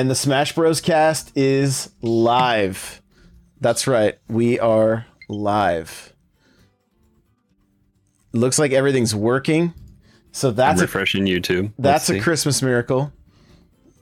and 0.00 0.10
the 0.10 0.14
Smash 0.14 0.54
Bros. 0.54 0.80
cast 0.80 1.36
is 1.36 1.90
live. 2.00 3.02
That's 3.60 3.86
right, 3.86 4.16
we 4.28 4.58
are 4.58 5.04
live. 5.28 6.14
Looks 8.32 8.58
like 8.58 8.72
everything's 8.72 9.14
working. 9.14 9.74
So 10.32 10.52
that's 10.52 10.80
I'm 10.80 10.86
refreshing 10.86 11.28
a, 11.28 11.30
YouTube. 11.30 11.74
That's 11.78 12.08
a 12.08 12.18
Christmas 12.18 12.62
miracle. 12.62 13.12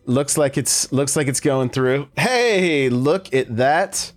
Looks 0.04 0.38
like 0.38 0.56
it's 0.56 0.92
looks 0.92 1.16
like 1.16 1.26
it's 1.26 1.40
going 1.40 1.70
through. 1.70 2.06
Hey, 2.16 2.90
look 2.90 3.34
at 3.34 3.56
that. 3.56 4.12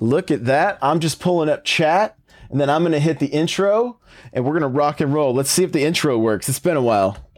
Look 0.00 0.32
at 0.32 0.46
that. 0.46 0.78
I'm 0.82 0.98
just 0.98 1.20
pulling 1.20 1.48
up 1.48 1.64
chat 1.64 2.18
and 2.50 2.60
then 2.60 2.68
I'm 2.68 2.82
going 2.82 2.90
to 2.90 2.98
hit 2.98 3.20
the 3.20 3.26
intro 3.26 4.00
and 4.32 4.44
we're 4.44 4.58
going 4.58 4.62
to 4.62 4.68
rock 4.68 5.00
and 5.00 5.14
roll. 5.14 5.32
Let's 5.32 5.50
see 5.52 5.62
if 5.62 5.70
the 5.70 5.84
intro 5.84 6.18
works. 6.18 6.48
It's 6.48 6.58
been 6.58 6.76
a 6.76 6.82
while. 6.82 7.29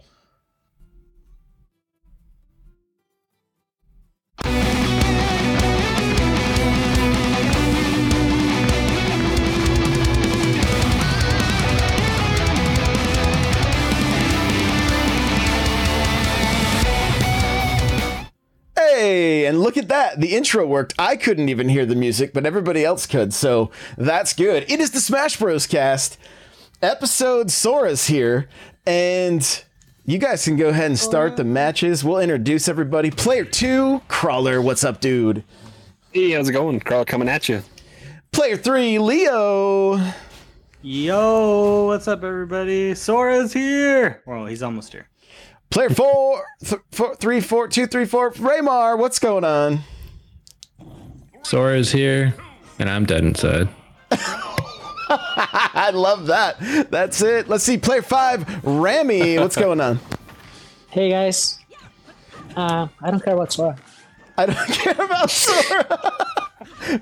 And 19.52 19.62
look 19.62 19.76
at 19.76 19.88
that. 19.88 20.18
The 20.18 20.34
intro 20.34 20.66
worked. 20.66 20.94
I 20.98 21.16
couldn't 21.16 21.50
even 21.50 21.68
hear 21.68 21.84
the 21.84 21.94
music, 21.94 22.32
but 22.32 22.46
everybody 22.46 22.84
else 22.84 23.06
could. 23.06 23.34
So 23.34 23.70
that's 23.98 24.32
good. 24.32 24.64
It 24.68 24.80
is 24.80 24.92
the 24.92 25.00
Smash 25.00 25.36
Bros. 25.36 25.66
cast. 25.66 26.16
Episode 26.80 27.50
Sora's 27.50 28.06
here. 28.06 28.48
And 28.86 29.64
you 30.06 30.18
guys 30.18 30.44
can 30.44 30.56
go 30.56 30.70
ahead 30.70 30.86
and 30.86 30.98
start 30.98 31.36
the 31.36 31.44
matches. 31.44 32.02
We'll 32.02 32.18
introduce 32.18 32.66
everybody. 32.66 33.10
Player 33.10 33.44
two, 33.44 34.00
Crawler. 34.08 34.62
What's 34.62 34.84
up, 34.84 35.00
dude? 35.00 35.44
Hey, 36.12 36.30
how's 36.30 36.48
it 36.48 36.52
going? 36.52 36.80
Crawler 36.80 37.04
coming 37.04 37.28
at 37.28 37.48
you. 37.48 37.62
Player 38.32 38.56
three, 38.56 38.98
Leo. 38.98 40.00
Yo, 40.80 41.84
what's 41.84 42.08
up, 42.08 42.24
everybody? 42.24 42.94
Sora's 42.94 43.52
here. 43.52 44.22
Well, 44.26 44.46
he's 44.46 44.62
almost 44.62 44.92
here. 44.92 45.08
Player 45.72 45.88
four, 45.88 46.44
th- 46.62 46.82
four, 46.90 47.14
three, 47.16 47.40
four, 47.40 47.66
two, 47.66 47.86
three, 47.86 48.04
four. 48.04 48.30
Raymar, 48.32 48.98
what's 48.98 49.18
going 49.18 49.42
on? 49.42 49.80
Sora's 51.42 51.90
here, 51.90 52.34
and 52.78 52.90
I'm 52.90 53.06
dead 53.06 53.24
inside. 53.24 53.70
I 55.08 55.90
love 55.94 56.26
that. 56.26 56.56
That's 56.90 57.22
it. 57.22 57.48
Let's 57.48 57.64
see. 57.64 57.78
Player 57.78 58.02
five, 58.02 58.62
Rami, 58.64 59.38
what's 59.38 59.56
going 59.64 59.80
on? 59.80 59.98
Hey 60.90 61.08
guys. 61.08 61.58
Uh, 62.54 62.88
I 63.00 63.10
don't 63.10 63.24
care 63.24 63.34
about 63.34 63.50
Sora. 63.50 63.76
I 64.36 64.44
don't 64.46 64.68
care 64.68 64.92
about 64.92 65.30
Sora. 65.30 66.12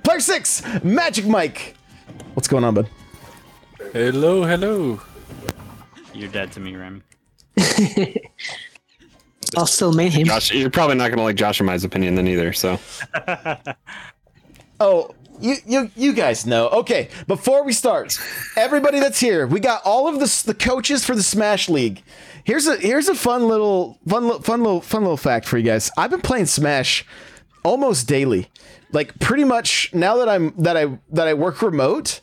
Player 0.05 0.21
six, 0.21 0.63
Magic 0.85 1.27
Mike. 1.27 1.75
What's 2.35 2.47
going 2.47 2.63
on, 2.63 2.75
bud? 2.75 2.89
Hello, 3.93 4.45
hello. 4.45 5.01
You're 6.15 6.29
dead 6.29 6.53
to 6.53 6.61
me, 6.61 6.77
Rami. 6.77 7.03
I'll 9.57 9.67
still 9.67 9.93
main 9.93 10.11
him. 10.11 10.27
Josh, 10.27 10.53
you're 10.53 10.71
probably 10.71 10.97
not 10.97 11.11
gonna 11.11 11.23
like 11.23 11.37
Josh 11.37 11.61
and 11.61 11.67
my 11.67 11.75
opinion 11.75 12.15
then 12.15 12.29
either. 12.29 12.53
So. 12.53 12.79
oh, 14.81 15.15
you 15.41 15.57
you 15.67 15.91
you 15.97 16.13
guys 16.13 16.47
know. 16.47 16.69
Okay, 16.69 17.09
before 17.27 17.65
we 17.65 17.73
start, 17.73 18.19
everybody 18.57 19.01
that's 19.01 19.19
here, 19.19 19.47
we 19.47 19.61
got 19.61 19.83
all 19.85 20.07
of 20.07 20.21
the 20.21 20.43
the 20.47 20.55
coaches 20.55 21.05
for 21.05 21.15
the 21.15 21.23
Smash 21.23 21.69
League. 21.69 22.03
Here's 22.45 22.67
a 22.67 22.77
here's 22.77 23.09
a 23.09 23.15
fun 23.15 23.49
little 23.49 23.99
fun 24.07 24.41
fun 24.43 24.63
little 24.63 24.81
fun 24.81 25.03
little 25.03 25.17
fact 25.17 25.47
for 25.47 25.59
you 25.59 25.65
guys. 25.65 25.91
I've 25.97 26.11
been 26.11 26.21
playing 26.21 26.47
Smash 26.47 27.05
almost 27.65 28.07
daily. 28.07 28.49
Like 28.93 29.19
pretty 29.19 29.45
much 29.45 29.93
now 29.95 30.17
that 30.17 30.29
I'm 30.29 30.55
that 30.59 30.77
I 30.77 30.99
that 31.11 31.27
I 31.27 31.35
work 31.35 31.63
remote, 31.63 32.21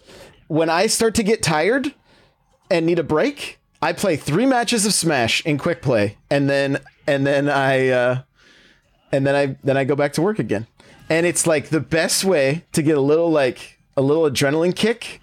when 0.47 0.69
I 0.69 0.87
start 0.87 1.15
to 1.15 1.23
get 1.23 1.41
tired 1.41 1.93
and 2.69 2.85
need 2.85 2.99
a 2.99 3.03
break, 3.03 3.59
I 3.81 3.93
play 3.93 4.15
3 4.15 4.45
matches 4.45 4.85
of 4.85 4.93
Smash 4.93 5.45
in 5.45 5.57
quick 5.57 5.81
play 5.81 6.17
and 6.29 6.49
then 6.49 6.79
and 7.05 7.25
then 7.25 7.49
I 7.49 7.89
uh 7.89 8.21
and 9.11 9.25
then 9.25 9.35
I 9.35 9.57
then 9.63 9.77
I 9.77 9.83
go 9.83 9.95
back 9.95 10.13
to 10.13 10.21
work 10.21 10.39
again. 10.39 10.67
And 11.09 11.25
it's 11.25 11.47
like 11.47 11.69
the 11.69 11.79
best 11.79 12.25
way 12.25 12.65
to 12.73 12.81
get 12.81 12.97
a 12.97 13.01
little 13.01 13.31
like 13.31 13.79
a 13.95 14.01
little 14.01 14.23
adrenaline 14.29 14.75
kick 14.75 15.21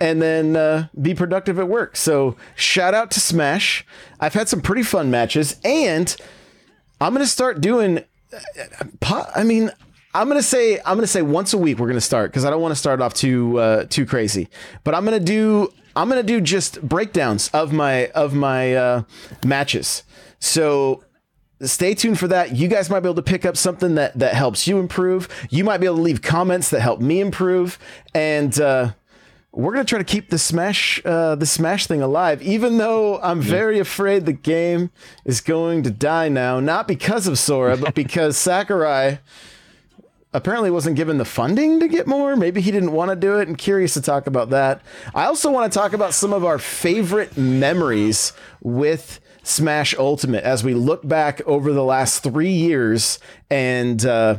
and 0.00 0.20
then 0.20 0.56
uh, 0.56 0.88
be 1.00 1.14
productive 1.14 1.58
at 1.60 1.68
work. 1.68 1.96
So 1.96 2.36
shout 2.56 2.94
out 2.94 3.10
to 3.12 3.20
smash. 3.20 3.86
I've 4.18 4.34
had 4.34 4.48
some 4.48 4.60
pretty 4.60 4.82
fun 4.82 5.10
matches 5.10 5.56
and 5.64 6.16
i'm 7.02 7.12
gonna 7.12 7.26
start 7.26 7.60
doing 7.60 8.04
i 9.34 9.42
mean 9.42 9.70
i'm 10.14 10.28
gonna 10.28 10.40
say 10.40 10.78
i'm 10.86 10.96
gonna 10.96 11.06
say 11.06 11.20
once 11.20 11.52
a 11.52 11.58
week 11.58 11.78
we're 11.78 11.88
gonna 11.88 12.00
start 12.00 12.30
because 12.30 12.44
i 12.44 12.50
don't 12.50 12.62
want 12.62 12.70
to 12.70 12.78
start 12.78 13.00
off 13.02 13.12
too 13.12 13.58
uh, 13.58 13.84
too 13.90 14.06
crazy. 14.06 14.48
But 14.84 14.94
i'm 14.94 15.04
gonna 15.04 15.18
do 15.18 15.72
i'm 15.96 16.08
gonna 16.08 16.22
do 16.22 16.40
just 16.40 16.80
breakdowns 16.82 17.48
of 17.48 17.72
my 17.72 18.08
of 18.08 18.34
my 18.34 18.74
uh, 18.74 19.02
matches 19.44 20.02
so 20.38 21.02
stay 21.62 21.94
tuned 21.94 22.18
for 22.18 22.28
that. 22.28 22.56
You 22.56 22.68
guys 22.68 22.90
might 22.90 23.00
be 23.00 23.06
able 23.06 23.16
to 23.16 23.22
pick 23.22 23.44
up 23.44 23.56
something 23.56 23.94
that 23.94 24.18
that 24.18 24.34
helps 24.34 24.66
you 24.66 24.78
improve. 24.78 25.28
You 25.50 25.64
might 25.64 25.78
be 25.78 25.86
able 25.86 25.96
to 25.96 26.02
leave 26.02 26.22
comments 26.22 26.70
that 26.70 26.80
help 26.80 27.00
me 27.00 27.20
improve, 27.20 27.78
and 28.14 28.58
uh, 28.60 28.92
we're 29.52 29.72
gonna 29.72 29.84
try 29.84 29.98
to 29.98 30.04
keep 30.04 30.30
the 30.30 30.38
smash 30.38 31.00
uh, 31.04 31.34
the 31.34 31.46
smash 31.46 31.86
thing 31.86 32.02
alive. 32.02 32.42
Even 32.42 32.78
though 32.78 33.20
I'm 33.20 33.40
very 33.40 33.78
afraid 33.78 34.26
the 34.26 34.32
game 34.32 34.90
is 35.24 35.40
going 35.40 35.82
to 35.84 35.90
die 35.90 36.28
now, 36.28 36.60
not 36.60 36.88
because 36.88 37.26
of 37.26 37.38
Sora, 37.38 37.76
but 37.76 37.94
because 38.02 38.36
Sakurai 38.36 39.18
apparently 40.34 40.70
wasn't 40.70 40.96
given 40.96 41.18
the 41.18 41.24
funding 41.24 41.80
to 41.80 41.88
get 41.88 42.06
more. 42.06 42.36
Maybe 42.36 42.60
he 42.60 42.70
didn't 42.70 42.92
want 42.92 43.10
to 43.10 43.16
do 43.16 43.38
it. 43.38 43.48
I'm 43.48 43.56
curious 43.56 43.94
to 43.94 44.00
talk 44.00 44.26
about 44.26 44.50
that. 44.50 44.82
I 45.14 45.24
also 45.26 45.50
want 45.50 45.72
to 45.72 45.78
talk 45.78 45.92
about 45.92 46.14
some 46.14 46.32
of 46.32 46.44
our 46.44 46.58
favorite 46.58 47.36
memories 47.36 48.32
with 48.62 49.20
Smash 49.42 49.94
Ultimate 49.98 50.44
as 50.44 50.64
we 50.64 50.74
look 50.74 51.06
back 51.06 51.40
over 51.46 51.72
the 51.72 51.84
last 51.84 52.22
three 52.22 52.52
years 52.52 53.18
and 53.50 54.04
uh, 54.06 54.36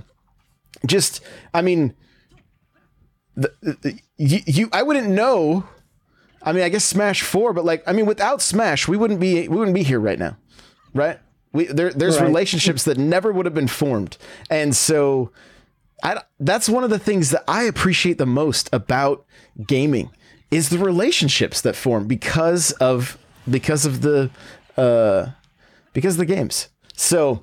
just, 0.86 1.22
I 1.54 1.62
mean, 1.62 1.94
the, 3.36 3.54
the, 3.62 4.00
you, 4.18 4.40
you, 4.46 4.70
I 4.72 4.84
wouldn't 4.84 5.10
know. 5.10 5.68
I 6.42 6.54
mean, 6.54 6.64
I 6.64 6.70
guess 6.70 6.86
Smash 6.86 7.22
Four, 7.22 7.54
but 7.54 7.66
like, 7.66 7.84
I 7.88 7.94
mean, 7.94 8.06
without 8.06 8.42
Smash, 8.42 8.88
we 8.88 8.98
wouldn't 8.98 9.20
be 9.20 9.48
we 9.48 9.58
wouldn't 9.58 9.76
be 9.76 9.84
here 9.84 10.00
right 10.00 10.20
now, 10.20 10.38
right? 10.94 11.20
We 11.52 11.66
there, 11.66 11.92
there's 11.92 12.20
right. 12.20 12.28
relationships 12.28 12.84
that 12.84 12.98
never 12.98 13.32
would 13.32 13.46
have 13.46 13.56
been 13.56 13.68
formed, 13.68 14.18
and 14.50 14.76
so 14.76 15.32
I, 16.04 16.22
that's 16.40 16.68
one 16.68 16.84
of 16.84 16.90
the 16.90 17.00
things 17.00 17.30
that 17.30 17.44
I 17.48 17.64
appreciate 17.64 18.18
the 18.18 18.26
most 18.26 18.70
about 18.74 19.26
gaming 19.66 20.12
is 20.52 20.70
the 20.70 20.78
relationships 20.78 21.62
that 21.62 21.76
form 21.76 22.08
because 22.08 22.72
of 22.74 23.18
because 23.50 23.86
of 23.86 24.02
the 24.02 24.30
uh, 24.76 25.28
because 25.94 26.16
of 26.16 26.20
the 26.20 26.26
games. 26.26 26.68
So 26.96 27.42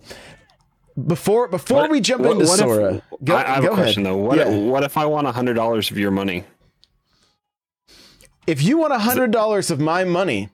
before 1.06 1.48
before 1.48 1.82
what, 1.82 1.90
we 1.90 2.00
jump 2.00 2.22
what, 2.22 2.32
into 2.32 2.44
what 2.44 2.58
Sora, 2.58 2.94
if, 2.94 3.24
go, 3.24 3.34
I, 3.34 3.42
I 3.42 3.54
have 3.54 3.64
a 3.64 3.68
question 3.68 4.04
ahead. 4.04 4.14
though. 4.14 4.22
What, 4.22 4.38
yeah. 4.38 4.48
what 4.48 4.84
if 4.84 4.96
I 4.98 5.06
want 5.06 5.26
a 5.26 5.32
hundred 5.32 5.54
dollars 5.54 5.90
of 5.90 5.98
your 5.98 6.10
money? 6.10 6.44
If 8.46 8.62
you 8.62 8.76
want 8.76 8.92
a 8.92 8.98
hundred 8.98 9.30
dollars 9.30 9.70
of 9.70 9.80
my 9.80 10.04
money, 10.04 10.50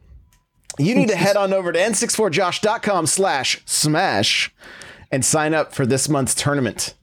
you 0.78 0.94
need 0.94 1.08
to 1.08 1.16
head 1.16 1.36
on 1.36 1.52
over 1.52 1.72
to 1.72 1.78
n64josh.com 1.78 3.06
slash 3.06 3.62
smash 3.64 4.54
and 5.10 5.24
sign 5.24 5.54
up 5.54 5.74
for 5.74 5.86
this 5.86 6.08
month's 6.08 6.34
tournament 6.34 6.94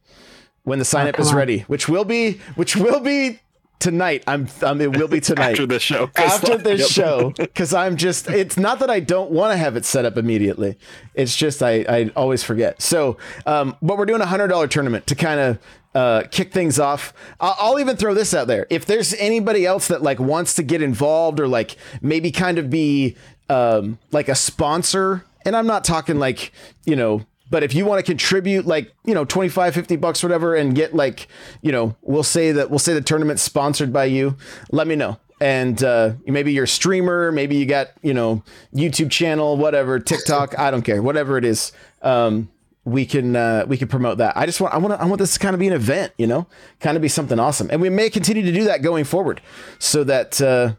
when 0.64 0.80
the 0.80 0.86
sign 0.86 1.08
up 1.08 1.16
oh, 1.18 1.22
is 1.22 1.30
on. 1.30 1.36
ready, 1.36 1.60
which 1.62 1.88
will 1.90 2.06
be 2.06 2.40
which 2.56 2.76
will 2.76 3.00
be 3.00 3.40
tonight. 3.84 4.24
I'm, 4.28 4.48
um, 4.62 4.80
it 4.82 4.96
will 4.98 5.08
be 5.08 5.20
tonight 5.20 5.52
after 5.52 5.66
this 5.66 5.82
show. 5.82 6.10
After 6.16 6.58
this 6.58 6.82
yep. 6.82 6.90
show, 6.90 7.30
because 7.38 7.74
I'm 7.74 7.98
just. 7.98 8.30
It's 8.30 8.58
not 8.58 8.80
that 8.80 8.90
I 8.90 9.00
don't 9.00 9.32
want 9.32 9.52
to 9.52 9.58
have 9.58 9.76
it 9.76 9.86
set 9.86 10.06
up 10.06 10.18
immediately. 10.18 10.78
It's 11.14 11.36
just 11.36 11.62
I 11.62 11.86
I 11.88 12.12
always 12.16 12.44
forget. 12.44 12.82
So, 12.82 13.18
um, 13.46 13.76
but 13.82 13.98
we're 13.98 14.06
doing 14.06 14.22
a 14.22 14.26
hundred 14.26 14.48
dollar 14.48 14.68
tournament 14.68 15.06
to 15.08 15.16
kind 15.16 15.40
of 15.40 15.60
uh, 15.94 16.24
kick 16.32 16.52
things 16.52 16.80
off. 16.80 17.14
I'll, 17.40 17.56
I'll, 17.60 17.80
even 17.80 17.98
throw 17.98 18.14
this 18.14 18.34
out 18.34 18.48
there. 18.48 18.66
If 18.70 18.86
there's 18.86 19.14
anybody 19.16 19.66
else 19.66 19.88
that 19.90 20.02
like 20.02 20.20
wants 20.20 20.56
to 20.56 20.64
get 20.64 20.82
involved 20.82 21.40
or 21.40 21.48
like 21.48 21.76
maybe 22.02 22.32
kind 22.32 22.58
of 22.58 22.70
be 22.70 23.16
um, 23.50 24.00
like 24.12 24.30
a 24.30 24.36
sponsor, 24.36 25.26
and 25.46 25.56
I'm 25.56 25.68
not 25.68 25.84
talking 25.84 26.18
like 26.18 26.52
you 26.86 26.96
know 26.96 27.26
but 27.54 27.62
if 27.62 27.76
you 27.76 27.86
want 27.86 28.04
to 28.04 28.04
contribute 28.04 28.66
like, 28.66 28.92
you 29.06 29.14
know, 29.14 29.26
25, 29.26 29.76
50 29.76 29.96
bucks, 29.98 30.24
whatever, 30.24 30.56
and 30.56 30.74
get 30.74 30.96
like, 30.96 31.28
you 31.62 31.72
know, 31.72 31.96
we'll 32.02 32.24
say 32.24 32.52
that 32.52 32.72
we'll 32.72 32.80
say 32.80 32.96
the 32.96 33.02
tournament's 33.02 33.44
sponsored 33.44 33.94
by 33.94 34.06
you, 34.06 34.36
let 34.72 34.88
me 34.88 34.96
know. 34.96 35.20
And 35.40 35.84
uh, 35.84 36.14
maybe 36.26 36.52
you're 36.52 36.64
a 36.64 36.68
streamer, 36.68 37.32
maybe 37.32 37.56
you 37.56 37.68
got, 37.68 37.90
you 38.02 38.12
know, 38.12 38.42
YouTube 38.74 39.12
channel, 39.12 39.56
whatever, 39.56 40.00
TikTok, 40.00 40.58
I 40.58 40.72
don't 40.72 40.82
care, 40.82 41.04
whatever 41.04 41.38
it 41.38 41.46
is. 41.46 41.72
Um, 42.02 42.50
we 42.86 43.06
can 43.06 43.36
uh, 43.36 43.66
we 43.68 43.78
can 43.78 43.88
promote 43.88 44.18
that. 44.18 44.36
I 44.36 44.48
just 44.48 44.60
want 44.60 44.74
I 44.74 44.80
want 44.80 45.00
I 45.00 45.06
want 45.06 45.20
this 45.20 45.36
to 45.36 45.40
kind 45.40 45.54
of 45.54 45.60
be 45.60 45.68
an 45.68 45.74
event, 45.74 46.12
you 46.18 46.26
know, 46.26 46.48
kind 46.80 46.96
of 46.98 47.04
be 47.04 47.08
something 47.08 47.38
awesome, 47.38 47.70
and 47.70 47.80
we 47.80 47.90
may 47.90 48.10
continue 48.10 48.42
to 48.42 48.52
do 48.52 48.64
that 48.64 48.82
going 48.82 49.04
forward, 49.04 49.42
so 49.78 50.04
that 50.06 50.42
uh, 50.42 50.74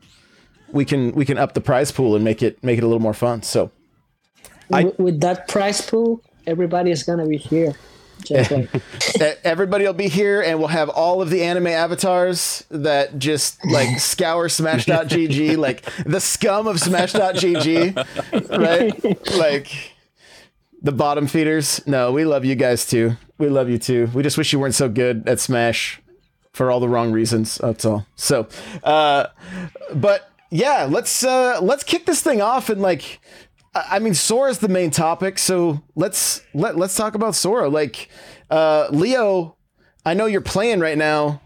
we 0.72 0.84
can 0.84 1.12
we 1.12 1.24
can 1.24 1.38
up 1.38 1.54
the 1.54 1.60
prize 1.60 1.92
pool 1.92 2.16
and 2.16 2.24
make 2.24 2.42
it 2.42 2.64
make 2.64 2.78
it 2.78 2.82
a 2.82 2.86
little 2.88 3.00
more 3.00 3.14
fun. 3.14 3.44
So, 3.44 3.70
I, 4.72 4.92
with 4.98 5.20
that 5.20 5.46
prize 5.46 5.80
pool, 5.80 6.20
everybody 6.46 6.90
is 6.90 7.02
gonna 7.02 7.26
be 7.26 7.36
here. 7.36 7.74
Like, 8.30 8.70
Everybody 9.44 9.84
will 9.84 9.92
be 9.92 10.08
here, 10.08 10.40
and 10.40 10.58
we'll 10.58 10.68
have 10.68 10.88
all 10.88 11.20
of 11.20 11.30
the 11.30 11.42
anime 11.42 11.66
avatars 11.66 12.64
that 12.70 13.18
just 13.18 13.64
like 13.66 13.98
scour 13.98 14.48
Smash.gg, 14.48 15.56
like 15.56 15.82
the 16.04 16.20
scum 16.20 16.66
of 16.66 16.80
Smash.gg, 16.80 17.96
right? 18.58 19.36
Like 19.36 19.92
the 20.82 20.92
bottom 20.92 21.26
feeders. 21.26 21.86
No, 21.86 22.12
we 22.12 22.24
love 22.24 22.44
you 22.44 22.54
guys 22.54 22.86
too. 22.86 23.16
We 23.38 23.48
love 23.48 23.68
you 23.68 23.78
too. 23.78 24.08
We 24.14 24.22
just 24.22 24.38
wish 24.38 24.52
you 24.52 24.58
weren't 24.58 24.74
so 24.74 24.88
good 24.88 25.28
at 25.28 25.40
Smash 25.40 26.00
for 26.52 26.70
all 26.70 26.80
the 26.80 26.88
wrong 26.88 27.12
reasons. 27.12 27.56
That's 27.56 27.84
all. 27.84 28.06
So, 28.16 28.48
uh, 28.84 29.26
but 29.94 30.30
yeah, 30.50 30.86
let's 30.88 31.24
uh, 31.24 31.58
let's 31.60 31.84
kick 31.84 32.06
this 32.06 32.22
thing 32.22 32.40
off 32.40 32.70
and 32.70 32.80
like. 32.80 33.20
I 33.74 33.98
mean, 33.98 34.14
Sora's 34.14 34.58
the 34.58 34.68
main 34.68 34.90
topic, 34.90 35.38
so 35.38 35.82
let's 35.96 36.42
let 36.54 36.76
let's 36.76 36.96
talk 36.96 37.14
about 37.14 37.34
Sora. 37.34 37.68
Like, 37.68 38.08
uh, 38.50 38.88
Leo, 38.90 39.56
I 40.06 40.14
know 40.14 40.26
you're 40.26 40.40
playing 40.40 40.80
right 40.80 40.96
now, 40.98 41.40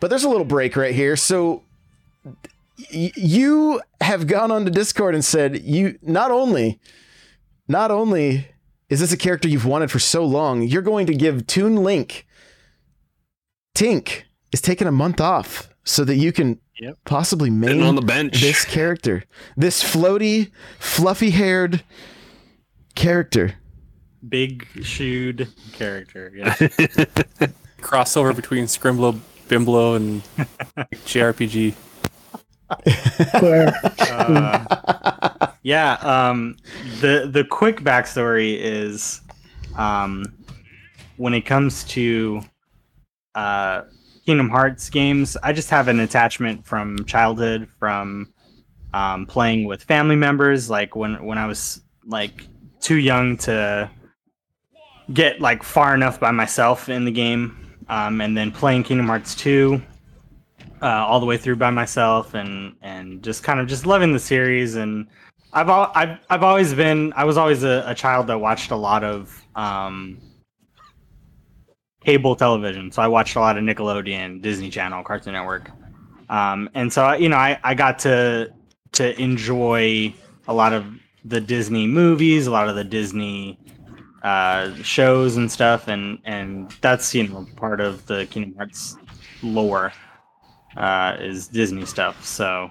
but 0.00 0.08
there's 0.08 0.24
a 0.24 0.28
little 0.28 0.46
break 0.46 0.76
right 0.76 0.94
here. 0.94 1.16
So, 1.16 1.64
y- 2.92 3.12
you 3.16 3.80
have 4.00 4.26
gone 4.26 4.50
on 4.50 4.62
onto 4.62 4.70
Discord 4.70 5.14
and 5.14 5.24
said 5.24 5.62
you 5.62 5.98
not 6.02 6.30
only, 6.30 6.80
not 7.68 7.90
only 7.90 8.48
is 8.88 9.00
this 9.00 9.12
a 9.12 9.16
character 9.16 9.48
you've 9.48 9.66
wanted 9.66 9.90
for 9.90 9.98
so 9.98 10.24
long, 10.24 10.62
you're 10.62 10.82
going 10.82 11.06
to 11.06 11.14
give 11.14 11.46
Toon 11.46 11.76
Link. 11.76 12.26
Tink 13.76 14.22
is 14.52 14.60
taking 14.60 14.86
a 14.86 14.92
month 14.92 15.20
off 15.20 15.68
so 15.84 16.04
that 16.04 16.16
you 16.16 16.32
can 16.32 16.58
Yep. 16.78 16.98
possibly 17.04 17.48
main 17.50 17.68
Sitting 17.70 17.82
on 17.84 17.94
the 17.96 18.02
bench. 18.02 18.40
this 18.40 18.64
character, 18.64 19.24
this 19.56 19.82
floaty, 19.82 20.50
fluffy 20.78 21.30
haired 21.30 21.82
character. 22.94 23.54
Big 24.28 24.66
shoed 24.82 25.48
character. 25.72 26.32
Yeah. 26.34 26.54
Crossover 27.80 28.34
between 28.34 28.64
Scrimblow, 28.64 29.18
Bimblow, 29.48 29.96
and 29.96 30.22
JRPG. 31.06 31.74
where 33.40 33.72
Yeah, 35.62 35.92
um, 36.02 36.56
the 37.00 37.28
the 37.30 37.44
quick 37.44 37.80
backstory 37.82 38.56
is, 38.58 39.20
um, 39.76 40.24
when 41.16 41.32
it 41.34 41.42
comes 41.42 41.84
to 41.84 42.40
uh, 43.34 43.82
Kingdom 44.26 44.50
Hearts 44.50 44.90
games, 44.90 45.36
I 45.44 45.52
just 45.52 45.70
have 45.70 45.86
an 45.86 46.00
attachment 46.00 46.66
from 46.66 47.04
childhood, 47.04 47.68
from 47.78 48.32
um, 48.92 49.24
playing 49.24 49.66
with 49.66 49.84
family 49.84 50.16
members. 50.16 50.68
Like 50.68 50.96
when 50.96 51.24
when 51.24 51.38
I 51.38 51.46
was 51.46 51.82
like 52.04 52.46
too 52.80 52.96
young 52.96 53.36
to 53.38 53.88
get 55.12 55.40
like 55.40 55.62
far 55.62 55.94
enough 55.94 56.18
by 56.18 56.32
myself 56.32 56.88
in 56.88 57.04
the 57.04 57.12
game, 57.12 57.76
um, 57.88 58.20
and 58.20 58.36
then 58.36 58.50
playing 58.50 58.82
Kingdom 58.82 59.06
Hearts 59.06 59.36
two 59.36 59.80
uh, 60.82 60.86
all 60.86 61.20
the 61.20 61.26
way 61.26 61.38
through 61.38 61.56
by 61.56 61.70
myself, 61.70 62.34
and 62.34 62.74
and 62.82 63.22
just 63.22 63.44
kind 63.44 63.60
of 63.60 63.68
just 63.68 63.86
loving 63.86 64.12
the 64.12 64.20
series 64.20 64.74
and. 64.74 65.06
I've 65.52 65.70
al- 65.70 65.92
I've 65.94 66.18
I've 66.28 66.42
always 66.42 66.74
been 66.74 67.14
I 67.16 67.24
was 67.24 67.38
always 67.38 67.62
a, 67.62 67.82
a 67.86 67.94
child 67.94 68.26
that 68.26 68.38
watched 68.38 68.72
a 68.72 68.76
lot 68.76 69.02
of 69.02 69.42
um, 69.54 70.18
cable 72.06 72.36
television. 72.36 72.92
So 72.92 73.02
I 73.02 73.08
watched 73.08 73.34
a 73.34 73.40
lot 73.40 73.58
of 73.58 73.64
Nickelodeon, 73.64 74.40
Disney 74.40 74.70
Channel, 74.70 75.02
Cartoon 75.02 75.32
Network, 75.32 75.72
um, 76.30 76.70
and 76.72 76.92
so 76.92 77.12
you 77.14 77.28
know 77.28 77.36
I, 77.36 77.58
I 77.64 77.74
got 77.74 77.98
to 78.00 78.52
to 78.92 79.20
enjoy 79.20 80.14
a 80.46 80.54
lot 80.54 80.72
of 80.72 80.86
the 81.24 81.40
Disney 81.40 81.88
movies, 81.88 82.46
a 82.46 82.52
lot 82.52 82.68
of 82.68 82.76
the 82.76 82.84
Disney 82.84 83.58
uh, 84.22 84.72
shows 84.76 85.36
and 85.36 85.50
stuff, 85.50 85.88
and 85.88 86.20
and 86.24 86.70
that's 86.80 87.12
you 87.12 87.26
know 87.26 87.44
part 87.56 87.80
of 87.80 88.06
the 88.06 88.26
Kingdom 88.26 88.54
Hearts 88.56 88.96
lore 89.42 89.92
uh, 90.76 91.16
is 91.20 91.48
Disney 91.48 91.84
stuff. 91.84 92.24
So. 92.24 92.70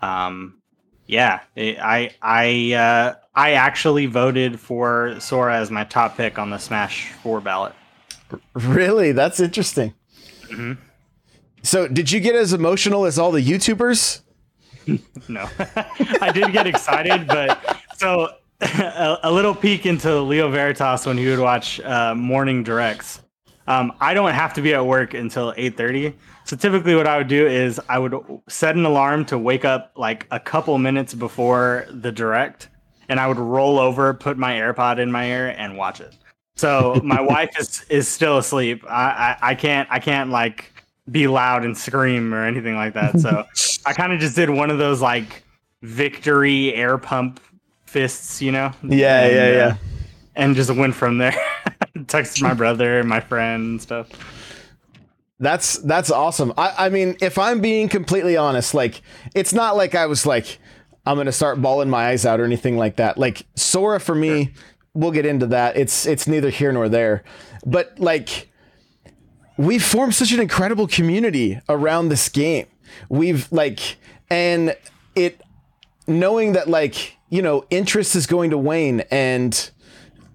Um, 0.00 0.58
yeah, 1.06 1.40
it, 1.54 1.78
I 1.78 2.10
I 2.22 2.72
uh, 2.72 3.14
I 3.34 3.52
actually 3.52 4.06
voted 4.06 4.58
for 4.58 5.16
Sora 5.20 5.58
as 5.58 5.70
my 5.70 5.84
top 5.84 6.16
pick 6.16 6.38
on 6.38 6.50
the 6.50 6.58
Smash 6.58 7.12
Four 7.22 7.40
ballot. 7.40 7.74
Really? 8.54 9.12
That's 9.12 9.40
interesting. 9.40 9.94
Mhm. 10.48 10.78
So, 11.62 11.86
did 11.88 12.10
you 12.10 12.20
get 12.20 12.34
as 12.34 12.52
emotional 12.52 13.04
as 13.06 13.18
all 13.18 13.30
the 13.32 13.40
YouTubers? 13.44 14.20
No, 15.28 15.48
I 16.20 16.32
did 16.34 16.52
get 16.52 16.66
excited, 16.66 17.28
but 17.28 17.76
so 17.96 18.30
a, 18.60 19.18
a 19.22 19.30
little 19.30 19.54
peek 19.54 19.86
into 19.86 20.20
Leo 20.20 20.50
Veritas 20.50 21.06
when 21.06 21.16
he 21.16 21.28
would 21.28 21.38
watch 21.38 21.78
uh, 21.80 22.16
morning 22.16 22.64
directs. 22.64 23.22
Um, 23.68 23.92
I 24.00 24.12
don't 24.12 24.32
have 24.32 24.52
to 24.54 24.60
be 24.60 24.74
at 24.74 24.84
work 24.84 25.14
until 25.14 25.54
eight 25.56 25.76
thirty. 25.76 26.16
So 26.44 26.56
typically, 26.56 26.96
what 26.96 27.06
I 27.06 27.16
would 27.16 27.28
do 27.28 27.46
is 27.46 27.80
I 27.88 28.00
would 28.00 28.12
set 28.48 28.74
an 28.74 28.84
alarm 28.84 29.24
to 29.26 29.38
wake 29.38 29.64
up 29.64 29.92
like 29.96 30.26
a 30.32 30.40
couple 30.40 30.76
minutes 30.78 31.14
before 31.14 31.86
the 31.88 32.10
direct, 32.10 32.68
and 33.08 33.20
I 33.20 33.28
would 33.28 33.38
roll 33.38 33.78
over, 33.78 34.12
put 34.14 34.36
my 34.36 34.54
AirPod 34.54 34.98
in 34.98 35.12
my 35.12 35.26
ear, 35.30 35.54
and 35.56 35.76
watch 35.76 36.00
it. 36.00 36.16
So 36.56 37.00
my 37.02 37.20
wife 37.20 37.50
is 37.58 37.84
is 37.88 38.08
still 38.08 38.38
asleep. 38.38 38.84
I, 38.88 39.36
I 39.42 39.50
I 39.50 39.54
can't 39.54 39.88
I 39.90 39.98
can't 39.98 40.30
like 40.30 40.72
be 41.10 41.26
loud 41.26 41.64
and 41.64 41.76
scream 41.76 42.32
or 42.32 42.44
anything 42.44 42.74
like 42.76 42.94
that. 42.94 43.18
So 43.20 43.44
I 43.86 43.92
kind 43.92 44.12
of 44.12 44.20
just 44.20 44.36
did 44.36 44.50
one 44.50 44.70
of 44.70 44.78
those 44.78 45.00
like 45.00 45.42
victory 45.82 46.74
air 46.74 46.96
pump 46.98 47.40
fists, 47.86 48.40
you 48.40 48.52
know? 48.52 48.72
Yeah, 48.82 49.22
And, 49.24 49.34
yeah, 49.34 49.42
uh, 49.42 49.46
yeah. 49.50 49.76
and 50.36 50.54
just 50.54 50.70
went 50.70 50.94
from 50.94 51.18
there. 51.18 51.32
Texted 51.96 52.42
my 52.42 52.54
brother 52.54 53.00
and 53.00 53.08
my 53.08 53.20
friend 53.20 53.62
and 53.72 53.82
stuff. 53.82 54.08
That's 55.40 55.78
that's 55.78 56.10
awesome. 56.10 56.52
I, 56.56 56.86
I 56.86 56.88
mean, 56.88 57.16
if 57.20 57.36
I'm 57.38 57.60
being 57.60 57.88
completely 57.88 58.36
honest, 58.36 58.74
like 58.74 59.02
it's 59.34 59.52
not 59.52 59.76
like 59.76 59.94
I 59.94 60.06
was 60.06 60.24
like 60.24 60.58
I'm 61.04 61.16
gonna 61.16 61.32
start 61.32 61.60
bawling 61.60 61.90
my 61.90 62.08
eyes 62.10 62.24
out 62.24 62.38
or 62.38 62.44
anything 62.44 62.76
like 62.76 62.96
that. 62.96 63.18
Like 63.18 63.44
Sora 63.56 63.98
for 63.98 64.14
me, 64.14 64.52
we'll 64.94 65.10
get 65.10 65.26
into 65.26 65.46
that. 65.46 65.76
It's 65.76 66.06
it's 66.06 66.26
neither 66.26 66.50
here 66.50 66.72
nor 66.72 66.88
there. 66.88 67.24
But 67.64 67.98
like 67.98 68.50
we've 69.56 69.84
formed 69.84 70.14
such 70.14 70.32
an 70.32 70.40
incredible 70.40 70.86
community 70.86 71.60
around 71.68 72.08
this 72.08 72.28
game. 72.28 72.66
We've 73.08 73.50
like 73.52 73.96
and 74.30 74.76
it 75.14 75.40
knowing 76.06 76.52
that 76.52 76.68
like, 76.68 77.16
you 77.28 77.42
know, 77.42 77.64
interest 77.70 78.16
is 78.16 78.26
going 78.26 78.50
to 78.50 78.58
wane 78.58 79.02
and 79.10 79.70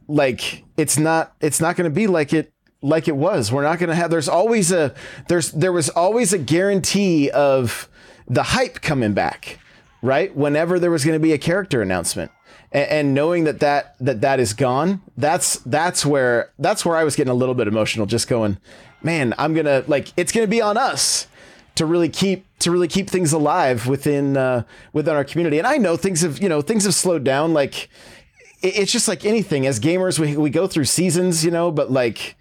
like 0.08 0.64
it's 0.78 0.98
not 0.98 1.36
it's 1.42 1.60
not 1.60 1.76
going 1.76 1.90
to 1.90 1.94
be 1.94 2.08
like 2.08 2.34
it 2.34 2.54
like 2.82 3.08
it 3.08 3.16
was 3.16 3.52
we're 3.52 3.64
not 3.64 3.80
going 3.80 3.90
to 3.90 3.96
have 3.96 4.10
there's 4.10 4.30
always 4.30 4.72
a 4.72 4.94
there's 5.28 5.52
there 5.52 5.74
was 5.74 5.90
always 5.90 6.32
a 6.32 6.38
guarantee 6.38 7.30
of 7.32 7.90
the 8.28 8.44
hype 8.44 8.82
coming 8.82 9.14
back 9.14 9.60
right 10.02 10.36
whenever 10.36 10.80
there 10.80 10.92
was 10.92 11.04
going 11.04 11.16
to 11.16 11.20
be 11.20 11.34
a 11.34 11.38
character 11.38 11.82
announcement 11.82 12.32
and, 12.72 12.90
and 12.90 13.14
knowing 13.14 13.46
that 13.46 13.60
that 13.60 13.96
that 14.00 14.22
that 14.22 14.40
is 14.40 14.54
gone 14.54 15.02
that's 15.18 15.58
that's 15.60 16.06
where 16.06 16.52
that's 16.60 16.86
where 16.86 16.98
i 16.98 17.04
was 17.04 17.16
getting 17.16 17.32
a 17.32 17.36
little 17.36 17.56
bit 17.56 17.68
emotional 17.68 18.06
just 18.06 18.28
going 18.28 18.58
man 19.02 19.34
i'm 19.38 19.54
gonna 19.54 19.84
like 19.88 20.12
it's 20.18 20.32
gonna 20.32 20.48
be 20.48 20.62
on 20.62 20.78
us 20.78 21.28
to 21.78 21.86
really 21.86 22.10
keep 22.10 22.46
to 22.60 22.72
really 22.72 22.88
keep 22.88 23.10
things 23.10 23.32
alive 23.32 23.88
within 23.88 24.36
uh 24.36 24.64
within 24.94 25.16
our 25.16 25.24
community. 25.24 25.58
And 25.60 25.68
i 25.68 25.78
know 25.78 25.96
things 25.96 26.22
have 26.22 26.42
you 26.42 26.50
know 26.50 26.62
things 26.62 26.84
have 26.86 26.96
slowed 26.96 27.24
down 27.24 27.54
like 27.54 27.90
it's 28.64 28.92
just 28.92 29.08
like 29.08 29.24
anything. 29.24 29.68
As 29.68 29.80
gamers 29.80 30.18
we, 30.18 30.36
we 30.36 30.50
go 30.50 30.66
through 30.68 30.86
seasons 30.86 31.46
you 31.46 31.52
know 31.52 31.72
but 31.72 31.92
like 31.92 32.36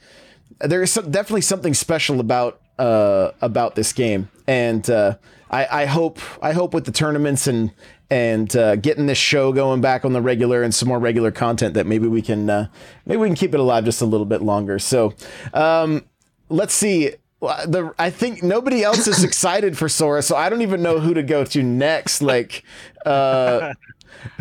there 0.60 0.82
is 0.82 0.90
some, 0.90 1.10
definitely 1.10 1.42
something 1.42 1.74
special 1.74 2.18
about 2.18 2.60
uh 2.78 3.32
about 3.42 3.74
this 3.74 3.92
game. 3.92 4.30
And 4.46 4.88
uh 4.88 5.16
i 5.50 5.82
i 5.82 5.84
hope 5.84 6.18
i 6.42 6.52
hope 6.52 6.72
with 6.72 6.86
the 6.86 6.92
tournaments 6.92 7.46
and 7.46 7.72
and 8.10 8.54
uh, 8.56 8.76
getting 8.76 9.06
this 9.06 9.18
show 9.18 9.52
going 9.52 9.80
back 9.80 10.04
on 10.04 10.12
the 10.12 10.22
regular 10.22 10.62
and 10.62 10.74
some 10.74 10.88
more 10.88 10.98
regular 10.98 11.30
content 11.30 11.74
that 11.74 11.86
maybe 11.86 12.06
we 12.06 12.22
can 12.22 12.48
uh, 12.48 12.68
maybe 13.04 13.20
we 13.20 13.28
can 13.28 13.36
keep 13.36 13.54
it 13.54 13.60
alive 13.60 13.84
just 13.84 14.00
a 14.00 14.06
little 14.06 14.26
bit 14.26 14.42
longer 14.42 14.78
so 14.78 15.12
um 15.54 16.04
let's 16.48 16.74
see 16.74 17.12
the 17.40 17.92
I 17.98 18.10
think 18.10 18.42
nobody 18.42 18.82
else 18.82 19.06
is 19.06 19.24
excited 19.30 19.76
for 19.76 19.88
Sora, 19.88 20.22
so 20.22 20.36
I 20.36 20.48
don't 20.48 20.62
even 20.62 20.82
know 20.82 20.98
who 20.98 21.14
to 21.14 21.22
go 21.22 21.44
to 21.44 21.62
next. 21.62 22.22
Like, 22.22 22.64
uh, 23.04 23.74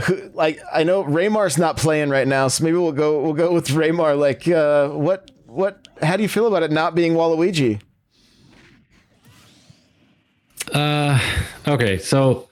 who, 0.03 0.31
like 0.33 0.59
I 0.73 0.83
know 0.83 1.03
Raymar's 1.03 1.57
not 1.57 1.77
playing 1.77 2.09
right 2.09 2.27
now, 2.27 2.47
so 2.47 2.63
maybe 2.63 2.77
we'll 2.77 2.91
go 2.91 3.21
we'll 3.21 3.33
go 3.33 3.53
with 3.53 3.67
Raymar. 3.67 4.17
Like, 4.17 4.47
uh, 4.47 4.89
what 4.89 5.31
what? 5.45 5.87
How 6.01 6.17
do 6.17 6.23
you 6.23 6.29
feel 6.29 6.47
about 6.47 6.63
it 6.63 6.71
not 6.71 6.95
being 6.95 7.13
Waluigi? 7.13 7.81
Uh, 10.73 11.19
okay, 11.67 11.97
so 11.99 12.49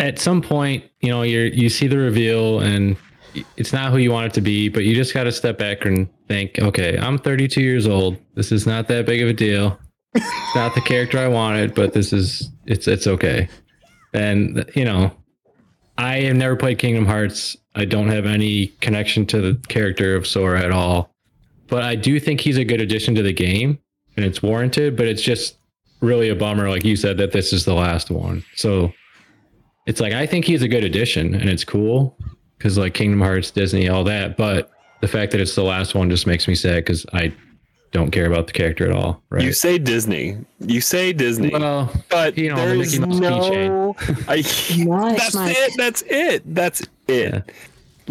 at 0.00 0.18
some 0.18 0.40
point, 0.42 0.84
you 1.00 1.10
know, 1.10 1.22
you're 1.22 1.46
you 1.46 1.68
see 1.68 1.86
the 1.86 1.98
reveal 1.98 2.60
and 2.60 2.96
it's 3.56 3.72
not 3.72 3.92
who 3.92 3.98
you 3.98 4.10
want 4.10 4.26
it 4.26 4.34
to 4.34 4.40
be, 4.40 4.68
but 4.68 4.82
you 4.84 4.94
just 4.94 5.14
got 5.14 5.24
to 5.24 5.30
step 5.30 5.56
back 5.56 5.84
and 5.84 6.08
think, 6.26 6.58
okay, 6.58 6.98
I'm 6.98 7.16
32 7.16 7.60
years 7.60 7.86
old. 7.86 8.16
This 8.34 8.50
is 8.50 8.66
not 8.66 8.88
that 8.88 9.06
big 9.06 9.22
of 9.22 9.28
a 9.28 9.32
deal. 9.32 9.78
It's 10.14 10.56
not 10.56 10.74
the 10.74 10.80
character 10.80 11.18
I 11.18 11.28
wanted, 11.28 11.74
but 11.74 11.92
this 11.92 12.12
is 12.12 12.50
it's 12.66 12.88
it's 12.88 13.06
okay. 13.06 13.48
And 14.12 14.68
you 14.74 14.84
know, 14.84 15.12
I 15.98 16.22
have 16.22 16.36
never 16.36 16.56
played 16.56 16.78
Kingdom 16.78 17.06
Hearts. 17.06 17.56
I 17.76 17.84
don't 17.84 18.08
have 18.08 18.26
any 18.26 18.68
connection 18.80 19.26
to 19.26 19.40
the 19.40 19.60
character 19.68 20.16
of 20.16 20.26
Sora 20.26 20.60
at 20.62 20.72
all. 20.72 21.14
but 21.68 21.84
I 21.84 21.94
do 21.94 22.18
think 22.18 22.40
he's 22.40 22.56
a 22.58 22.64
good 22.64 22.80
addition 22.80 23.14
to 23.14 23.22
the 23.22 23.32
game, 23.32 23.78
and 24.16 24.24
it's 24.24 24.42
warranted. 24.42 24.96
But 24.96 25.06
it's 25.06 25.22
just 25.22 25.58
really 26.00 26.28
a 26.30 26.34
bummer, 26.34 26.68
like 26.68 26.84
you 26.84 26.96
said, 26.96 27.18
that 27.18 27.30
this 27.30 27.52
is 27.52 27.64
the 27.64 27.74
last 27.74 28.10
one. 28.10 28.42
So 28.56 28.92
it's 29.86 30.00
like 30.00 30.12
I 30.12 30.26
think 30.26 30.44
he's 30.44 30.62
a 30.62 30.68
good 30.68 30.84
addition, 30.84 31.34
and 31.34 31.48
it's 31.48 31.64
cool 31.64 32.16
because 32.58 32.78
like 32.78 32.94
Kingdom 32.94 33.20
Hearts, 33.20 33.50
Disney, 33.50 33.88
all 33.88 34.04
that. 34.04 34.36
But 34.36 34.70
the 35.00 35.08
fact 35.08 35.32
that 35.32 35.40
it's 35.40 35.54
the 35.54 35.64
last 35.64 35.94
one 35.94 36.10
just 36.10 36.26
makes 36.26 36.46
me 36.46 36.54
sad 36.54 36.84
because 36.84 37.06
I 37.12 37.32
don't 37.92 38.10
care 38.10 38.26
about 38.26 38.46
the 38.46 38.52
character 38.52 38.88
at 38.88 38.92
all. 38.92 39.22
Right? 39.30 39.42
You 39.42 39.52
say 39.52 39.78
Disney. 39.78 40.38
You 40.60 40.80
say 40.80 41.12
Disney. 41.12 41.50
well, 41.50 41.92
but 42.08 42.38
you 42.38 42.50
know, 42.50 42.56
the 42.56 42.76
there's 42.76 42.98
Mickey 43.00 43.20
Mouse 43.20 43.48
no. 43.50 43.96
I, 44.28 44.36
Nice, 44.76 45.18
that's 45.18 45.34
Mike. 45.34 45.56
it. 45.56 45.72
That's 45.76 46.02
it. 46.02 46.54
That's 46.54 46.80
it. 47.08 47.34
Yeah. 47.34 47.42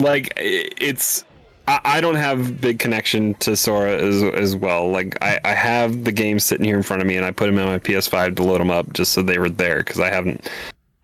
Like 0.03 0.33
it's. 0.38 1.23
I, 1.67 1.79
I 1.83 2.01
don't 2.01 2.15
have 2.15 2.59
big 2.59 2.79
connection 2.79 3.35
to 3.35 3.55
Sora 3.55 3.95
as 3.95 4.23
as 4.23 4.55
well. 4.55 4.89
Like 4.89 5.17
I, 5.21 5.39
I 5.45 5.53
have 5.53 6.03
the 6.03 6.11
games 6.11 6.43
sitting 6.43 6.65
here 6.65 6.77
in 6.77 6.83
front 6.83 7.01
of 7.01 7.07
me, 7.07 7.15
and 7.15 7.25
I 7.25 7.31
put 7.31 7.45
them 7.45 7.57
in 7.59 7.65
my 7.65 7.79
PS5 7.79 8.35
to 8.38 8.43
load 8.43 8.59
them 8.59 8.71
up 8.71 8.91
just 8.93 9.13
so 9.13 9.21
they 9.21 9.38
were 9.38 9.49
there 9.49 9.77
because 9.77 9.99
I 9.99 10.09
haven't. 10.09 10.49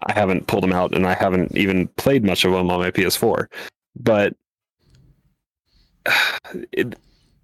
I 0.05 0.13
haven't 0.13 0.47
pulled 0.47 0.63
them 0.63 0.74
out, 0.74 0.95
and 0.95 1.07
I 1.07 1.13
haven't 1.13 1.55
even 1.57 1.88
played 1.89 2.24
much 2.24 2.45
of 2.45 2.51
them 2.51 2.69
on 2.69 2.79
my 2.79 2.91
PS4. 2.91 3.47
But 4.00 4.35
it, 6.71 6.97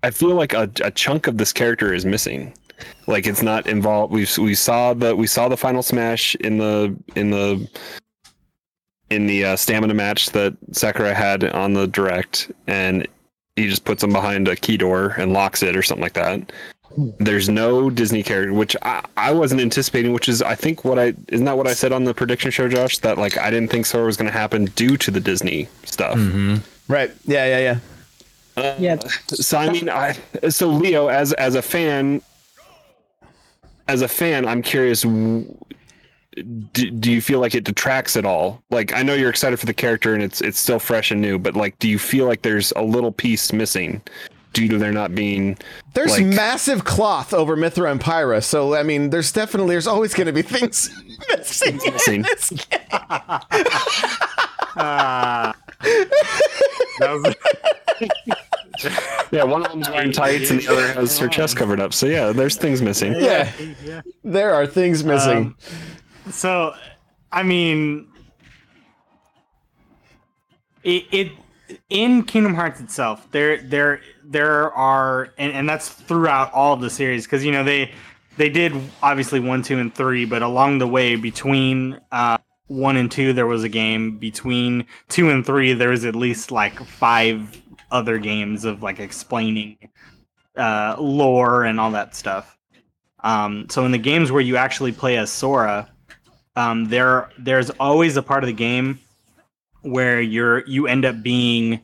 I 0.03 0.11
feel 0.11 0.35
like 0.35 0.53
a, 0.53 0.69
a 0.83 0.91
chunk 0.91 1.27
of 1.27 1.37
this 1.37 1.53
character 1.53 1.93
is 1.93 2.05
missing. 2.05 2.53
Like 3.07 3.27
it's 3.27 3.43
not 3.43 3.67
involved. 3.67 4.11
We 4.11 4.27
we 4.39 4.55
saw 4.55 4.93
the 4.93 5.15
we 5.15 5.27
saw 5.27 5.47
the 5.47 5.57
final 5.57 5.83
smash 5.83 6.35
in 6.35 6.57
the 6.57 6.95
in 7.15 7.29
the 7.29 7.69
in 9.11 9.27
the 9.27 9.45
uh, 9.45 9.55
stamina 9.55 9.93
match 9.93 10.31
that 10.31 10.55
Sakurai 10.71 11.13
had 11.13 11.43
on 11.43 11.73
the 11.73 11.87
direct, 11.87 12.51
and 12.67 13.07
he 13.55 13.67
just 13.67 13.85
puts 13.85 14.03
him 14.03 14.13
behind 14.13 14.47
a 14.47 14.55
key 14.55 14.77
door 14.77 15.09
and 15.17 15.33
locks 15.33 15.61
it 15.61 15.75
or 15.75 15.83
something 15.83 16.01
like 16.01 16.13
that. 16.13 16.51
There's 17.19 17.50
no 17.50 17.89
Disney 17.89 18.24
character, 18.24 18.53
which 18.53 18.75
I, 18.81 19.03
I 19.17 19.31
wasn't 19.31 19.62
anticipating. 19.62 20.13
Which 20.13 20.27
is, 20.29 20.41
I 20.41 20.55
think, 20.55 20.83
what 20.83 21.00
I 21.00 21.13
isn't 21.29 21.45
that 21.45 21.57
what 21.57 21.67
I 21.67 21.74
said 21.74 21.91
on 21.91 22.03
the 22.03 22.13
prediction 22.13 22.51
show, 22.51 22.67
Josh? 22.67 22.98
That 23.00 23.17
like 23.17 23.38
I 23.38 23.50
didn't 23.50 23.71
think 23.71 23.86
Sora 23.86 24.05
was 24.05 24.17
going 24.17 24.31
to 24.31 24.38
happen 24.38 24.65
due 24.75 24.98
to 24.98 25.12
the 25.12 25.19
Disney 25.19 25.67
stuff. 25.83 26.17
Right. 26.88 27.12
Yeah, 27.25 27.45
yeah, 27.45 27.60
yeah. 27.60 27.79
Uh, 28.62 28.75
Yeah. 28.79 29.00
So 29.27 29.57
I 29.57 29.69
mean, 29.71 29.89
I 29.89 30.17
so 30.50 30.67
Leo, 30.69 31.07
as 31.07 31.33
as 31.33 31.55
a 31.55 31.62
fan, 31.62 32.21
as 33.88 34.01
a 34.01 34.07
fan, 34.07 34.48
I'm 34.48 34.62
curious. 34.62 35.03
Do, 36.74 36.89
do 36.91 37.12
you 37.12 37.21
feel 37.21 37.41
like 37.41 37.55
it 37.55 37.65
detracts 37.65 38.15
at 38.15 38.25
all? 38.25 38.63
Like 38.69 38.93
I 38.93 39.03
know 39.03 39.13
you're 39.13 39.29
excited 39.29 39.60
for 39.60 39.65
the 39.65 39.74
character 39.74 40.13
and 40.13 40.24
it's 40.24 40.39
it's 40.41 40.60
still 40.60 40.79
fresh 40.79 41.12
and 41.12 41.21
new, 41.21 41.38
but 41.38 41.55
like, 41.55 41.77
do 41.79 41.89
you 41.89 42.00
feel 42.00 42.25
like 42.25 42.41
there's 42.41 42.71
a 42.75 42.81
little 42.81 43.12
piece 43.12 43.51
missing 43.51 44.01
due 44.53 44.67
to 44.70 44.77
there 44.77 44.91
not 44.91 45.13
being? 45.15 45.58
There's 45.93 46.12
Like- 46.12 46.25
massive 46.25 46.84
cloth 46.84 47.34
over 47.34 47.55
Mythra 47.58 47.91
and 47.91 48.00
Pyra, 48.00 48.43
so 48.43 48.75
I 48.75 48.84
mean, 48.84 49.10
there's 49.10 49.31
definitely 49.31 49.74
there's 49.75 49.88
always 49.88 50.13
going 50.13 50.27
to 50.27 50.34
be 50.34 50.41
things 50.41 50.89
missing. 51.29 51.79
in 51.86 51.93
Missing. 51.93 52.22
this 52.24 52.50
game. 52.50 52.79
Ah. 54.77 55.55
was 57.00 57.36
Yeah, 59.31 59.43
one 59.43 59.63
of 59.65 59.72
them's 59.72 59.89
wearing 59.89 60.12
tights 60.12 60.50
and 60.50 60.60
the 60.62 60.67
other 60.72 60.88
has 60.93 61.17
her 61.20 61.27
chest 61.27 61.55
covered 61.55 61.79
up. 61.79 61.93
So 61.93 62.05
yeah, 62.08 62.31
there's 62.31 62.55
things 62.58 62.81
missing. 62.81 63.13
Yeah, 63.13 63.51
yeah. 63.84 64.01
there 64.24 64.53
are 64.55 64.65
things 64.65 65.03
missing. 65.03 65.38
Um, 65.38 66.31
so, 66.31 66.74
I 67.31 67.43
mean, 67.43 68.08
it, 70.84 71.05
it 71.12 71.31
in 71.89 72.24
Kingdom 72.24 72.55
Hearts 72.55 72.79
itself, 72.81 73.29
there 73.31 73.58
there 73.62 74.01
there 74.31 74.71
are, 74.73 75.33
and, 75.38 75.51
and 75.53 75.69
that's 75.69 75.89
throughout 75.89 76.53
all 76.53 76.73
of 76.73 76.81
the 76.81 76.89
series 76.89 77.25
because 77.25 77.43
you 77.43 77.51
know 77.51 77.63
they 77.63 77.91
they 78.38 78.50
did 78.50 78.73
obviously 79.03 79.39
one, 79.39 79.61
two, 79.61 79.77
and 79.77 79.93
three, 79.93 80.25
but 80.25 80.41
along 80.41 80.79
the 80.79 80.88
way 80.88 81.15
between 81.15 82.00
uh, 82.11 82.38
one 82.67 82.97
and 82.97 83.11
two, 83.11 83.33
there 83.33 83.47
was 83.47 83.63
a 83.63 83.69
game. 83.69 84.17
Between 84.17 84.85
two 85.09 85.29
and 85.29 85.45
three, 85.45 85.73
there 85.73 85.89
was 85.89 86.05
at 86.05 86.15
least 86.15 86.51
like 86.51 86.79
five 86.83 87.61
other 87.91 88.17
games 88.17 88.63
of 88.63 88.81
like 88.81 89.00
explaining 89.00 89.77
uh, 90.55 90.95
lore 90.97 91.65
and 91.65 91.79
all 91.79 91.91
that 91.91 92.15
stuff. 92.15 92.57
Um, 93.23 93.67
so 93.69 93.85
in 93.85 93.91
the 93.91 93.97
games 93.97 94.31
where 94.31 94.41
you 94.41 94.57
actually 94.57 94.93
play 94.93 95.17
as 95.17 95.29
Sora, 95.29 95.89
um, 96.55 96.85
there 96.85 97.29
there's 97.38 97.69
always 97.71 98.17
a 98.17 98.23
part 98.23 98.43
of 98.43 98.47
the 98.47 98.53
game 98.53 99.00
where 99.81 100.21
you're 100.21 100.65
you 100.65 100.88
end 100.88 101.05
up 101.05 101.21
being 101.21 101.81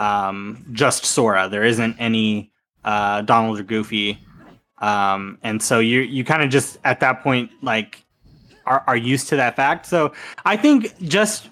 um, 0.00 0.64
just 0.72 1.04
Sora. 1.04 1.48
There 1.48 1.62
isn't 1.62 1.96
any 2.00 2.50
uh, 2.84 3.20
Donald 3.22 3.60
or 3.60 3.62
Goofy, 3.62 4.18
um, 4.78 5.38
and 5.42 5.62
so 5.62 5.78
you 5.78 6.00
you 6.00 6.24
kind 6.24 6.42
of 6.42 6.50
just 6.50 6.78
at 6.82 6.98
that 7.00 7.22
point 7.22 7.50
like 7.62 8.02
are 8.66 8.82
are 8.86 8.96
used 8.96 9.28
to 9.28 9.36
that 9.36 9.54
fact. 9.54 9.86
So 9.86 10.12
I 10.44 10.56
think 10.56 10.98
just 11.02 11.48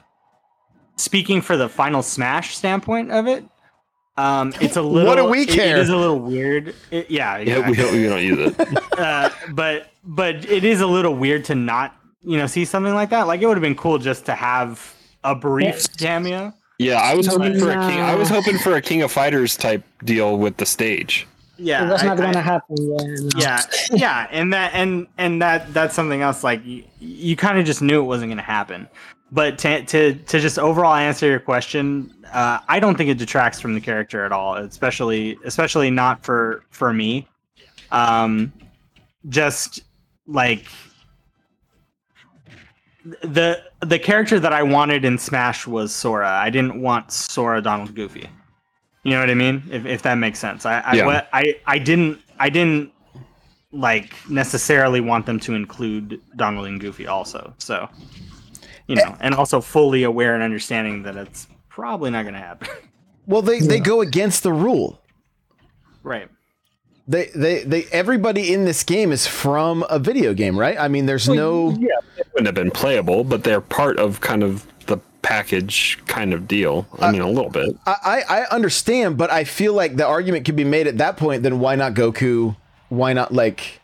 speaking 0.97 1.41
for 1.43 1.57
the 1.57 1.69
final 1.69 2.03
Smash 2.03 2.57
standpoint 2.57 3.13
of 3.13 3.29
it. 3.29 3.45
Um, 4.17 4.53
it's 4.61 4.77
a 4.77 4.83
little. 4.83 5.09
What 5.09 5.17
do 5.17 5.27
we 5.27 5.43
it- 5.43 5.49
care? 5.51 5.77
it 5.77 5.81
is 5.81 5.91
a 5.91 5.97
little 5.97 6.19
weird. 6.19 6.75
It- 6.91 7.09
yeah, 7.09 7.39
Yeah, 7.39 7.69
we 7.69 7.77
don't, 7.77 7.93
we 7.93 8.03
don't 8.09 8.23
use 8.23 8.53
it. 8.59 8.79
uh, 8.99 9.31
but 9.53 9.91
but 10.03 10.45
it 10.51 10.65
is 10.65 10.81
a 10.81 10.87
little 10.89 11.15
weird 11.15 11.45
to 11.45 11.55
not 11.55 11.95
you 12.23 12.37
know 12.37 12.47
see 12.49 12.65
something 12.65 12.95
like 12.95 13.11
that. 13.11 13.29
Like 13.29 13.43
it 13.43 13.47
would 13.47 13.57
have 13.57 13.63
been 13.63 13.77
cool 13.77 13.99
just 13.99 14.27
to 14.27 14.35
have 14.35 14.93
a 15.23 15.37
brief 15.37 15.87
cameo. 15.99 16.53
Yeah, 16.79 17.01
I 17.01 17.15
was 17.15 17.27
hoping 17.27 17.59
for 17.59 17.71
a 17.71 17.75
king. 17.89 18.01
I 18.01 18.15
was 18.15 18.29
hoping 18.29 18.57
for 18.59 18.75
a 18.77 18.81
King 18.83 19.03
of 19.03 19.11
Fighters 19.11 19.57
type 19.57 19.83
deal 20.05 20.39
with 20.39 20.57
the 20.59 20.67
stage. 20.67 21.27
Yeah, 21.57 21.85
That's 21.87 22.05
not 22.05 22.19
I- 22.21 22.23
gonna 22.23 22.41
happen. 22.41 22.77
Yeah. 22.79 22.97
no. 23.19 23.29
yeah, 23.37 23.61
yeah, 23.91 24.27
and 24.31 24.53
that 24.53 24.73
and 24.75 25.09
and 25.19 25.43
that 25.43 25.75
that's 25.75 25.93
something 25.95 26.23
else. 26.23 26.45
Like 26.45 26.65
you, 26.65 26.85
you 27.01 27.35
kind 27.35 27.59
of 27.59 27.67
just 27.67 27.83
knew 27.83 28.01
it 28.01 28.05
wasn't 28.05 28.29
going 28.29 28.37
to 28.39 28.45
happen. 28.45 28.87
But 29.33 29.59
to, 29.59 29.85
to 29.87 30.15
to 30.15 30.39
just 30.41 30.57
overall 30.59 30.95
answer 30.95 31.27
your 31.27 31.41
question, 31.41 32.15
uh, 32.33 32.61
I 32.69 32.79
don't 32.79 32.97
think 32.97 33.11
it 33.11 33.19
detracts 33.19 33.61
from 33.61 33.75
the 33.75 33.81
character 33.81 34.25
at 34.25 34.31
all. 34.31 34.55
Especially 34.55 35.37
especially 35.45 35.91
not 35.91 36.25
for 36.25 36.63
for 36.71 36.93
me. 36.93 37.27
Um, 37.91 38.53
just 39.29 39.81
like 40.29 40.65
the 43.05 43.63
the 43.81 43.99
character 43.99 44.41
that 44.41 44.53
I 44.53 44.63
wanted 44.63 45.05
in 45.05 45.19
Smash 45.19 45.67
was 45.67 45.95
Sora. 45.95 46.29
I 46.31 46.51
didn't 46.51 46.81
want 46.81 47.13
Sora 47.13 47.63
Donald 47.63 47.95
Goofy. 47.95 48.29
You 49.05 49.13
know 49.13 49.21
what 49.21 49.31
I 49.31 49.35
mean? 49.35 49.63
If, 49.71 49.87
if 49.87 50.03
that 50.03 50.17
makes 50.17 50.39
sense. 50.39 50.67
I 50.67 50.81
I, 50.81 50.95
Yeah. 50.95 51.07
wa- 51.07 51.23
I 51.33 51.55
I 51.67 51.79
didn't 51.79 52.21
I 52.39 52.51
didn't 52.51 52.93
like 53.73 54.15
necessarily 54.29 55.01
want 55.01 55.27
them 55.27 55.39
to 55.41 55.55
include 55.55 56.21
Donald 56.37 56.67
and 56.67 56.81
Goofy 56.81 57.07
also. 57.07 57.55
So 57.59 57.89
you 58.87 58.97
know, 58.97 59.17
and 59.21 59.35
also 59.35 59.61
fully 59.61 60.03
aware 60.05 60.35
and 60.35 60.43
understanding 60.43 61.03
that 61.03 61.15
it's 61.17 61.47
probably 61.69 62.11
not 62.11 62.23
going 62.23 62.35
to 62.35 62.41
happen. 62.41 62.69
well, 63.27 63.43
they 63.43 63.61
they 63.61 63.81
go 63.81 64.01
against 64.01 64.43
the 64.43 64.53
rule. 64.53 65.01
right. 66.03 66.29
They, 67.07 67.31
they 67.35 67.63
they 67.65 67.85
everybody 67.91 68.53
in 68.53 68.67
this 68.67 68.83
game 68.85 69.13
is 69.13 69.27
from 69.27 69.83
a 69.89 69.99
video 69.99 70.35
game, 70.35 70.59
right? 70.59 70.77
I 70.79 70.89
mean, 70.89 71.07
there's 71.07 71.27
no 71.27 71.71
Yeah, 71.71 71.87
it 71.89 72.05
wouldn't 72.39 72.57
have 72.57 72.65
been 72.65 72.71
playable, 72.71 73.25
but 73.25 73.43
they're 73.43 73.61
part 73.61 73.99
of 73.99 74.21
kind 74.21 74.45
of 74.45 74.65
the 74.87 74.99
package 75.23 75.99
kind 76.07 76.33
of 76.33 76.47
deal. 76.47 76.87
I 77.01 77.11
mean, 77.11 77.21
a 77.21 77.29
little 77.29 77.51
bit. 77.51 77.77
I, 77.85 77.97
I 78.05 78.39
I 78.41 78.47
understand, 78.51 79.19
but 79.19 79.31
I 79.31 79.43
feel 79.43 79.75
like 79.75 79.97
the 79.97 80.07
argument 80.07 80.45
could 80.45 80.55
be 80.55 80.65
made 80.65 80.87
at 80.87 80.99
that 80.99 81.17
point. 81.17 81.43
Then 81.43 81.59
why 81.59 81.75
not 81.75 81.95
Goku? 81.95 82.55
Why 82.91 83.13
not 83.13 83.33
like? 83.35 83.81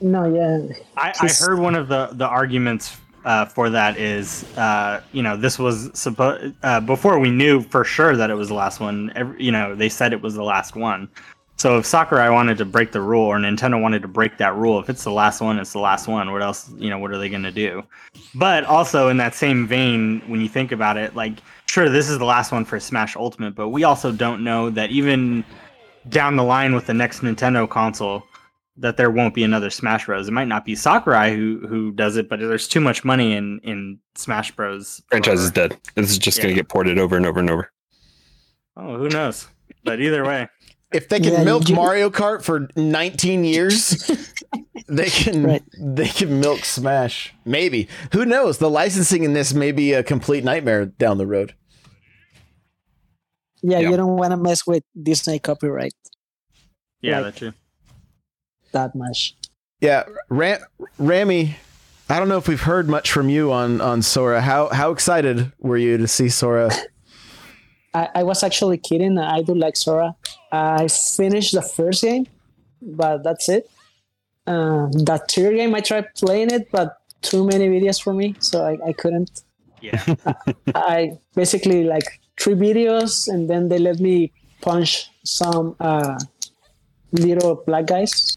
No. 0.00 0.32
Yeah. 0.32 0.72
I, 0.96 1.12
I 1.20 1.28
heard 1.28 1.58
one 1.58 1.74
of 1.74 1.88
the 1.88 2.10
the 2.12 2.28
arguments 2.28 2.96
uh, 3.24 3.46
for 3.46 3.68
that 3.70 3.98
is, 3.98 4.44
uh, 4.56 5.02
you 5.12 5.22
know, 5.22 5.36
this 5.36 5.58
was 5.58 5.90
supposed 5.92 6.54
uh, 6.62 6.80
before 6.80 7.18
we 7.18 7.30
knew 7.30 7.60
for 7.60 7.84
sure 7.84 8.16
that 8.16 8.30
it 8.30 8.34
was 8.34 8.48
the 8.48 8.54
last 8.54 8.78
one. 8.78 9.12
Every, 9.16 9.42
you 9.42 9.50
know, 9.50 9.74
they 9.74 9.88
said 9.88 10.12
it 10.12 10.22
was 10.22 10.34
the 10.34 10.44
last 10.44 10.76
one. 10.76 11.08
So 11.60 11.76
if 11.76 11.84
Sakurai 11.84 12.30
wanted 12.30 12.56
to 12.56 12.64
break 12.64 12.90
the 12.90 13.02
rule, 13.02 13.26
or 13.26 13.36
Nintendo 13.36 13.78
wanted 13.78 14.00
to 14.00 14.08
break 14.08 14.38
that 14.38 14.56
rule, 14.56 14.80
if 14.80 14.88
it's 14.88 15.04
the 15.04 15.12
last 15.12 15.42
one, 15.42 15.58
it's 15.58 15.74
the 15.74 15.78
last 15.78 16.08
one. 16.08 16.32
What 16.32 16.40
else? 16.40 16.70
You 16.78 16.88
know, 16.88 16.98
what 16.98 17.10
are 17.10 17.18
they 17.18 17.28
going 17.28 17.42
to 17.42 17.52
do? 17.52 17.82
But 18.34 18.64
also 18.64 19.08
in 19.08 19.18
that 19.18 19.34
same 19.34 19.66
vein, 19.66 20.22
when 20.26 20.40
you 20.40 20.48
think 20.48 20.72
about 20.72 20.96
it, 20.96 21.14
like, 21.14 21.34
sure, 21.66 21.90
this 21.90 22.08
is 22.08 22.18
the 22.18 22.24
last 22.24 22.50
one 22.50 22.64
for 22.64 22.80
Smash 22.80 23.14
Ultimate, 23.14 23.54
but 23.54 23.68
we 23.68 23.84
also 23.84 24.10
don't 24.10 24.42
know 24.42 24.70
that 24.70 24.88
even 24.88 25.44
down 26.08 26.36
the 26.36 26.42
line 26.42 26.74
with 26.74 26.86
the 26.86 26.94
next 26.94 27.20
Nintendo 27.20 27.68
console, 27.68 28.22
that 28.78 28.96
there 28.96 29.10
won't 29.10 29.34
be 29.34 29.44
another 29.44 29.68
Smash 29.68 30.06
Bros. 30.06 30.28
It 30.28 30.32
might 30.32 30.48
not 30.48 30.64
be 30.64 30.74
Sakurai 30.74 31.36
who 31.36 31.66
who 31.68 31.92
does 31.92 32.16
it, 32.16 32.30
but 32.30 32.40
there's 32.40 32.68
too 32.68 32.80
much 32.80 33.04
money 33.04 33.34
in 33.34 33.60
in 33.64 33.98
Smash 34.14 34.50
Bros. 34.52 35.02
Franchise 35.10 35.42
is 35.42 35.50
dead. 35.50 35.78
This 35.94 36.10
is 36.10 36.16
just 36.16 36.38
going 36.38 36.48
to 36.48 36.58
get 36.58 36.70
ported 36.70 36.98
over 36.98 37.18
and 37.18 37.26
over 37.26 37.38
and 37.38 37.50
over. 37.50 37.70
Oh, 38.78 38.96
who 38.96 39.10
knows? 39.10 39.46
But 39.84 40.00
either 40.00 40.24
way, 40.24 40.48
If 40.92 41.08
they 41.08 41.20
can 41.20 41.32
Yeah, 41.34 41.44
milk 41.44 41.68
you- 41.68 41.76
Mario 41.76 42.10
Kart 42.10 42.42
for 42.42 42.68
19 42.74 43.44
years, 43.44 44.10
they 44.88 45.08
can 45.08 45.44
Right. 45.44 45.62
they 45.78 46.08
can 46.08 46.40
milk 46.40 46.64
Smash. 46.64 47.32
Maybe. 47.44 47.88
Who 48.12 48.24
knows? 48.24 48.58
The 48.58 48.68
licensing 48.70 49.22
in 49.24 49.32
this 49.32 49.54
may 49.54 49.70
be 49.72 49.92
a 49.92 50.02
complete 50.02 50.42
nightmare 50.42 50.86
down 50.86 51.18
the 51.18 51.26
road. 51.28 51.54
Yeah. 53.62 53.78
Yeah. 53.80 53.90
You 53.90 53.96
don't 53.96 54.16
want 54.16 54.32
to 54.32 54.36
mess 54.36 54.66
with 54.66 54.82
Disney 55.00 55.38
copyright. 55.38 55.92
Yeah, 57.02 57.16
Like- 57.16 57.24
that's 57.26 57.38
true. 57.38 57.52
that 58.72 58.94
much. 58.94 59.36
Yeah, 59.80 60.04
Ram- 60.28 60.60
Rami. 60.98 61.56
I 62.10 62.18
don't 62.18 62.28
know 62.28 62.36
if 62.36 62.48
we've 62.48 62.60
heard 62.60 62.88
much 62.88 63.10
from 63.12 63.28
you 63.28 63.52
on 63.52 63.80
on 63.80 64.02
Sora. 64.02 64.40
How 64.40 64.68
how 64.68 64.90
excited 64.90 65.52
were 65.60 65.76
you 65.78 65.96
to 65.98 66.08
see 66.08 66.28
Sora? 66.28 66.70
I, 67.94 68.08
I 68.16 68.22
was 68.22 68.42
actually 68.42 68.78
kidding. 68.78 69.18
I 69.18 69.42
do 69.42 69.54
like 69.54 69.76
Sora. 69.76 70.14
I 70.52 70.88
finished 70.88 71.52
the 71.54 71.62
first 71.62 72.02
game, 72.02 72.26
but 72.80 73.22
that's 73.22 73.48
it. 73.48 73.68
Uh, 74.46 74.88
that 75.04 75.28
tier 75.28 75.52
game, 75.52 75.74
I 75.74 75.80
tried 75.80 76.14
playing 76.14 76.50
it, 76.50 76.70
but 76.70 76.96
too 77.22 77.44
many 77.46 77.68
videos 77.68 78.02
for 78.02 78.12
me, 78.14 78.34
so 78.38 78.64
I, 78.64 78.78
I 78.88 78.92
couldn't. 78.92 79.42
Yeah. 79.80 80.02
I 80.74 81.18
basically 81.34 81.84
like 81.84 82.20
three 82.38 82.54
videos, 82.54 83.28
and 83.28 83.48
then 83.50 83.68
they 83.68 83.78
let 83.78 84.00
me 84.00 84.32
punch 84.60 85.10
some 85.24 85.76
uh, 85.80 86.18
little 87.12 87.56
black 87.66 87.86
guys. 87.86 88.36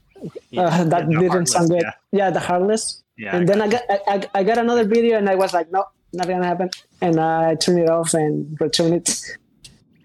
yeah. 0.49 0.63
Uh, 0.63 0.83
that 0.85 1.11
Yeah, 1.11 1.19
didn't 1.19 1.47
sound 1.47 1.69
good. 1.69 1.83
heartless, 1.83 1.95
Yeah, 2.11 2.29
the 2.31 2.39
heartless. 2.39 3.03
Yeah. 3.17 3.25
yeah 3.25 3.37
and 3.37 3.47
then 3.49 3.61
I 3.61 3.67
got 3.67 3.81
I, 3.89 3.99
I, 4.07 4.29
I 4.39 4.43
got 4.43 4.57
another 4.57 4.85
video, 4.85 5.17
and 5.17 5.29
I 5.29 5.35
was 5.35 5.53
like, 5.53 5.71
no, 5.71 5.85
not 6.13 6.27
gonna 6.27 6.45
happen. 6.45 6.69
And 7.01 7.19
I 7.19 7.55
turned 7.55 7.79
it 7.79 7.89
off 7.89 8.13
and 8.13 8.57
returned 8.59 8.93
it. 8.95 9.09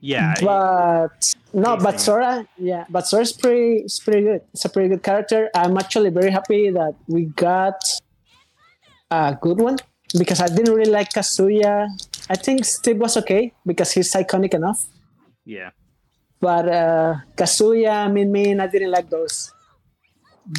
yeah. 0.00 0.34
but 0.40 1.34
no, 1.52 1.76
but 1.76 2.00
Sora, 2.00 2.46
yeah, 2.58 2.84
but 2.88 3.06
Sora's 3.06 3.32
pretty, 3.32 3.82
it's 3.84 3.98
pretty 3.98 4.22
good. 4.22 4.42
It's 4.52 4.64
a 4.64 4.68
pretty 4.68 4.88
good 4.88 5.02
character. 5.02 5.50
I'm 5.54 5.76
actually 5.78 6.10
very 6.10 6.30
happy 6.30 6.70
that 6.70 6.94
we 7.06 7.26
got 7.26 7.80
a 9.10 9.36
good 9.40 9.60
one 9.60 9.76
because 10.18 10.40
I 10.40 10.46
didn't 10.48 10.74
really 10.74 10.90
like 10.90 11.10
Kazuya. 11.10 11.88
I 12.30 12.36
think 12.36 12.64
Steve 12.64 12.98
was 12.98 13.16
okay 13.16 13.52
because 13.66 13.92
he's 13.92 14.12
iconic 14.12 14.54
enough. 14.54 14.86
yeah. 15.44 15.70
But 16.40 16.68
uh, 16.68 17.14
Kazuya, 17.34 18.12
Min 18.12 18.30
Min, 18.30 18.60
I 18.60 18.68
didn't 18.68 18.92
like 18.92 19.10
those. 19.10 19.52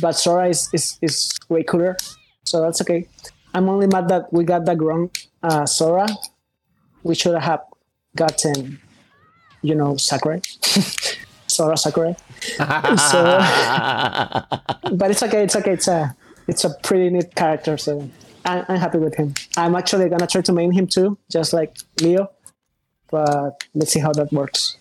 But 0.02 0.12
Sora 0.12 0.50
is, 0.50 0.70
is, 0.74 1.00
is 1.02 1.32
way 1.48 1.64
cooler, 1.64 1.96
so 2.44 2.62
that's 2.62 2.82
okay. 2.82 3.08
I'm 3.54 3.70
only 3.70 3.88
mad 3.88 4.10
that 4.10 4.32
we 4.34 4.44
got 4.44 4.66
the 4.66 4.76
wrong 4.76 5.10
uh, 5.42 5.66
Sora. 5.66 6.08
We 7.02 7.16
should 7.16 7.38
have 7.40 7.62
gotten, 8.16 8.82
you 9.62 9.76
know, 9.76 9.98
Sakurai. 9.98 10.42
Sora 11.48 11.78
Sakurai. 11.78 12.16
so, 12.52 13.40
but 14.96 15.12
it's 15.12 15.24
okay. 15.24 15.44
It's 15.44 15.56
okay. 15.56 15.74
It's 15.74 15.88
a 15.88 16.16
it's 16.48 16.64
a 16.64 16.70
pretty 16.84 17.10
neat 17.10 17.36
character. 17.36 17.78
So 17.78 18.10
I, 18.46 18.64
I'm 18.68 18.78
happy 18.78 19.00
with 19.00 19.16
him. 19.16 19.34
I'm 19.58 19.76
actually 19.76 20.10
gonna 20.10 20.28
try 20.28 20.42
to 20.42 20.54
main 20.54 20.72
him 20.72 20.88
too, 20.88 21.18
just 21.30 21.54
like 21.54 21.76
Leo. 22.02 22.32
But 23.12 23.64
let's 23.74 23.92
see 23.92 24.00
how 24.00 24.14
that 24.14 24.32
works. 24.32 24.78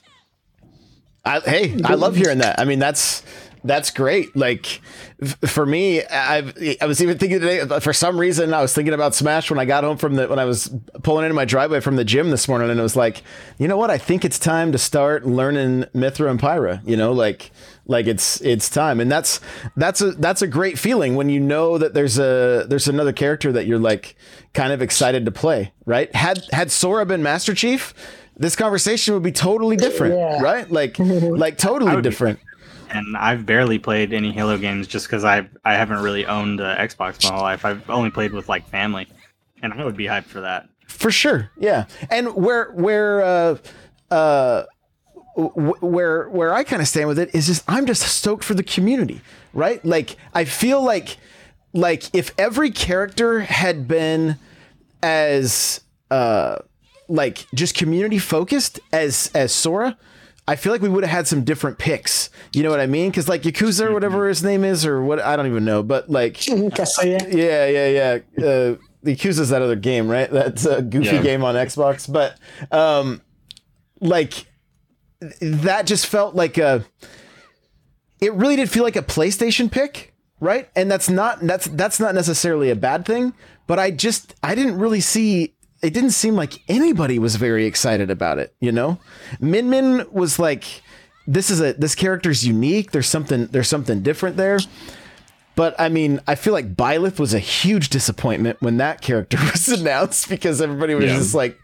I, 1.25 1.41
hey, 1.41 1.81
I 1.85 1.95
love 1.95 2.17
hearing 2.17 2.39
that. 2.39 2.59
I 2.59 2.65
mean, 2.65 2.79
that's 2.79 3.23
that's 3.65 3.91
great. 3.91 4.35
Like 4.37 4.81
f- 5.23 5.37
for 5.51 5.67
me, 5.67 6.05
I've 6.05 6.57
I 6.81 6.87
was 6.87 7.03
even 7.03 7.19
thinking 7.19 7.41
today. 7.41 7.61
Uh, 7.61 7.81
for 7.81 7.93
some 7.93 8.19
reason, 8.19 8.55
I 8.55 8.61
was 8.63 8.73
thinking 8.75 8.95
about 8.95 9.15
Smash 9.15 9.51
when 9.51 9.59
I 9.59 9.65
got 9.65 9.85
home 9.85 9.97
from 9.97 10.15
the 10.15 10.29
when 10.29 10.39
I 10.39 10.45
was 10.45 10.71
pulling 11.03 11.25
into 11.25 11.35
my 11.35 11.45
driveway 11.45 11.81
from 11.81 11.97
the 11.97 12.05
gym 12.05 12.31
this 12.31 12.49
morning, 12.49 12.71
and 12.71 12.79
it 12.79 12.83
was 12.83 12.97
like, 12.97 13.23
you 13.59 13.69
know 13.69 13.77
what? 13.77 13.91
I 13.91 13.99
think 13.99 14.25
it's 14.25 14.39
time 14.39 14.73
to 14.73 14.79
start 14.79 15.27
learning 15.27 15.85
Mythra 15.95 16.31
and 16.31 16.41
Pyra. 16.41 16.81
You 16.87 16.97
know, 16.97 17.13
like 17.13 17.51
like 17.87 18.07
it's 18.07 18.41
it's 18.43 18.69
time, 18.69 19.01
and 19.01 19.11
that's 19.11 19.41
that's 19.77 20.01
a 20.01 20.13
that's 20.13 20.43
a 20.43 20.47
great 20.47 20.79
feeling 20.79 21.15
when 21.17 21.29
you 21.29 21.41
know 21.41 21.79
that 21.79 21.95
there's 21.95 22.19
a 22.19 22.67
there's 22.69 22.89
another 22.89 23.13
character 23.13 23.53
that 23.53 23.67
you're 23.67 23.79
like 23.79 24.15
kind 24.55 24.73
of 24.73 24.83
excited 24.83 25.25
to 25.25 25.31
play. 25.31 25.73
Right? 25.87 26.15
Had 26.15 26.45
had 26.53 26.71
Sora 26.71 27.05
been 27.07 27.23
Master 27.23 27.55
Chief. 27.55 27.95
This 28.41 28.55
conversation 28.55 29.15
would 29.15 29.25
be 29.25 29.33
totally 29.33 29.77
different, 29.77 30.15
Yeah. 30.15 30.41
right? 30.41 30.71
Like, 30.71 30.97
like 31.01 31.59
totally 31.59 31.91
would 31.93 32.05
be- 32.05 32.09
different. 32.09 32.39
And 32.91 33.17
I've 33.17 33.47
barely 33.47 33.79
played 33.79 34.13
any 34.13 34.33
Halo 34.33 34.59
games 34.59 34.87
just 34.87 35.07
because 35.07 35.25
I 35.25 35.49
I 35.65 35.75
haven't 35.75 36.01
really 36.01 36.27
owned 36.27 36.61
an 36.61 36.77
Xbox 36.77 37.23
my 37.25 37.35
whole 37.35 37.43
life. 37.43 37.65
I've 37.65 37.89
only 37.91 38.11
played 38.11 38.33
with 38.33 38.49
like 38.49 38.69
family, 38.69 39.09
and 39.63 39.73
I 39.73 39.85
would 39.85 39.97
be 39.97 40.07
hyped 40.07 40.25
for 40.25 40.41
that. 40.41 40.69
For 40.87 41.11
sure, 41.11 41.51
yeah. 41.59 41.87
And 42.11 42.35
where 42.35 42.71
where 42.73 43.23
uh, 43.23 43.57
uh, 44.11 44.65
where 45.37 46.29
where 46.29 46.53
I 46.53 46.65
kind 46.65 46.83
of 46.83 46.89
stand 46.89 47.09
with 47.09 47.19
it 47.19 47.35
is 47.35 47.47
just 47.47 47.65
I'm 47.69 47.87
just 47.87 48.03
stoked 48.03 48.43
for 48.43 48.55
the 48.55 48.65
community, 48.65 49.21
right? 49.53 49.85
Like 49.85 50.17
I 50.35 50.45
feel 50.45 50.83
like 50.83 51.17
like 51.73 52.13
if 52.15 52.33
every 52.39 52.71
character 52.71 53.41
had 53.41 53.87
been 53.87 54.37
as 55.03 55.81
uh 56.11 56.57
like 57.09 57.47
just 57.55 57.77
community 57.77 58.19
focused 58.19 58.81
as 58.93 59.31
as 59.35 59.53
Sora, 59.53 59.97
I 60.49 60.57
feel 60.57 60.73
like 60.73 60.81
we 60.83 60.89
would 60.89 61.05
have 61.05 61.11
had 61.15 61.27
some 61.29 61.45
different 61.45 61.79
picks. 61.79 62.31
You 62.55 62.63
know 62.63 62.71
what 62.71 62.81
I 62.81 62.87
mean? 62.87 63.11
Because 63.11 63.29
like 63.29 63.43
Yakuza 63.43 63.87
or 63.87 63.93
whatever 63.93 64.27
his 64.29 64.43
name 64.43 64.65
is, 64.65 64.87
or 64.87 65.03
what 65.03 65.21
I 65.21 65.37
don't 65.37 65.47
even 65.47 65.65
know, 65.65 65.83
but 65.83 66.09
like 66.11 66.35
Kazuya. 66.39 67.33
yeah, 67.33 67.67
yeah, 67.67 67.89
yeah. 67.89 68.45
Uh, 68.45 68.77
the 69.03 69.15
Yakuza's 69.15 69.51
that 69.51 69.63
other 69.63 69.77
game, 69.77 70.09
right? 70.09 70.31
That's 70.31 70.65
a 70.65 70.81
goofy 70.83 71.17
Yeah. 71.17 71.23
game 71.23 71.45
on 71.45 71.55
Xbox, 71.55 72.11
but 72.13 72.39
um, 72.73 73.21
like 74.01 74.47
that 75.41 75.87
just 75.87 76.07
felt 76.07 76.35
like 76.35 76.57
a. 76.59 76.85
It 78.21 78.33
really 78.35 78.57
did 78.57 78.69
feel 78.71 78.83
like 78.83 78.97
a 78.97 79.03
PlayStation 79.03 79.71
pick, 79.71 80.13
right? 80.41 80.69
And 80.75 80.91
that's 80.91 81.09
not 81.09 81.41
that's 81.41 81.67
that's 81.67 82.01
not 82.01 82.15
necessarily 82.15 82.71
a 82.71 82.77
bad 82.77 83.05
thing, 83.05 83.35
but 83.67 83.79
I 83.79 83.91
just 83.91 84.35
I 84.43 84.55
didn't 84.55 84.79
really 84.79 85.01
see. 85.01 85.55
It 85.83 85.95
didn't 85.95 86.11
seem 86.11 86.35
like 86.35 86.55
anybody 86.69 87.19
was 87.19 87.37
very 87.37 87.67
excited 87.67 88.11
about 88.11 88.39
it. 88.39 88.55
You 88.61 88.73
know, 88.73 88.99
Min 89.41 89.71
Min 89.71 90.07
was 90.11 90.39
like, 90.39 90.65
"This 91.27 91.51
is 91.51 91.61
a 91.61 91.73
this 91.75 91.95
character's 91.95 92.47
unique. 92.47 92.91
There's 92.93 93.07
something 93.09 93.47
there's 93.47 93.69
something 93.69 94.03
different 94.03 94.37
there." 94.37 94.59
But 95.55 95.75
I 95.77 95.89
mean, 95.89 96.21
I 96.29 96.37
feel 96.37 96.53
like 96.53 96.77
Byleth 96.77 97.19
was 97.19 97.35
a 97.35 97.41
huge 97.41 97.89
disappointment 97.89 98.59
when 98.63 98.77
that 98.77 99.01
character 99.01 99.39
was 99.53 99.67
announced 99.69 100.29
because 100.29 100.61
everybody 100.63 100.95
was 100.95 101.07
Yeah. 101.07 101.17
just 101.17 101.35
like, 101.35 101.59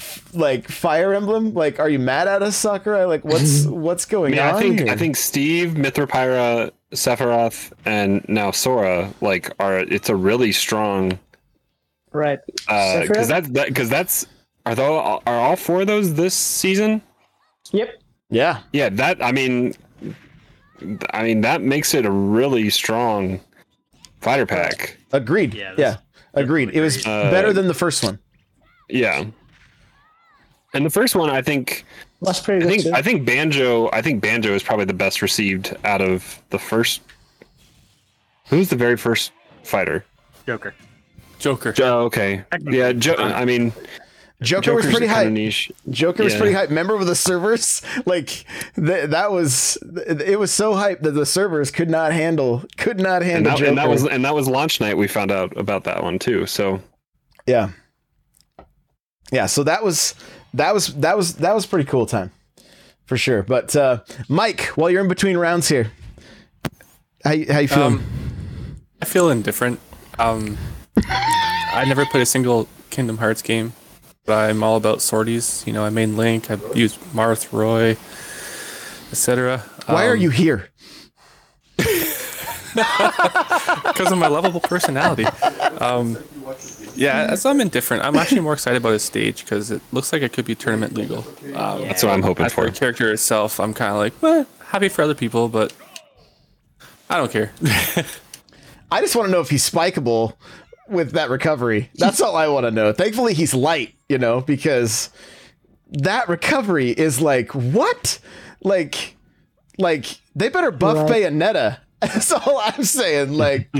f- 0.00 0.28
like 0.34 0.66
Fire 0.68 1.14
Emblem. 1.14 1.54
Like, 1.54 1.78
are 1.78 1.88
you 1.88 2.00
mad 2.00 2.26
at 2.26 2.42
us, 2.42 2.56
Sakurai? 2.56 3.04
Like, 3.04 3.24
what's 3.24 3.64
what's 3.66 4.04
going 4.04 4.34
Yeah, 4.34 4.48
on 4.50 4.54
I 4.56 4.58
think 4.60 4.78
here? 4.80 4.88
I 4.90 4.96
think 4.96 5.16
Steve, 5.16 5.74
Mythrapyra, 5.74 6.72
Sephiroth, 6.92 7.70
and 7.84 8.24
now 8.28 8.50
Sora 8.50 9.12
like 9.20 9.52
are 9.60 9.78
it's 9.78 10.08
a 10.08 10.16
really 10.16 10.50
strong 10.50 11.16
Right. 12.16 12.38
because 12.46 13.08
Sephiroth? 13.08 13.28
that's 13.28 13.48
that 13.50 13.68
because 13.68 13.88
that's 13.90 14.26
are 14.64 14.74
though 14.74 14.98
are 14.98 15.20
all 15.26 15.56
four 15.56 15.82
of 15.82 15.86
those 15.86 16.14
this 16.14 16.32
season? 16.34 17.02
Yep. 17.72 17.90
yeah, 18.30 18.60
Yeah, 18.72 18.88
that 18.90 19.22
I 19.22 19.32
mean, 19.32 19.74
I 21.10 21.22
mean 21.22 21.42
that 21.42 21.60
makes 21.60 21.92
it 21.94 22.06
a 22.06 22.10
really 22.10 22.70
strong 22.70 23.40
fighter 24.20 24.46
pack. 24.46 24.96
agreed. 25.12 25.52
Yeah, 25.54 25.74
Yeah, 25.76 25.96
agreed. 26.34 26.70
It 26.72 26.80
was 26.80 27.04
Uh, 27.06 27.30
better 27.30 27.52
than 27.52 27.66
the 27.68 27.74
first 27.74 28.02
one. 28.02 28.18
Yeah, 28.88 29.24
and 30.74 30.86
the 30.86 30.90
first 30.90 31.14
one 31.16 31.28
I 31.28 31.42
think 31.42 31.84
Was 32.20 32.40
pretty 32.40 32.64
I 32.64 32.68
good 32.68 32.70
think 32.70 32.82
too. 32.84 32.92
I 32.94 33.02
think 33.02 33.26
Banjo 33.26 33.90
I 33.92 34.00
think 34.00 34.22
Banjo 34.22 34.54
is 34.54 34.62
probably 34.62 34.86
the 34.86 34.94
best 34.94 35.20
received 35.22 35.76
out 35.84 36.00
of 36.00 36.40
the 36.50 36.58
first. 36.58 37.02
Who's 38.48 38.68
the 38.70 38.76
very 38.76 38.96
first 38.96 39.32
fighter? 39.64 40.04
Joker. 40.46 40.72
Joker. 41.38 41.72
Joe. 41.72 42.00
Okay. 42.02 42.44
Yeah. 42.62 42.92
Joe. 42.92 43.14
I 43.16 43.44
mean, 43.44 43.72
Joker 44.42 44.74
was 44.74 44.84
pretty 44.86 45.06
kind 45.06 45.10
high. 45.10 45.28
niche. 45.28 45.70
Joker 45.90 46.24
was 46.24 46.34
pretty 46.34 46.52
hype. 46.52 46.68
Remember 46.68 46.96
with 46.96 47.08
the 47.08 47.14
servers? 47.16 47.82
Like 48.06 48.44
th- 48.76 49.10
that 49.10 49.32
was 49.32 49.78
it 50.06 50.38
was 50.38 50.52
so 50.52 50.74
hype 50.74 51.00
that 51.02 51.12
the 51.12 51.26
servers 51.26 51.70
could 51.70 51.90
not 51.90 52.12
handle 52.12 52.64
could 52.76 52.98
not 53.00 53.22
And 53.22 53.30
handle 53.30 53.52
that, 53.52 53.58
Joker. 53.58 53.68
and 53.70 53.78
that 53.78 53.88
was 53.88 54.04
and 54.06 54.24
that 54.24 54.34
was 54.34 54.48
launch 54.48 54.80
night. 54.80 54.96
We 54.96 55.08
found 55.08 55.30
out 55.32 55.56
about 55.56 55.84
that 55.84 56.02
one 56.02 56.18
too. 56.18 56.46
So 56.46 56.80
yeah. 57.46 57.70
Yeah, 59.32 59.46
so 59.46 59.64
that 59.64 59.82
was 59.82 60.14
that 60.54 60.72
was 60.74 60.94
that 60.96 61.16
was 61.16 61.34
that 61.36 61.54
was 61.54 61.66
pretty 61.66 61.88
cool 61.88 62.06
time. 62.06 62.30
For 63.06 63.16
sure. 63.16 63.42
But 63.42 63.74
uh 63.74 64.00
Mike, 64.28 64.66
while 64.76 64.90
you're 64.90 65.02
in 65.02 65.08
between 65.08 65.36
rounds 65.36 65.68
here, 65.68 65.90
how 67.24 67.30
how 67.50 67.58
you 67.58 67.68
feeling? 67.68 67.94
Um, 67.98 68.04
I 69.02 69.04
feel 69.04 69.30
indifferent. 69.30 69.80
Um, 70.18 70.56
I 71.76 71.84
never 71.84 72.06
played 72.06 72.22
a 72.22 72.26
single 72.26 72.68
Kingdom 72.90 73.18
Hearts 73.18 73.42
game, 73.42 73.74
but 74.24 74.48
I'm 74.50 74.62
all 74.62 74.76
about 74.76 74.98
swordies. 74.98 75.66
You 75.66 75.72
know, 75.74 75.84
I 75.84 75.90
made 75.90 76.08
Link. 76.08 76.50
I 76.50 76.58
used 76.74 76.98
Marth, 77.12 77.52
Roy, 77.52 77.90
etc. 79.10 79.58
Why 79.86 80.06
are 80.06 80.16
you 80.16 80.30
here? 80.30 80.70
Because 82.76 84.12
of 84.12 84.18
my 84.18 84.26
lovable 84.26 84.60
personality. 84.60 85.24
Um, 85.80 86.18
yeah, 86.94 87.34
so 87.34 87.48
I'm 87.48 87.60
indifferent. 87.62 88.04
I'm 88.04 88.16
actually 88.16 88.42
more 88.42 88.52
excited 88.52 88.76
about 88.76 88.92
his 88.92 89.02
stage 89.02 89.44
because 89.44 89.70
it 89.70 89.80
looks 89.92 90.12
like 90.12 90.20
it 90.20 90.34
could 90.34 90.44
be 90.44 90.54
tournament 90.54 90.92
legal. 90.92 91.24
Um, 91.54 91.82
that's 91.82 92.02
what 92.02 92.12
I'm 92.12 92.22
hoping 92.22 92.44
As 92.44 92.52
for 92.52 92.64
for. 92.64 92.70
the 92.70 92.78
character 92.78 93.10
itself, 93.10 93.60
I'm 93.60 93.72
kind 93.72 93.92
of 93.92 93.96
like, 93.96 94.20
well, 94.20 94.46
happy 94.66 94.90
for 94.90 95.00
other 95.00 95.14
people, 95.14 95.48
but 95.48 95.72
I 97.08 97.16
don't 97.16 97.32
care. 97.32 97.52
I 98.90 99.00
just 99.00 99.16
want 99.16 99.28
to 99.28 99.32
know 99.32 99.40
if 99.40 99.48
he's 99.48 99.68
spikeable 99.68 100.34
with 100.88 101.12
that 101.12 101.30
recovery. 101.30 101.90
That's 101.96 102.20
all 102.20 102.36
I 102.36 102.48
want 102.48 102.64
to 102.66 102.70
know. 102.70 102.92
Thankfully, 102.92 103.34
he's 103.34 103.54
light, 103.54 103.94
you 104.08 104.18
know, 104.18 104.40
because 104.40 105.10
that 105.90 106.28
recovery 106.28 106.90
is 106.90 107.20
like 107.20 107.54
what? 107.54 108.18
Like 108.62 109.16
like 109.78 110.06
they 110.34 110.48
better 110.48 110.70
buff 110.70 111.08
Right. 111.10 111.24
Bayonetta. 111.24 111.78
That's 112.00 112.30
all 112.32 112.60
I'm 112.62 112.84
saying. 112.84 113.32
Like, 113.32 113.70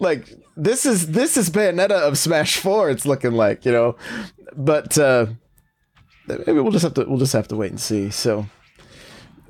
like 0.00 0.32
this 0.56 0.86
is 0.86 1.08
this 1.08 1.36
is 1.36 1.50
Bayonetta 1.50 1.90
of 1.90 2.16
Smash 2.16 2.56
Four. 2.58 2.90
It's 2.90 3.04
looking 3.04 3.32
like 3.32 3.64
you 3.66 3.72
know, 3.72 3.96
but 4.56 4.96
uh, 4.96 5.26
maybe 6.26 6.52
we'll 6.60 6.72
just 6.72 6.84
have 6.84 6.94
to 6.94 7.04
we'll 7.04 7.18
just 7.18 7.34
have 7.34 7.48
to 7.48 7.56
wait 7.56 7.70
and 7.70 7.80
see. 7.80 8.08
So, 8.10 8.46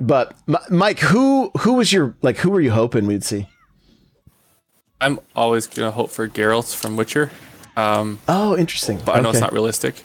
but 0.01 0.35
M- 0.49 0.57
Mike, 0.71 0.99
who 0.99 1.51
who 1.61 1.75
was 1.75 1.93
your 1.93 2.17
like 2.21 2.37
who 2.39 2.51
were 2.51 2.61
you 2.61 2.73
hoping 2.73 3.07
we'd 3.07 3.23
see? 3.25 3.49
I'm 5.05 5.21
always 5.37 5.67
gonna 5.67 5.91
hope 5.91 6.11
for 6.11 6.29
Geralt 6.29 6.75
from 6.75 6.97
Witcher, 6.97 7.31
um, 7.77 8.19
Oh, 8.29 8.57
interesting. 8.57 9.01
but 9.05 9.17
I 9.17 9.21
know 9.21 9.29
Okay. 9.31 9.39
it's 9.39 9.41
not 9.43 9.53
realistic. 9.53 10.03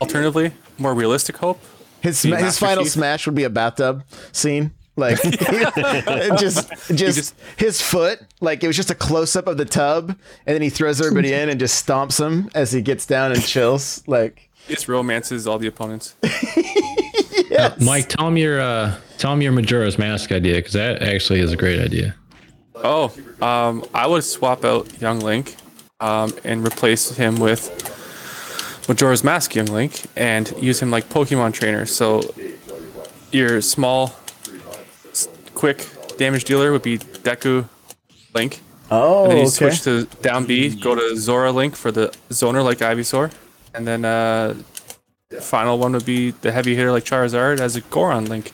Alternatively, 0.00 0.52
more 0.78 0.94
realistic 0.94 1.36
hope. 1.36 1.60
His 2.00 2.22
Be 2.22 2.30
sma- 2.30 2.38
his 2.38 2.58
final 2.58 2.84
Chief. 2.84 2.92
smash 2.92 3.26
would 3.26 3.34
be 3.34 3.44
a 3.44 3.50
bathtub 3.50 4.02
scene. 4.32 4.72
Like 4.96 5.20
just, 6.38 6.68
just 6.88 6.96
just- 6.96 7.34
his 7.56 7.80
foot, 7.80 8.20
like 8.40 8.64
it 8.64 8.66
was 8.66 8.76
just 8.76 8.90
a 8.90 8.94
close 8.94 9.36
up 9.36 9.46
of 9.46 9.56
the 9.58 9.64
tub, 9.64 10.08
and 10.46 10.54
then 10.54 10.62
he 10.62 10.70
throws 10.70 11.00
everybody 11.00 11.32
in 11.32 11.48
and 11.48 11.60
just 11.60 11.86
stomps 11.86 12.16
them 12.18 12.50
as 12.54 12.72
he 12.72 12.80
gets 12.82 13.06
down 13.06 13.32
and 13.32 13.42
chills. 13.42 14.02
Like, 14.06 14.48
Just 14.68 14.88
romances 14.88 15.46
all 15.46 15.58
the 15.58 15.66
opponents. 15.68 16.14
yes. 16.22 17.80
Mike, 17.80 18.08
tell 18.08 18.28
him 18.28 18.36
your 18.36 18.60
uh, 18.60 18.96
tell 19.18 19.32
him 19.32 19.42
your 19.42 19.52
Majora's 19.52 19.98
Mask 19.98 20.32
idea 20.32 20.56
because 20.56 20.72
that 20.72 21.02
actually 21.02 21.40
is 21.40 21.52
a 21.52 21.56
great 21.56 21.78
idea. 21.80 22.14
Oh, 22.82 23.12
um, 23.40 23.84
I 23.94 24.06
would 24.06 24.24
swap 24.24 24.64
out 24.64 25.00
Young 25.00 25.20
Link, 25.20 25.56
um, 26.00 26.32
and 26.44 26.66
replace 26.66 27.10
him 27.16 27.38
with 27.38 27.68
Majora's 28.88 29.22
Mask 29.22 29.54
Young 29.54 29.66
Link, 29.66 30.02
and 30.16 30.52
use 30.60 30.80
him 30.80 30.90
like 30.90 31.08
Pokemon 31.08 31.52
trainer. 31.52 31.86
So 31.86 32.22
your 33.32 33.60
small, 33.60 34.14
quick 35.54 35.86
damage 36.16 36.44
dealer 36.44 36.72
would 36.72 36.82
be 36.82 36.98
Deku 36.98 37.68
Link. 38.34 38.60
Oh, 38.90 39.22
And 39.22 39.32
then 39.32 39.38
you 39.38 39.44
okay. 39.44 39.50
switch 39.50 39.82
to 39.82 40.04
down 40.22 40.46
B, 40.46 40.74
go 40.74 40.94
to 40.94 41.16
Zora 41.16 41.52
Link 41.52 41.76
for 41.76 41.92
the 41.92 42.08
zoner 42.30 42.64
like 42.64 42.78
Ivysaur, 42.78 43.30
and 43.74 43.86
then 43.86 44.04
uh, 44.04 44.54
the 45.28 45.40
final 45.40 45.78
one 45.78 45.92
would 45.92 46.04
be 46.04 46.32
the 46.32 46.50
heavy 46.50 46.74
hitter 46.74 46.90
like 46.90 47.04
Charizard 47.04 47.60
as 47.60 47.76
a 47.76 47.82
Goron 47.82 48.24
Link. 48.24 48.52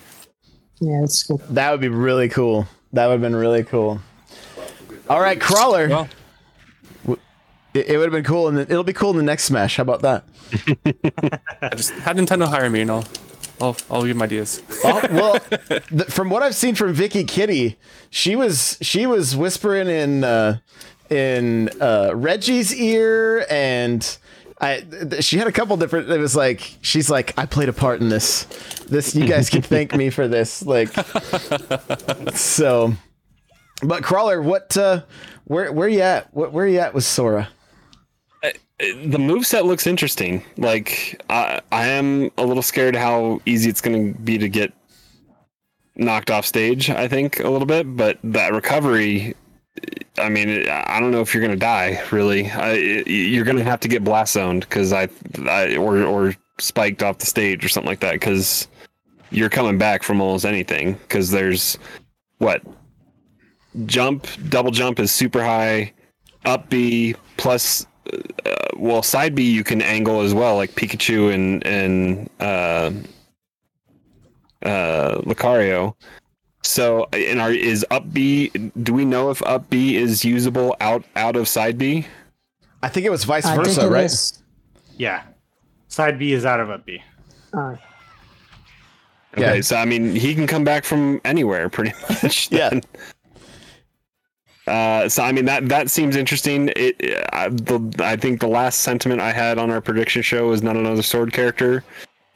Yeah, 0.78 1.00
that's 1.00 1.22
good. 1.22 1.40
That 1.48 1.70
would 1.70 1.80
be 1.80 1.88
really 1.88 2.28
cool. 2.28 2.66
That 2.92 3.06
would 3.06 3.12
have 3.12 3.20
been 3.22 3.34
really 3.36 3.64
cool. 3.64 4.00
All 5.08 5.20
right, 5.20 5.40
crawler. 5.40 5.88
Well, 5.88 6.08
It, 7.74 7.88
it 7.90 7.98
would 7.98 8.04
have 8.04 8.12
been 8.12 8.24
cool, 8.24 8.48
and 8.48 8.58
it'll 8.58 8.82
be 8.84 8.92
cool 8.92 9.10
in 9.10 9.16
the 9.18 9.22
next 9.22 9.44
Smash. 9.44 9.76
How 9.76 9.82
about 9.82 10.02
that? 10.02 10.24
I 11.62 11.68
just 11.76 11.90
had 11.92 12.16
Nintendo 12.16 12.48
hire 12.48 12.70
me, 12.70 12.80
and 12.80 12.90
I'll, 12.90 13.04
I'll, 13.60 13.76
I'll 13.90 14.02
give 14.02 14.16
'em 14.16 14.22
ideas. 14.22 14.62
Oh, 14.82 15.00
well, 15.10 15.38
th- 15.68 16.08
from 16.08 16.30
what 16.30 16.42
I've 16.42 16.54
seen 16.54 16.74
from 16.74 16.92
Vicky 16.94 17.22
Kitty, 17.24 17.78
she 18.10 18.34
was 18.34 18.78
she 18.80 19.06
was 19.06 19.36
whispering 19.36 19.88
in 19.88 20.24
uh, 20.24 20.58
in 21.10 21.68
uh, 21.80 22.12
Reggie's 22.14 22.74
ear, 22.74 23.44
and 23.50 24.16
I 24.58 24.80
th- 24.80 25.22
she 25.22 25.36
had 25.36 25.46
a 25.46 25.52
couple 25.52 25.76
different. 25.76 26.08
It 26.10 26.18
was 26.18 26.34
like 26.34 26.76
she's 26.80 27.10
like, 27.10 27.38
I 27.38 27.44
played 27.46 27.68
a 27.68 27.72
part 27.74 28.00
in 28.00 28.08
this. 28.08 28.44
This 28.88 29.14
you 29.14 29.26
guys 29.26 29.50
can 29.50 29.60
thank 29.62 29.94
me 29.94 30.08
for 30.10 30.26
this. 30.28 30.64
Like, 30.64 30.88
so. 32.34 32.94
But 33.82 34.02
crawler, 34.02 34.40
what? 34.40 34.76
Uh, 34.76 35.02
where 35.44 35.72
where 35.72 35.88
you 35.88 36.00
at? 36.00 36.32
What, 36.34 36.52
where 36.52 36.66
you 36.66 36.78
at 36.78 36.94
with 36.94 37.04
Sora? 37.04 37.48
the 38.78 39.18
move 39.18 39.46
set 39.46 39.64
looks 39.64 39.86
interesting. 39.86 40.44
Like 40.56 41.22
I, 41.30 41.60
I 41.72 41.86
am 41.86 42.30
a 42.36 42.44
little 42.44 42.62
scared 42.62 42.94
how 42.94 43.40
easy 43.46 43.70
it's 43.70 43.80
going 43.80 44.12
to 44.12 44.20
be 44.20 44.38
to 44.38 44.48
get 44.48 44.72
knocked 45.96 46.30
off 46.30 46.44
stage. 46.44 46.90
I 46.90 47.08
think 47.08 47.40
a 47.40 47.48
little 47.48 47.66
bit, 47.66 47.96
but 47.96 48.18
that 48.24 48.52
recovery. 48.52 49.34
I 50.18 50.30
mean, 50.30 50.68
I 50.68 51.00
don't 51.00 51.10
know 51.10 51.20
if 51.20 51.34
you're 51.34 51.42
going 51.42 51.52
to 51.52 51.58
die. 51.58 52.02
Really, 52.10 52.50
I, 52.50 52.74
you're 52.74 53.44
going 53.44 53.58
to 53.58 53.64
have 53.64 53.80
to 53.80 53.88
get 53.88 54.04
blast 54.04 54.34
zoned 54.34 54.62
because 54.62 54.92
I, 54.92 55.08
I, 55.46 55.76
or 55.76 56.02
or 56.02 56.34
spiked 56.58 57.02
off 57.02 57.18
the 57.18 57.26
stage 57.26 57.64
or 57.64 57.68
something 57.68 57.88
like 57.88 58.00
that 58.00 58.14
because 58.14 58.68
you're 59.30 59.50
coming 59.50 59.76
back 59.76 60.02
from 60.02 60.20
almost 60.20 60.46
anything 60.46 60.94
because 60.94 61.30
there's 61.30 61.78
what 62.38 62.62
jump 63.84 64.26
double 64.48 64.70
jump 64.70 64.98
is 64.98 65.12
super 65.12 65.42
high 65.44 65.92
up 66.46 66.68
b 66.70 67.14
plus 67.36 67.86
uh, 68.12 68.52
well 68.76 69.02
side 69.02 69.34
b 69.34 69.42
you 69.42 69.62
can 69.62 69.82
angle 69.82 70.20
as 70.22 70.32
well 70.32 70.56
like 70.56 70.70
pikachu 70.74 71.32
and 71.34 71.66
and 71.66 72.30
uh 72.40 72.90
uh 74.62 75.18
lucario 75.22 75.94
so 76.62 77.06
and 77.12 77.40
are 77.40 77.52
is 77.52 77.84
up 77.90 78.12
b 78.12 78.48
do 78.82 78.94
we 78.94 79.04
know 79.04 79.30
if 79.30 79.42
up 79.42 79.68
b 79.70 79.96
is 79.96 80.24
usable 80.24 80.74
out 80.80 81.04
out 81.16 81.36
of 81.36 81.46
side 81.48 81.76
b 81.78 82.06
I 82.82 82.88
think 82.88 83.06
it 83.06 83.10
was 83.10 83.24
vice 83.24 83.46
I 83.46 83.56
versa, 83.56 83.88
right? 83.88 84.04
is. 84.04 84.42
Yeah. 84.96 85.22
Side 85.88 86.18
B 86.18 86.32
is 86.34 86.44
out 86.44 86.60
of 86.60 86.70
up 86.70 86.84
B. 86.84 87.02
Uh, 87.52 87.74
okay 89.32 89.56
Yeah. 89.56 89.60
so 89.62 89.76
i 89.76 89.84
mean 89.84 90.14
he 90.14 90.34
can 90.34 90.46
come 90.46 90.62
back 90.62 90.84
from 90.84 91.20
anywhere 91.24 91.68
pretty 91.68 91.92
much 92.22 92.50
Yeah. 92.52 92.78
Then. 94.66 94.74
Uh, 94.74 95.08
so 95.08 95.22
I 95.22 95.32
mean 95.32 95.44
that 95.46 95.68
that 95.68 95.90
seems 95.90 96.16
interesting. 96.16 96.72
It, 96.76 96.96
I, 97.32 97.48
the, 97.48 97.94
I 98.00 98.16
think 98.16 98.40
the 98.40 98.48
last 98.48 98.80
sentiment 98.80 99.20
I 99.20 99.32
had 99.32 99.58
on 99.58 99.70
our 99.70 99.80
prediction 99.80 100.22
show 100.22 100.48
was 100.48 100.62
not 100.62 100.76
another 100.76 101.02
sword 101.02 101.32
character. 101.32 101.84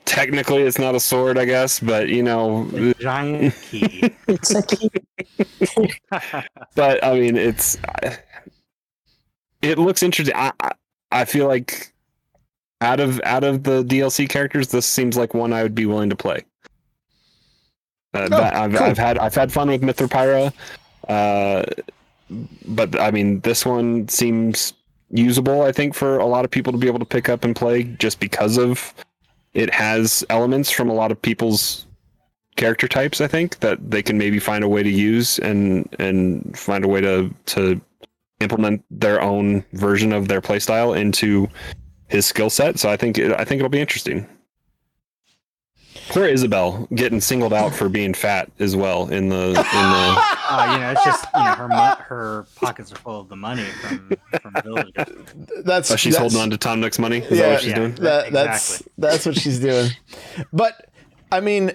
Technically, 0.04 0.62
it's 0.62 0.78
not 0.78 0.94
a 0.94 1.00
sword, 1.00 1.38
I 1.38 1.44
guess, 1.44 1.78
but 1.78 2.08
you 2.08 2.22
know, 2.22 2.68
Giant 2.98 3.54
key. 3.62 4.12
it's 4.26 4.54
a 4.54 4.62
key. 4.62 4.90
but 6.74 7.04
I 7.04 7.14
mean, 7.14 7.36
it's 7.36 7.78
it 9.62 9.78
looks 9.78 10.02
interesting. 10.02 10.34
I 10.36 10.52
I, 10.60 10.72
I 11.12 11.24
feel 11.24 11.46
like 11.46 11.92
out 12.80 13.00
of 13.00 13.20
out 13.24 13.44
of 13.44 13.64
the 13.64 13.84
DLC 13.84 14.28
characters, 14.28 14.68
this 14.68 14.86
seems 14.86 15.16
like 15.16 15.34
one 15.34 15.52
I 15.52 15.62
would 15.62 15.74
be 15.74 15.86
willing 15.86 16.10
to 16.10 16.16
play. 16.16 16.44
Uh, 18.12 18.28
that, 18.28 18.54
I've, 18.54 18.72
cool. 18.72 18.82
I've 18.82 18.98
had 18.98 19.18
I've 19.18 19.34
had 19.34 19.52
fun 19.52 19.68
with 19.68 19.82
Mythrapyra, 19.82 20.52
uh, 21.08 21.64
but 22.66 22.98
I 22.98 23.10
mean 23.10 23.40
this 23.40 23.66
one 23.66 24.08
seems 24.08 24.72
usable. 25.10 25.62
I 25.62 25.72
think 25.72 25.94
for 25.94 26.18
a 26.18 26.26
lot 26.26 26.44
of 26.44 26.50
people 26.50 26.72
to 26.72 26.78
be 26.78 26.86
able 26.86 26.98
to 26.98 27.04
pick 27.04 27.28
up 27.28 27.44
and 27.44 27.54
play 27.54 27.84
just 27.84 28.20
because 28.20 28.56
of 28.56 28.94
it 29.54 29.72
has 29.74 30.24
elements 30.30 30.70
from 30.70 30.88
a 30.88 30.94
lot 30.94 31.10
of 31.10 31.20
people's 31.20 31.86
character 32.56 32.86
types. 32.86 33.20
I 33.20 33.26
think 33.26 33.58
that 33.60 33.90
they 33.90 34.02
can 34.02 34.18
maybe 34.18 34.38
find 34.38 34.62
a 34.62 34.68
way 34.68 34.82
to 34.82 34.90
use 34.90 35.38
and 35.40 35.88
and 35.98 36.56
find 36.56 36.84
a 36.84 36.88
way 36.88 37.00
to 37.00 37.34
to 37.46 37.80
implement 38.40 38.84
their 38.90 39.20
own 39.20 39.64
version 39.72 40.12
of 40.12 40.28
their 40.28 40.40
playstyle 40.40 40.96
into 40.96 41.48
his 42.08 42.26
skill 42.26 42.50
set. 42.50 42.78
So 42.78 42.88
I 42.88 42.96
think 42.96 43.18
it, 43.18 43.32
I 43.32 43.44
think 43.44 43.60
it'll 43.60 43.68
be 43.68 43.80
interesting. 43.80 44.26
Poor 46.10 46.26
Isabel 46.26 46.88
getting 46.94 47.20
singled 47.20 47.52
out 47.52 47.72
for 47.74 47.88
being 47.88 48.14
fat 48.14 48.50
as 48.58 48.74
well 48.76 49.08
in 49.10 49.28
the 49.28 49.48
in 49.48 49.54
the 49.54 49.60
Uh, 50.50 50.72
you 50.72 50.80
know, 50.80 50.90
it's 50.90 51.04
just 51.04 51.24
you 51.32 51.44
know 51.44 51.52
her 51.52 51.68
mo- 51.68 51.94
her 52.00 52.46
pockets 52.56 52.90
are 52.92 52.96
full 52.96 53.20
of 53.20 53.28
the 53.28 53.36
money 53.36 53.62
from 53.80 54.10
from 54.42 54.52
villagers. 54.64 55.24
That's 55.64 55.92
oh, 55.92 55.96
she's 55.96 56.14
that's- 56.14 56.18
holding 56.32 56.40
on 56.40 56.50
to 56.50 56.56
Tom 56.58 56.80
Nook's 56.80 56.98
money. 56.98 57.18
Is 57.18 57.28
that 57.28 57.36
Yeah, 57.36 57.48
what 57.52 57.60
she's 57.60 57.68
yeah. 57.70 57.74
doing? 57.76 57.94
That, 57.94 58.32
that's 58.32 58.70
Exactly. 58.80 58.92
that's 58.98 59.26
what 59.26 59.36
she's 59.38 59.60
doing. 59.60 59.90
But 60.52 60.90
I 61.30 61.38
mean, 61.38 61.70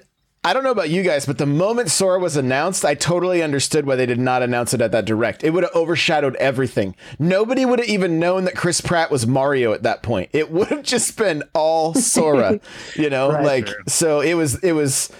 I 0.46 0.54
don't 0.54 0.64
know 0.64 0.72
about 0.72 0.90
you 0.92 1.02
guys, 1.04 1.26
but 1.26 1.38
the 1.40 1.46
moment 1.46 1.90
Sora 1.90 2.20
was 2.20 2.38
announced, 2.38 2.86
I 2.86 2.94
totally 2.94 3.42
understood 3.42 3.86
why 3.86 3.96
they 3.96 4.06
did 4.06 4.20
not 4.20 4.44
announce 4.44 4.74
it 4.74 4.82
at 4.82 4.92
that 4.92 5.06
direct. 5.06 5.44
It 5.44 5.50
would 5.50 5.64
have 5.64 5.76
overshadowed 5.76 6.36
everything. 6.36 6.96
Nobody 7.18 7.66
would 7.66 7.80
have 7.80 7.90
even 7.90 8.20
known 8.20 8.44
that 8.46 8.56
Chris 8.56 8.80
Pratt 8.80 9.10
was 9.10 9.26
Mario 9.26 9.74
at 9.74 9.84
that 9.84 10.04
point. 10.04 10.30
It 10.34 10.52
would 10.52 10.68
have 10.68 10.84
just 10.96 11.18
been 11.18 11.44
all 11.54 11.94
Sora, 11.96 12.60
you 12.96 13.10
know, 13.10 13.32
Right. 13.32 13.44
like 13.44 13.66
True. 13.66 13.84
so 13.88 14.20
it 14.22 14.36
was 14.36 14.56
it 14.64 14.74
was 14.74 15.12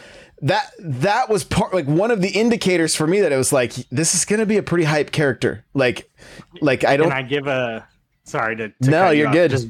that 0.42 0.70
that 0.80 1.28
was 1.30 1.44
part 1.44 1.74
like 1.74 1.86
one 1.88 2.12
of 2.12 2.22
the 2.22 2.30
indicators 2.30 2.96
for 2.96 3.08
me 3.08 3.22
that 3.22 3.32
it 3.32 3.38
was 3.38 3.52
like 3.52 3.74
this 3.90 4.14
is 4.14 4.26
going 4.26 4.40
to 4.42 4.46
be 4.46 4.58
a 4.58 4.64
pretty 4.64 4.84
hype 4.84 5.12
character. 5.12 5.66
Like 5.74 6.10
like 6.62 6.84
I 6.84 6.98
don't 6.98 7.10
Can 7.10 7.18
I 7.18 7.24
give 7.24 7.48
a 7.48 7.88
sorry 8.26 8.56
to, 8.58 8.70
to 8.70 8.90
No, 8.90 9.10
you 9.10 9.20
you're 9.20 9.28
off, 9.30 9.34
good. 9.34 9.52
Just 9.52 9.68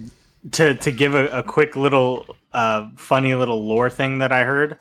to 0.52 0.76
to 0.76 0.92
give 0.92 1.16
a, 1.16 1.28
a 1.28 1.44
quick 1.44 1.76
little 1.78 2.36
uh, 2.52 2.90
funny 2.98 3.36
little 3.36 3.66
lore 3.66 3.90
thing 3.90 4.18
that 4.20 4.32
I 4.34 4.44
heard. 4.44 4.78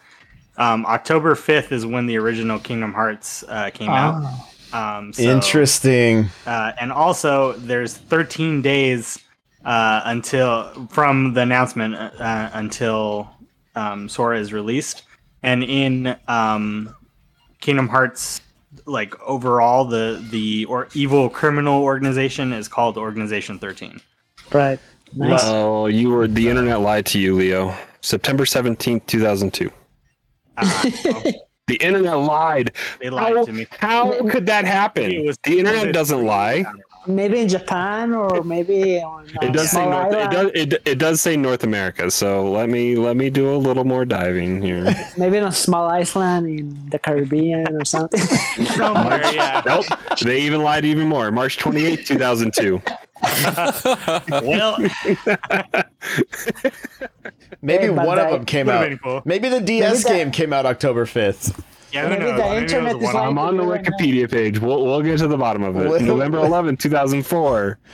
Um, 0.57 0.87
October 0.87 1.35
5th 1.35 1.73
is 1.73 1.85
when 1.85 2.07
the 2.07 2.17
original 2.17 2.59
Kingdom 2.59 2.93
Hearts 2.93 3.45
uh, 3.49 3.71
came 3.71 3.91
ah. 3.91 4.49
out. 4.73 4.99
Um, 4.99 5.13
so, 5.13 5.23
interesting. 5.23 6.27
Uh, 6.47 6.73
and 6.81 6.91
also, 6.91 7.53
there's 7.53 7.97
13 7.97 8.61
days 8.61 9.19
uh, 9.65 10.03
until 10.05 10.89
from 10.91 11.35
the 11.35 11.43
announcement 11.43 11.95
uh, 11.95 12.11
uh, 12.19 12.51
until 12.55 13.31
um, 13.77 14.09
Sora 14.09 14.39
is 14.39 14.53
released. 14.53 15.05
And 15.43 15.63
in 15.63 16.17
um, 16.27 16.95
Kingdom 17.61 17.89
Hearts, 17.89 18.41
like 18.87 19.19
overall, 19.21 19.85
the 19.85 20.25
the 20.31 20.65
or 20.67 20.89
evil 20.95 21.29
criminal 21.31 21.83
organization 21.83 22.53
is 22.53 22.67
called 22.67 22.99
Organization 22.99 23.59
13. 23.59 24.01
Right. 24.53 24.81
Nice. 25.15 25.43
Oh, 25.45 25.87
you 25.87 26.11
were 26.11 26.27
the 26.27 26.49
internet 26.49 26.81
lied 26.81 27.07
to 27.07 27.21
you, 27.21 27.37
Leo. 27.37 27.75
September 28.01 28.45
17th, 28.45 29.07
2002. 29.07 29.71
Well, 30.61 31.33
the 31.67 31.77
internet 31.77 32.19
lied. 32.19 32.73
They 33.01 33.11
lied 33.11 33.37
how, 33.37 33.45
to 33.45 33.53
me. 33.53 33.67
How 33.79 34.29
could 34.29 34.47
that 34.47 34.65
happen? 34.65 35.25
Was, 35.25 35.39
the 35.45 35.59
internet 35.61 35.95
doesn't 35.95 36.25
lie. 36.25 36.65
Maybe 37.07 37.41
in 37.41 37.49
Japan 37.49 38.15
or 38.15 38.43
maybe 38.43 38.99
on, 39.01 39.25
uh, 39.25 39.47
it 39.47 39.53
does 39.53 39.75
uh, 39.75 39.79
say 39.79 39.85
North, 39.91 40.15
it 40.15 40.31
does 40.31 40.51
it, 40.55 40.83
it 40.87 40.99
does 40.99 41.21
say 41.21 41.37
North 41.37 41.63
America. 41.63 42.11
So 42.11 42.51
let 42.51 42.71
me 42.71 42.97
let 42.97 43.17
me 43.17 43.29
do 43.29 43.55
a 43.55 43.57
little 43.57 43.85
more 43.85 44.07
diving 44.07 44.63
here. 44.63 44.85
maybe 45.19 45.37
in 45.37 45.45
a 45.45 45.53
small 45.53 45.89
island 45.89 46.47
in 46.47 46.91
the 46.91 46.99
Caribbean 46.99 47.77
or 47.77 47.85
something. 47.85 48.21
Somewhere, 48.77 49.21
yeah. 49.35 49.61
Nope. 49.67 49.85
They 50.23 50.41
even 50.41 50.63
lied 50.63 50.87
even 50.87 51.07
more. 51.07 51.31
March 51.31 51.59
twenty 51.59 51.85
eighth, 51.85 52.07
two 52.07 52.17
thousand 52.19 52.55
two. 52.55 52.81
Well, 54.43 54.77
Maybe 57.63 57.87
Yeah, 57.87 57.93
but 57.93 58.07
one 58.07 58.19
of 58.19 58.31
them 58.31 58.45
came 58.45 58.69
out. 58.69 58.91
cool. 59.03 59.23
Maybe 59.25 59.49
the 59.49 59.61
DS 59.61 60.03
that- 60.05 60.09
game 60.11 60.31
came 60.31 60.53
out 60.53 60.67
October 60.67 61.07
5th. 61.07 61.59
yeah, 61.93 62.09
Maybe 62.09 62.25
knows? 62.25 62.37
the 62.37 62.45
Maybe 62.49 62.57
internet 62.63 62.97
is 63.03 63.15
I'm 63.15 63.39
on 63.39 63.57
the 63.57 63.63
Wikipedia 63.65 64.31
page. 64.31 64.59
We'll 64.59 64.85
we'll 64.85 65.03
get 65.03 65.19
to 65.19 65.29
the 65.29 65.37
bottom 65.39 65.63
of 65.63 65.77
it. 65.77 66.03
November 66.03 66.39
11th, 66.39 66.79
2004. 66.81 67.79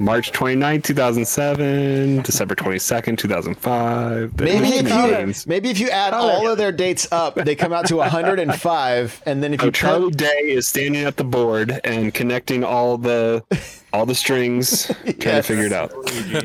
March 0.00 0.32
29th, 0.32 0.82
2007. 0.84 2.22
December 2.22 2.54
22nd, 2.54 3.18
2005. 3.18 4.40
Maybe 4.40 4.68
if 4.68 4.88
you 4.88 5.34
maybe 5.46 5.68
if 5.68 5.78
you 5.78 5.90
add 5.90 6.14
all 6.14 6.48
of 6.48 6.56
their 6.56 6.72
dates 6.72 7.06
up, 7.12 7.34
they 7.34 7.54
come 7.54 7.72
out 7.74 7.86
to 7.88 7.96
105, 8.50 9.22
and 9.26 9.42
then 9.42 9.52
if 9.52 9.60
So 9.60 9.66
you 9.66 9.72
Charlie 9.72 10.02
count, 10.04 10.16
Day 10.16 10.40
is 10.46 10.66
standing 10.66 11.04
at 11.04 11.16
the 11.18 11.24
board 11.24 11.80
and 11.84 12.14
connecting 12.14 12.64
all 12.64 12.96
the 12.96 13.44
all 13.92 14.06
the 14.06 14.14
strings, 14.14 14.86
trying 15.04 15.14
to 15.18 15.42
figure 15.42 15.64
it 15.64 15.72
out. 15.72 15.92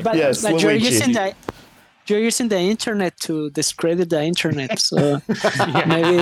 but 0.02 0.16
Yes, 0.16 0.42
but 0.42 0.60
you're 0.60 0.72
Luigi. 0.72 0.86
using 0.86 1.12
the 1.12 1.34
you're 2.08 2.20
using 2.20 2.48
the 2.48 2.58
internet 2.58 3.18
to 3.20 3.50
discredit 3.50 4.10
the 4.10 4.22
internet. 4.22 4.78
So 4.78 5.20
maybe 5.86 6.16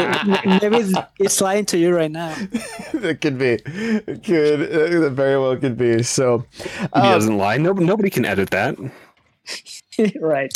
maybe 0.46 0.94
it's 1.18 1.40
lying 1.40 1.64
to 1.66 1.78
you 1.78 1.94
right 1.94 2.10
now. 2.10 2.34
it 2.92 3.20
could 3.20 3.38
be, 3.38 3.58
it 3.64 4.24
could 4.24 4.60
it 4.60 5.10
very 5.10 5.38
well 5.38 5.56
could 5.56 5.76
be. 5.76 6.02
So, 6.02 6.44
He 6.54 6.80
um, 6.92 7.02
doesn't 7.02 7.36
lie. 7.36 7.58
No, 7.58 7.72
nobody 7.72 8.10
can 8.10 8.24
edit 8.24 8.50
that. 8.50 8.76
right. 10.20 10.52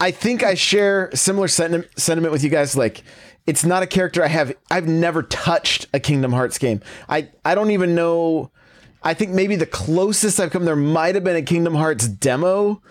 I 0.00 0.10
think 0.10 0.42
I 0.42 0.54
share 0.54 1.10
similar 1.14 1.48
sentiment 1.48 1.88
sentiment 1.98 2.32
with 2.32 2.42
you 2.44 2.50
guys. 2.50 2.76
Like, 2.76 3.02
it's 3.46 3.64
not 3.64 3.82
a 3.82 3.86
character 3.86 4.22
I 4.22 4.28
have. 4.28 4.54
I've 4.70 4.86
never 4.86 5.22
touched 5.22 5.86
a 5.92 6.00
Kingdom 6.00 6.32
Hearts 6.32 6.58
game. 6.58 6.80
I 7.08 7.28
I 7.44 7.54
don't 7.54 7.70
even 7.70 7.94
know. 7.94 8.50
I 9.02 9.14
think 9.14 9.30
maybe 9.30 9.56
the 9.56 9.66
closest 9.66 10.40
I've 10.40 10.50
come 10.50 10.64
there 10.64 10.76
might 10.76 11.14
have 11.14 11.24
been 11.24 11.36
a 11.36 11.42
Kingdom 11.42 11.74
Hearts 11.74 12.08
demo 12.08 12.82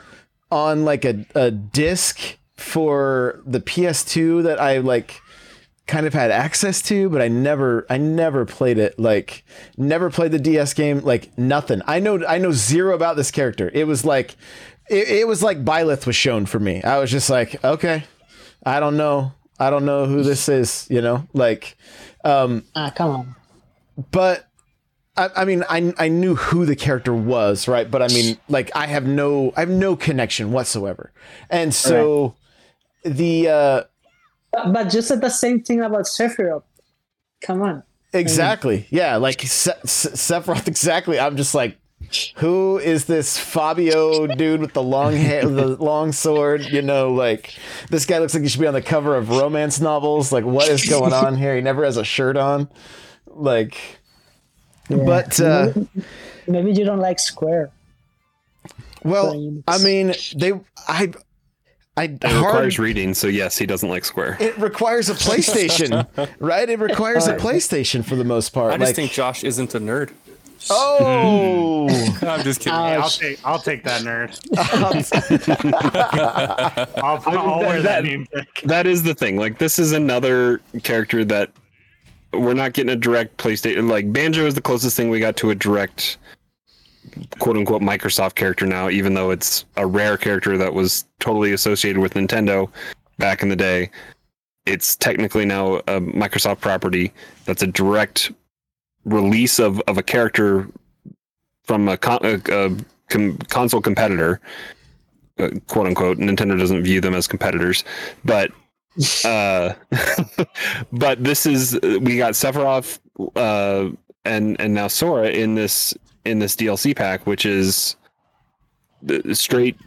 on 0.52 0.86
like 0.86 1.06
a 1.06 1.26
a 1.36 1.52
disc 1.52 2.38
for 2.56 3.42
the 3.46 3.60
PS2 3.60 4.44
that 4.44 4.60
I 4.60 4.80
like 4.80 5.22
kind 5.86 6.06
of 6.06 6.14
had 6.14 6.32
access 6.32 6.82
to, 6.84 7.10
but 7.10 7.22
I 7.22 7.28
never 7.28 7.86
I 7.90 7.98
never 7.98 8.46
played 8.46 8.78
it. 8.78 9.00
Like 9.00 9.44
never 9.78 10.10
played 10.10 10.32
the 10.32 10.40
DS 10.40 10.74
game. 10.74 11.00
Like 11.00 11.38
nothing. 11.38 11.82
I 11.86 12.00
know 12.00 12.26
I 12.26 12.38
know 12.40 12.52
zero 12.52 12.96
about 12.96 13.16
this 13.16 13.32
character. 13.32 13.70
It 13.74 13.86
was 13.86 14.04
like 14.04 14.36
it, 14.90 15.08
it 15.10 15.28
was 15.28 15.44
like 15.44 15.64
Byleth 15.64 16.06
was 16.06 16.16
shown 16.16 16.46
for 16.46 16.60
me. 16.60 16.82
I 16.84 16.98
was 17.00 17.12
just 17.12 17.30
like, 17.30 17.64
okay, 17.64 18.04
I 18.66 18.80
don't 18.80 18.98
know. 18.98 19.34
I 19.60 19.70
don't 19.70 19.86
know 19.86 20.06
who 20.06 20.24
this 20.24 20.50
is, 20.50 20.88
you 20.90 21.02
know? 21.02 21.28
Like 21.34 21.78
um 22.24 22.64
Ah, 22.76 22.92
come 22.96 23.10
on. 23.12 23.36
but 24.12 24.47
I, 25.18 25.30
I 25.38 25.46
mean, 25.46 25.64
I 25.70 25.94
I 25.98 26.08
knew 26.08 26.36
who 26.36 26.66
the 26.66 26.76
character 26.76 27.14
was, 27.14 27.68
right? 27.68 27.90
But 27.90 28.02
I 28.02 28.08
mean, 28.10 28.38
like, 28.50 28.70
I 28.76 28.86
have 28.88 29.06
no, 29.06 29.52
I 29.58 29.62
have 29.62 29.70
no 29.70 29.96
connection 29.96 30.52
whatsoever, 30.52 31.12
and 31.50 31.74
so 31.74 32.36
the 33.04 33.50
uh 33.50 33.84
But, 34.52 34.74
but 34.74 34.94
you 34.94 35.02
said 35.02 35.22
the 35.22 35.30
same 35.30 35.62
thing 35.64 35.82
about 35.82 36.06
Sephiroth. 36.06 36.64
Come 37.42 37.62
on. 37.62 37.84
exactly, 38.14 38.88
yeah, 38.90 39.18
like 39.18 39.42
Se- 39.42 39.72
Se- 39.86 40.10
Sephiroth, 40.12 40.68
exactly. 40.74 41.20
I'm 41.20 41.36
just 41.38 41.54
like, 41.56 41.78
who 42.38 42.78
is 42.78 43.06
this 43.06 43.38
Fabio 43.38 44.28
dude 44.28 44.62
with 44.62 44.74
the 44.74 44.84
long 44.84 45.14
hair, 45.16 45.46
the 45.48 45.68
long 45.68 46.12
sword? 46.12 46.66
You 46.66 46.82
know, 46.82 47.12
like 47.14 47.56
this 47.90 48.06
guy 48.06 48.20
looks 48.20 48.34
like 48.34 48.44
he 48.44 48.50
should 48.50 48.62
be 48.62 48.68
on 48.68 48.74
the 48.74 48.82
cover 48.82 49.16
of 49.16 49.30
romance 49.30 49.80
novels. 49.80 50.32
Like, 50.32 50.46
what 50.46 50.70
is 50.70 50.86
going 50.88 51.14
on 51.14 51.36
here? 51.36 51.56
He 51.56 51.62
never 51.62 51.84
has 51.84 51.98
a 51.98 52.04
shirt 52.06 52.38
on, 52.38 52.70
like. 53.26 53.97
But 54.90 55.40
uh, 55.40 55.74
Maybe 56.48 56.72
you 56.72 56.86
don't 56.86 57.00
like 57.00 57.20
Square. 57.20 57.72
well, 59.04 59.32
Frames. 59.32 59.64
I 59.68 59.78
mean, 59.80 60.14
they, 60.38 60.54
I, 60.88 61.12
I 61.98 62.04
It 62.06 62.24
hard, 62.24 62.46
requires 62.46 62.80
reading, 62.80 63.14
so 63.14 63.28
yes, 63.28 63.58
he 63.58 63.66
doesn't 63.66 63.90
like 63.90 64.06
Square. 64.06 64.38
it 64.40 64.58
requires 64.58 65.10
a 65.10 65.14
PlayStation, 65.14 66.08
right? 66.40 66.70
It 66.70 66.80
requires 66.80 67.28
a 67.28 67.36
PlayStation 67.36 68.06
for 68.06 68.16
the 68.16 68.24
most 68.24 68.52
part. 68.52 68.72
I 68.74 68.78
just 68.78 68.90
like, 68.90 68.96
think 68.96 69.12
Josh 69.12 69.44
isn't 69.44 69.76
a 69.76 69.80
nerd. 69.80 70.12
oh, 70.70 71.88
I'm 72.22 72.44
just 72.44 72.62
kidding. 72.62 72.74
Hey, 72.80 72.96
I'll 72.96 73.10
take 73.10 73.40
I'll 73.46 73.60
take 73.60 73.84
that 73.84 74.02
nerd. 74.02 74.40
I'll, 77.04 77.22
I'll 77.26 77.60
that- 77.60 77.68
wear 77.68 77.82
that 77.82 77.84
that- 77.84 78.04
name 78.04 78.26
tag. 78.34 78.48
that 78.66 78.88
is 78.88 79.04
the 79.04 79.14
thing. 79.14 79.38
Like 79.38 79.58
this 79.60 79.80
is 79.80 79.92
another 79.92 80.60
character 80.84 81.24
that 81.26 81.52
we're 82.34 82.54
not 82.54 82.74
getting 82.74 82.92
a 82.92 82.96
direct 82.96 83.38
PlayStation. 83.38 83.90
Like 83.90 84.12
Banjo 84.12 84.46
is 84.46 84.56
the 84.56 84.62
closest 84.62 84.98
thing 84.98 85.10
we 85.10 85.20
got 85.20 85.38
to 85.38 85.50
a 85.50 85.56
direct 85.56 86.18
quote 87.40 87.58
unquote 87.58 87.82
Microsoft 87.82 88.36
character 88.36 88.66
now, 88.66 88.90
even 88.90 89.14
though 89.14 89.32
it's 89.32 89.66
a 89.78 89.86
rare 89.86 90.18
character 90.18 90.58
that 90.58 90.74
was 90.74 91.06
totally 91.20 91.54
associated 91.54 92.00
with 92.00 92.14
Nintendo 92.14 92.70
back 93.18 93.42
in 93.42 93.50
the 93.50 93.56
day. 93.56 93.90
It's 94.66 94.96
technically 94.96 95.46
now 95.46 95.78
a 95.78 96.02
Microsoft 96.02 96.60
property 96.60 97.14
that's 97.46 97.64
a 97.64 97.68
direct 97.68 98.32
release 99.06 99.60
of, 99.60 99.80
of 99.88 99.98
a 99.98 100.04
character 100.04 100.68
from 101.64 101.88
a, 101.88 101.98
con- 101.98 102.20
a, 102.24 102.42
a 102.52 102.76
com- 103.10 103.38
console 103.50 103.82
competitor, 103.82 104.42
uh, 105.40 105.50
quote 105.68 105.88
unquote. 105.88 106.18
Nintendo 106.18 106.60
doesn't 106.60 106.84
view 106.84 107.00
them 107.00 107.14
as 107.14 107.28
competitors, 107.28 107.86
but 108.26 108.52
uh, 109.26 109.74
but 110.92 111.24
this 111.24 111.46
is 111.46 111.80
we 111.82 112.18
got 112.18 112.34
Sephiroth 112.34 113.00
uh, 113.36 113.90
and 114.26 114.60
and 114.60 114.74
now 114.74 114.88
Sora 114.88 115.30
in 115.30 115.56
this 115.56 115.94
in 116.26 116.40
this 116.40 116.56
DLC 116.56 116.96
pack, 116.96 117.26
which 117.26 117.46
is 117.46 117.96
the 119.02 119.36
straight 119.36 119.78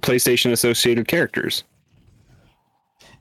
PlayStation 0.00 0.52
associated 0.52 1.06
characters. 1.06 1.64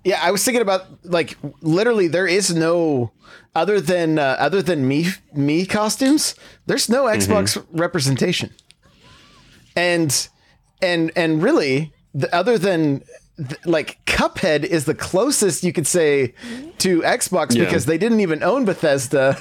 yeah. 0.04 0.20
I 0.22 0.32
was 0.32 0.44
thinking 0.44 0.62
about 0.62 0.86
like 1.04 1.38
literally, 1.62 2.08
there 2.08 2.28
is 2.28 2.54
no 2.54 3.12
other 3.56 3.80
than 3.80 4.20
uh, 4.20 4.36
other 4.40 4.62
than 4.62 4.88
me 4.88 5.08
me 5.34 5.66
costumes. 5.66 6.36
There's 6.66 6.90
no 6.90 7.06
Xbox 7.06 7.64
representation, 7.72 8.50
and 9.76 10.28
and 10.82 11.12
and 11.16 11.44
really, 11.44 11.94
the, 12.14 12.34
other 12.34 12.58
than 12.58 13.04
th- 13.38 13.65
like 13.65 14.04
Cuphead 14.06 14.63
is 14.63 14.86
the 14.86 14.96
closest 14.96 15.63
you 15.63 15.74
could 15.74 15.88
say 15.88 16.34
to 16.80 17.02
Xbox 17.02 17.56
Yeah. 17.56 17.65
because 17.65 17.86
they 17.86 17.98
didn't 17.98 18.19
even 18.22 18.43
own 18.43 18.65
Bethesda. 18.65 19.38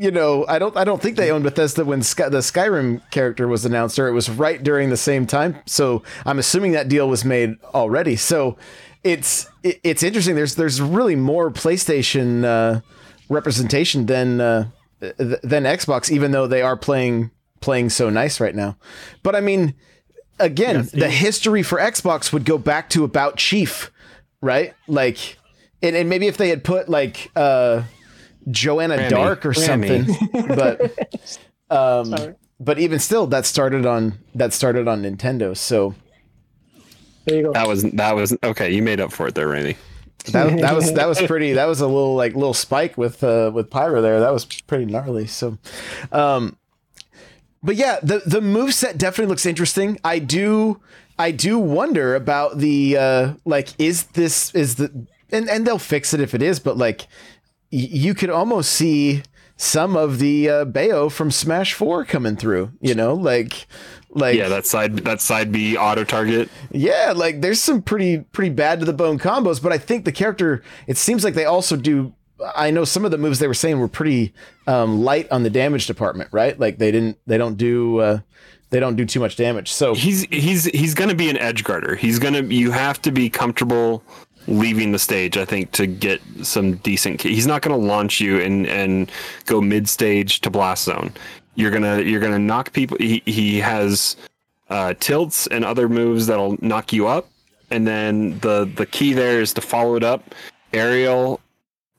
You 0.00 0.12
know, 0.12 0.44
I 0.46 0.60
don't. 0.60 0.76
I 0.76 0.84
don't 0.84 1.02
think 1.02 1.16
they 1.16 1.32
owned 1.32 1.42
Bethesda 1.42 1.84
when 1.84 2.02
Sky, 2.02 2.28
the 2.28 2.38
Skyrim 2.38 3.00
character 3.10 3.48
was 3.48 3.64
announced, 3.64 3.98
or 3.98 4.06
it 4.06 4.12
was 4.12 4.30
right 4.30 4.62
during 4.62 4.90
the 4.90 4.96
same 4.96 5.26
time. 5.26 5.56
So 5.66 6.04
I'm 6.24 6.38
assuming 6.38 6.70
that 6.72 6.88
deal 6.88 7.08
was 7.08 7.24
made 7.24 7.56
already. 7.74 8.14
So 8.14 8.56
it's 9.02 9.48
it, 9.64 9.80
it's 9.82 10.04
interesting. 10.04 10.36
There's 10.36 10.54
there's 10.54 10.80
really 10.80 11.16
more 11.16 11.50
PlayStation 11.50 12.44
uh, 12.44 12.80
representation 13.28 14.06
than 14.06 14.40
uh, 14.40 14.66
than 15.00 15.64
Xbox, 15.64 16.10
even 16.12 16.30
though 16.30 16.46
they 16.46 16.62
are 16.62 16.76
playing 16.76 17.32
playing 17.60 17.90
so 17.90 18.08
nice 18.08 18.38
right 18.38 18.54
now. 18.54 18.76
But 19.24 19.34
I 19.34 19.40
mean, 19.40 19.74
again, 20.38 20.88
the 20.92 21.08
history 21.10 21.62
for 21.62 21.78
Xbox 21.78 22.32
would 22.32 22.44
go 22.44 22.58
back 22.58 22.90
to 22.90 23.04
about 23.04 23.36
Chief, 23.36 23.90
right? 24.40 24.74
Like, 24.86 25.38
and, 25.82 25.96
and 25.96 26.08
maybe 26.08 26.26
if 26.26 26.36
they 26.36 26.48
had 26.48 26.64
put 26.64 26.88
like 26.88 27.30
uh, 27.36 27.82
Joanna 28.50 28.96
Grammy. 28.96 29.08
Dark 29.10 29.46
or 29.46 29.52
Grammy. 29.52 30.06
something, 30.06 30.46
but 30.56 31.38
um, 31.70 32.34
but 32.60 32.78
even 32.78 32.98
still, 32.98 33.26
that 33.28 33.46
started 33.46 33.86
on 33.86 34.18
that 34.34 34.52
started 34.52 34.88
on 34.88 35.02
Nintendo. 35.02 35.56
So 35.56 35.94
There 37.24 37.36
you 37.36 37.42
go. 37.44 37.52
That 37.52 37.68
was 37.68 37.84
that 37.84 38.14
was 38.14 38.36
okay. 38.42 38.72
You 38.72 38.82
made 38.82 39.00
up 39.00 39.12
for 39.12 39.28
it 39.28 39.34
there, 39.34 39.48
Randy. 39.48 39.76
that, 40.32 40.60
that 40.60 40.74
was 40.74 40.92
that 40.94 41.08
was 41.08 41.22
pretty. 41.26 41.52
That 41.52 41.66
was 41.66 41.80
a 41.80 41.86
little 41.86 42.14
like 42.14 42.34
little 42.34 42.54
spike 42.54 42.98
with 42.98 43.22
uh, 43.22 43.50
with 43.54 43.70
Pyra 43.70 44.02
there. 44.02 44.20
That 44.20 44.32
was 44.32 44.44
pretty 44.44 44.86
gnarly. 44.86 45.26
So, 45.26 45.58
um, 46.12 46.56
but 47.62 47.76
yeah, 47.76 47.98
the 48.02 48.22
the 48.26 48.40
move 48.40 48.74
set 48.74 48.98
definitely 48.98 49.30
looks 49.30 49.46
interesting. 49.46 49.98
I 50.04 50.18
do 50.18 50.80
I 51.18 51.30
do 51.30 51.58
wonder 51.58 52.14
about 52.14 52.58
the 52.58 52.96
uh, 52.96 53.32
like 53.44 53.68
is 53.78 54.04
this 54.08 54.54
is 54.54 54.76
the 54.76 55.06
and 55.30 55.48
and 55.48 55.66
they'll 55.66 55.78
fix 55.78 56.14
it 56.14 56.20
if 56.20 56.34
it 56.34 56.42
is, 56.42 56.60
but 56.60 56.76
like 56.76 57.02
y- 57.72 57.88
you 57.90 58.14
could 58.14 58.30
almost 58.30 58.72
see 58.72 59.22
some 59.56 59.96
of 59.96 60.20
the 60.20 60.48
uh, 60.48 60.64
Bayo 60.64 61.08
from 61.08 61.30
Smash 61.32 61.74
Four 61.74 62.04
coming 62.04 62.36
through. 62.36 62.70
You 62.80 62.94
know, 62.94 63.14
like 63.14 63.66
like 64.10 64.36
Yeah, 64.36 64.48
that 64.48 64.64
side 64.66 64.98
that 64.98 65.20
side 65.20 65.50
B 65.50 65.76
auto 65.76 66.04
target. 66.04 66.48
yeah, 66.70 67.12
like 67.14 67.40
there's 67.40 67.60
some 67.60 67.82
pretty 67.82 68.18
pretty 68.18 68.50
bad 68.54 68.78
to 68.80 68.86
the 68.86 68.92
bone 68.92 69.18
combos, 69.18 69.60
but 69.62 69.72
I 69.72 69.78
think 69.78 70.04
the 70.04 70.12
character. 70.12 70.62
It 70.86 70.96
seems 70.96 71.24
like 71.24 71.34
they 71.34 71.44
also 71.44 71.76
do. 71.76 72.14
I 72.54 72.70
know 72.70 72.84
some 72.84 73.04
of 73.04 73.10
the 73.10 73.18
moves 73.18 73.38
they 73.38 73.48
were 73.48 73.54
saying 73.54 73.78
were 73.80 73.88
pretty 73.88 74.32
um, 74.66 75.02
light 75.02 75.30
on 75.30 75.42
the 75.42 75.50
damage 75.50 75.86
department, 75.86 76.30
right? 76.32 76.58
Like 76.58 76.78
they 76.78 76.90
didn't 76.90 77.18
they 77.26 77.38
don't 77.38 77.56
do 77.56 77.98
uh, 77.98 78.20
they 78.70 78.80
don't 78.80 78.96
do 78.96 79.04
too 79.04 79.20
much 79.20 79.36
damage. 79.36 79.72
So 79.72 79.94
He's 79.94 80.22
he's 80.30 80.64
he's 80.66 80.94
gonna 80.94 81.14
be 81.14 81.30
an 81.30 81.38
edge 81.38 81.64
guarder. 81.64 81.96
He's 81.96 82.18
gonna 82.18 82.42
you 82.42 82.70
have 82.70 83.00
to 83.02 83.12
be 83.12 83.28
comfortable 83.28 84.02
leaving 84.46 84.92
the 84.92 84.98
stage, 84.98 85.36
I 85.36 85.44
think, 85.44 85.72
to 85.72 85.86
get 85.86 86.20
some 86.42 86.76
decent 86.76 87.20
he's 87.22 87.46
not 87.46 87.62
gonna 87.62 87.76
launch 87.76 88.20
you 88.20 88.40
and 88.40 88.66
and 88.66 89.10
go 89.46 89.60
mid 89.60 89.88
stage 89.88 90.40
to 90.42 90.50
blast 90.50 90.84
zone. 90.84 91.12
You're 91.54 91.70
gonna 91.70 92.00
you're 92.00 92.20
gonna 92.20 92.38
knock 92.38 92.72
people 92.72 92.96
he 92.98 93.22
he 93.26 93.58
has 93.58 94.16
uh, 94.70 94.94
tilts 95.00 95.46
and 95.48 95.64
other 95.64 95.88
moves 95.88 96.26
that'll 96.26 96.56
knock 96.60 96.92
you 96.92 97.06
up. 97.08 97.28
And 97.70 97.86
then 97.86 98.38
the 98.40 98.70
the 98.76 98.86
key 98.86 99.12
there 99.12 99.40
is 99.40 99.52
to 99.54 99.60
follow 99.60 99.96
it 99.96 100.04
up, 100.04 100.34
aerial, 100.72 101.40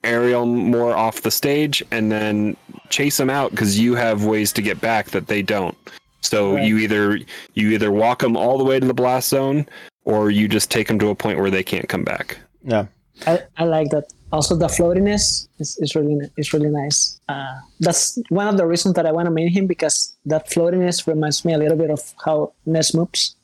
aerial 0.03 0.45
more 0.45 0.95
off 0.95 1.21
the 1.21 1.31
stage, 1.31 1.83
and 1.91 2.11
then 2.11 2.55
chase 2.89 3.17
them 3.17 3.29
out 3.29 3.51
because 3.51 3.77
you 3.79 3.95
have 3.95 4.25
ways 4.25 4.51
to 4.53 4.61
get 4.61 4.79
back 4.81 5.09
that 5.11 5.27
they 5.27 5.41
don't. 5.41 5.77
So 6.21 6.55
Right. 6.55 6.65
you 6.67 6.77
either 6.79 7.19
you 7.53 7.69
either 7.71 7.91
walk 7.91 8.19
them 8.21 8.35
all 8.37 8.57
the 8.57 8.63
way 8.63 8.79
to 8.79 8.85
the 8.85 8.93
blast 8.93 9.29
zone, 9.29 9.65
or 10.05 10.29
you 10.31 10.47
just 10.47 10.69
take 10.71 10.87
them 10.87 10.99
to 10.99 11.09
a 11.09 11.15
point 11.15 11.39
where 11.39 11.49
they 11.51 11.63
can't 11.63 11.87
come 11.89 12.03
back. 12.03 12.37
yeah, 12.63 12.85
I, 13.27 13.41
I 13.57 13.65
like 13.65 13.89
that. 13.91 14.05
Also, 14.31 14.55
the 14.55 14.67
floatiness 14.67 15.47
is, 15.59 15.77
is 15.79 15.95
really 15.95 16.17
is 16.37 16.53
really 16.53 16.69
nice. 16.69 17.19
Uh, 17.27 17.55
that's 17.79 18.19
one 18.29 18.47
of 18.47 18.57
the 18.57 18.65
reasons 18.67 18.93
that 18.95 19.05
I 19.07 19.11
want 19.11 19.25
to 19.25 19.31
main 19.31 19.49
him 19.49 19.65
because 19.65 20.15
that 20.25 20.47
floatiness 20.49 21.07
reminds 21.07 21.43
me 21.45 21.53
a 21.53 21.57
little 21.57 21.77
bit 21.77 21.89
of 21.89 22.01
how 22.23 22.53
Ness 22.65 22.93
moves, 22.93 23.35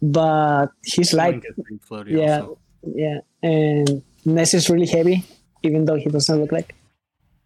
but 0.00 0.66
he's 0.84 1.12
light. 1.14 1.34
Link 1.34 1.44
is 1.48 1.54
pretty 1.64 1.78
floaty 1.78 2.18
Yeah, 2.20 2.40
also. 2.40 2.58
yeah, 2.94 3.18
and 3.42 4.02
Ness 4.24 4.54
is 4.54 4.68
really 4.68 4.86
heavy, 4.86 5.24
even 5.62 5.84
though 5.84 5.96
he 5.96 6.08
doesn't 6.10 6.40
look 6.40 6.52
like. 6.52 6.74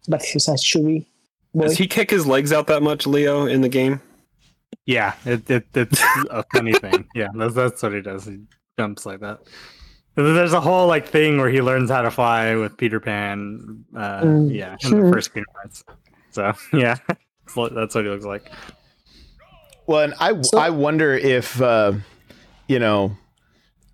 But 0.07 0.23
he's 0.23 0.47
a 0.47 0.51
chewy 0.53 1.05
boy. 1.53 1.63
Does 1.63 1.77
he 1.77 1.87
kick 1.87 2.09
his 2.09 2.25
legs 2.25 2.51
out 2.53 2.67
that 2.67 2.81
much, 2.83 3.05
Leo, 3.07 3.45
in 3.45 3.61
the 3.61 3.69
game? 3.69 4.01
Yeah, 4.85 5.13
it, 5.25 5.49
it 5.49 5.65
it's 5.73 6.01
a 6.29 6.43
funny 6.53 6.73
thing. 6.83 7.07
Yeah, 7.15 7.27
that's 7.35 7.53
that's 7.53 7.83
what 7.83 7.93
he 7.93 8.01
does. 8.01 8.25
He 8.25 8.39
jumps 8.77 9.05
like 9.05 9.19
that. 9.19 9.39
There's 10.15 10.53
a 10.53 10.61
whole 10.61 10.87
like 10.87 11.07
thing 11.07 11.37
where 11.37 11.49
he 11.49 11.61
learns 11.61 11.91
how 11.91 12.01
to 12.01 12.09
fly 12.11 12.55
with 12.55 12.75
Peter 12.77 12.99
Pan. 12.99 13.85
Uh, 13.95 14.21
Mm. 14.21 14.53
Yeah, 14.53 14.75
in 14.83 15.01
the 15.05 15.11
first 15.11 15.33
Kingdom 15.33 15.53
Hearts. 15.55 15.83
So 16.31 16.53
yeah, 16.77 16.95
that's 17.55 17.55
what 17.95 18.03
he 18.05 18.09
looks 18.09 18.25
like. 18.25 18.49
Well, 19.85 20.01
and 20.03 20.13
I 20.19 20.41
So- 20.41 20.57
I 20.57 20.69
wonder 20.69 21.13
if 21.13 21.61
uh, 21.61 21.93
you 22.67 22.79
know 22.79 23.15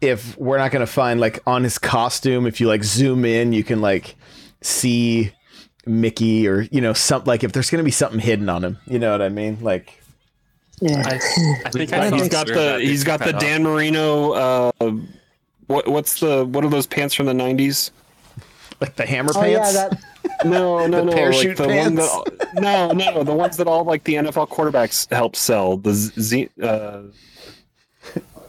if 0.04 0.38
we're 0.38 0.58
not 0.58 0.72
gonna 0.72 0.86
find 0.86 1.20
like 1.20 1.40
on 1.48 1.64
his 1.64 1.78
costume 1.80 2.46
if 2.46 2.60
you 2.62 2.68
like 2.68 2.84
zoom 2.84 3.26
in 3.26 3.54
you 3.54 3.64
can 3.64 3.82
like 3.82 4.16
see 4.62 5.32
Mickey 5.86 6.48
or 6.48 6.62
you 6.72 6.82
know 6.82 6.94
some 6.94 7.24
like 7.26 7.44
if 7.44 7.52
there's 7.52 7.70
gonna 7.70 7.84
be 7.84 7.92
something 7.92 8.20
hidden 8.20 8.48
on 8.50 8.64
him. 8.64 8.78
You 8.88 9.00
know 9.00 9.12
what 9.12 9.22
I 9.22 9.30
mean? 9.30 9.58
Like 9.62 10.02
yeah, 10.80 11.04
I, 11.06 11.16
I 11.66 11.70
think 11.72 11.94
I 11.94 12.08
I 12.08 12.10
don't 12.10 12.32
got 12.32 12.48
the 12.48 12.54
that 12.54 12.82
he's 12.82 13.02
it's 13.02 13.04
got 13.04 13.20
the 13.20 13.26
cut 13.26 13.36
off. 13.36 13.42
Dan 13.42 13.64
Marino. 13.64 14.32
Uh, 14.34 14.72
what 15.68 15.88
what's 15.88 16.20
the 16.20 16.46
what 16.46 16.64
are 16.64 16.70
those 16.70 16.88
pants 16.88 17.14
from 17.14 17.26
the 17.26 17.34
'90s? 17.34 17.92
like 18.82 18.96
the 18.96 19.06
hammer 19.06 19.32
oh 19.36 19.44
yeah, 19.46 19.60
pants. 19.60 19.74
that 19.74 20.00
No, 20.46 20.86
no, 20.88 20.98
The 21.06 21.06
no. 21.06 21.14
parachute 21.14 21.58
like 21.60 21.68
the 21.70 21.76
one 21.76 21.96
pants? 21.98 22.14
that, 22.40 22.62
no, 22.62 22.92
no, 22.92 23.24
the 23.24 23.34
ones 23.34 23.58
that 23.58 23.68
all 23.68 23.84
like 23.86 24.04
the 24.04 24.16
NFL 24.16 24.50
quarterbacks 24.50 25.10
help 25.14 25.36
sell. 25.36 25.78
The 25.78 25.94
Z, 25.94 26.12
Z- 26.20 26.50
uh, 26.62 27.02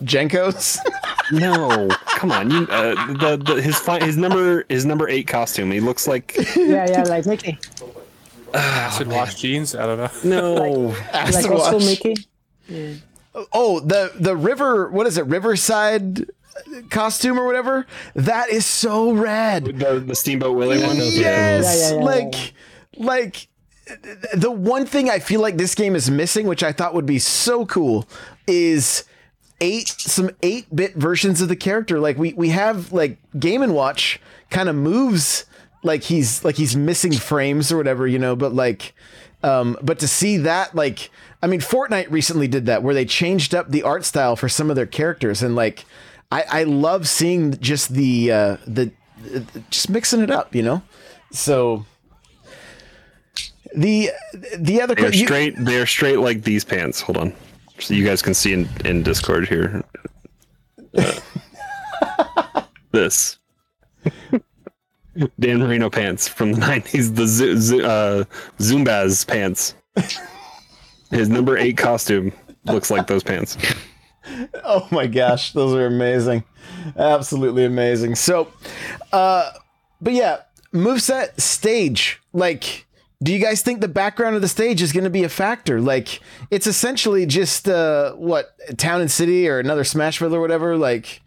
JNCOs. 0.03 0.79
no, 1.33 1.89
come 2.07 2.33
on, 2.33 2.51
you 2.51 2.67
uh, 2.71 2.95
the, 3.15 3.37
the 3.37 3.63
his 3.63 3.79
fi- 3.79 4.05
his 4.05 4.17
number 4.17 4.65
his 4.69 4.85
number 4.85 5.09
eight 5.09 5.27
costume. 5.27 5.71
He 5.71 5.81
looks 5.81 6.07
like 6.07 6.35
yeah, 6.57 6.87
yeah, 6.89 7.03
like 7.05 7.27
Mickey, 7.27 7.59
acid 8.53 9.09
wash 9.09 9.37
jeans. 9.37 9.75
I 9.75 9.87
don't 9.87 9.99
know. 9.99 10.55
no. 10.55 10.85
like 10.91 11.15
Acid 11.15 11.51
also 11.51 11.75
wash. 11.75 11.85
Mickey. 11.87 12.15
Yeah. 12.69 12.95
Oh, 13.53 13.81
the 13.81 14.13
the 14.19 14.37
river. 14.37 14.91
What 14.91 15.07
is 15.07 15.19
it? 15.19 15.27
Riverside 15.27 16.27
costume 16.91 17.39
or 17.39 17.47
whatever. 17.47 17.87
That 18.15 18.51
is 18.51 18.67
so 18.67 19.13
rad. 19.13 19.65
The, 19.65 20.03
the 20.07 20.15
Steamboat 20.15 20.57
Willie 20.57 20.83
one. 20.83 20.99
those 20.99 21.17
are 21.17 21.21
Yes, 21.21 21.81
Yeah, 21.81 21.89
yeah, 21.89 21.99
yeah, 21.99 22.05
like, 22.05 22.53
like 22.97 23.49
the 24.35 24.51
one 24.51 24.87
thing 24.87 25.11
I 25.11 25.19
feel 25.19 25.41
like 25.41 25.57
this 25.57 25.75
game 25.75 25.95
is 25.95 26.11
missing, 26.11 26.47
which 26.47 26.63
I 26.63 26.73
thought 26.73 26.95
would 26.95 27.07
be 27.07 27.19
so 27.19 27.67
cool, 27.67 28.09
is 28.47 29.05
eight 29.61 29.89
some 29.89 30.31
eight 30.43 30.75
bit 30.75 30.95
versions 30.95 31.41
of 31.41 31.49
the 31.49 31.57
character. 31.57 31.99
Like 32.01 32.19
we 32.19 32.33
we 32.35 32.51
have 32.51 32.93
like 32.93 33.19
Game 33.39 33.63
and 33.63 33.75
Watch 33.75 34.21
kind 34.51 34.69
of 34.69 34.77
moves 34.77 35.45
like 35.83 36.03
he's 36.03 36.45
like 36.45 36.57
he's 36.57 36.77
missing 36.77 37.13
frames 37.13 37.71
or 37.73 37.77
whatever, 37.77 38.07
you 38.07 38.19
know. 38.19 38.37
But 38.37 38.55
like, 38.55 38.95
um, 39.43 39.77
but 39.83 39.99
to 40.01 40.09
see 40.09 40.39
that 40.39 40.75
like. 40.75 41.11
I 41.43 41.47
mean, 41.47 41.61
Fortnite 41.61 42.11
recently 42.11 42.49
did 42.49 42.65
that 42.67 42.83
where 42.83 42.95
they 42.95 43.05
changed 43.05 43.55
up 43.55 43.71
the 43.71 43.83
art 43.83 44.07
style 44.07 44.35
for 44.35 44.49
some 44.49 44.71
of 44.71 44.77
their 44.77 44.87
characters, 44.87 45.43
and 45.43 45.55
like, 45.55 45.85
I, 46.33 46.45
I 46.49 46.63
love 46.65 47.07
seeing 47.07 47.59
just 47.59 47.91
the 47.93 48.33
uh, 48.33 48.57
the 48.67 48.93
just 49.69 49.91
mixing 49.91 50.21
it 50.23 50.31
up, 50.31 50.55
you 50.55 50.63
know. 50.63 50.81
So 51.33 51.85
the 53.77 54.11
the 54.57 54.81
other 54.81 54.95
They're 54.95 55.13
you- 55.13 55.27
straight. 55.27 55.55
They're 55.59 55.85
straight 55.87 56.19
like 56.21 56.45
these 56.45 56.65
pants. 56.65 57.03
Hold 57.03 57.19
on, 57.19 57.35
so 57.79 57.95
you 57.95 58.05
guys 58.05 58.23
can 58.23 58.35
see 58.35 58.53
in, 58.53 58.69
in 58.85 59.03
Discord 59.03 59.49
here. 59.49 59.83
Uh, 60.97 62.63
this 62.93 63.39
Dan 65.39 65.59
Marino 65.61 65.91
pants 65.91 66.27
from 66.29 66.53
the 66.53 66.59
nineties. 66.59 67.13
The 67.13 67.27
Zo- 67.27 67.57
Zo- 67.57 67.81
uh, 67.85 68.25
Zubaz 68.59 69.27
pants. 69.27 69.75
His 71.11 71.29
number 71.29 71.57
eight 71.57 71.77
costume 71.77 72.33
looks 72.65 72.91
like 72.91 73.07
those 73.07 73.23
pants. 73.23 73.57
Oh 74.65 74.89
my 74.91 75.07
gosh, 75.07 75.53
those 75.53 75.75
are 75.75 75.87
amazing. 75.87 76.43
Absolutely 76.97 77.65
amazing. 77.65 78.15
So, 78.17 78.49
uh, 79.13 79.51
but 80.01 80.13
yeah, 80.15 80.39
moveset 80.73 81.39
stage. 81.41 82.21
Like, 82.33 82.87
do 83.23 83.33
you 83.33 83.39
guys 83.39 83.63
think 83.63 83.81
the 83.81 83.89
background 83.89 84.37
of 84.37 84.43
the 84.43 84.49
stage 84.49 84.83
is 84.83 84.93
going 84.93 85.05
to 85.05 85.11
be 85.11 85.25
a 85.25 85.29
factor? 85.29 85.81
Like, 85.81 86.21
it's 86.51 86.67
essentially 86.67 87.27
just 87.27 87.69
uh, 87.69 88.13
what 88.15 88.55
town 88.77 89.01
and 89.01 89.11
city 89.11 89.49
or 89.49 89.59
another 89.59 89.83
Smashville 89.85 90.33
or 90.33 90.41
whatever. 90.41 90.77
Like, 90.77 91.23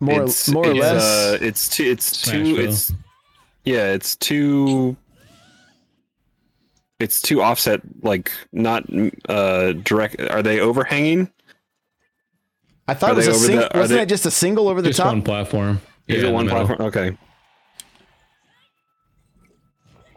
more 0.00 0.24
it's, 0.24 0.48
more 0.48 0.66
or 0.66 0.70
it's, 0.70 0.80
less. 0.80 1.02
Uh, 1.02 1.38
it's 1.40 1.68
too. 1.68 1.84
It's 1.84 2.22
too. 2.22 2.42
Smashville. 2.42 2.58
It's 2.68 2.92
yeah. 3.64 3.92
It's 3.92 4.16
too. 4.16 4.96
It's 6.98 7.22
too 7.22 7.42
offset. 7.42 7.80
Like 8.02 8.32
not 8.52 8.84
uh 9.28 9.72
direct. 9.72 10.20
Are 10.20 10.42
they 10.42 10.60
overhanging? 10.60 11.30
I 12.88 12.94
thought 12.94 13.10
are 13.10 13.12
it 13.12 13.16
was 13.16 13.26
a 13.28 13.34
single. 13.34 13.68
the- 13.72 13.78
Wasn't 13.78 13.98
they- 13.98 14.02
it 14.02 14.08
just 14.08 14.26
a 14.26 14.30
single 14.30 14.68
over 14.68 14.82
the 14.82 14.88
Just 14.88 14.98
top? 14.98 15.08
one 15.08 15.22
platform. 15.22 15.80
Is 16.08 16.22
Yeah, 16.22 16.30
it 16.30 16.32
one 16.32 16.48
platform? 16.48 16.80
Okay. 16.80 17.16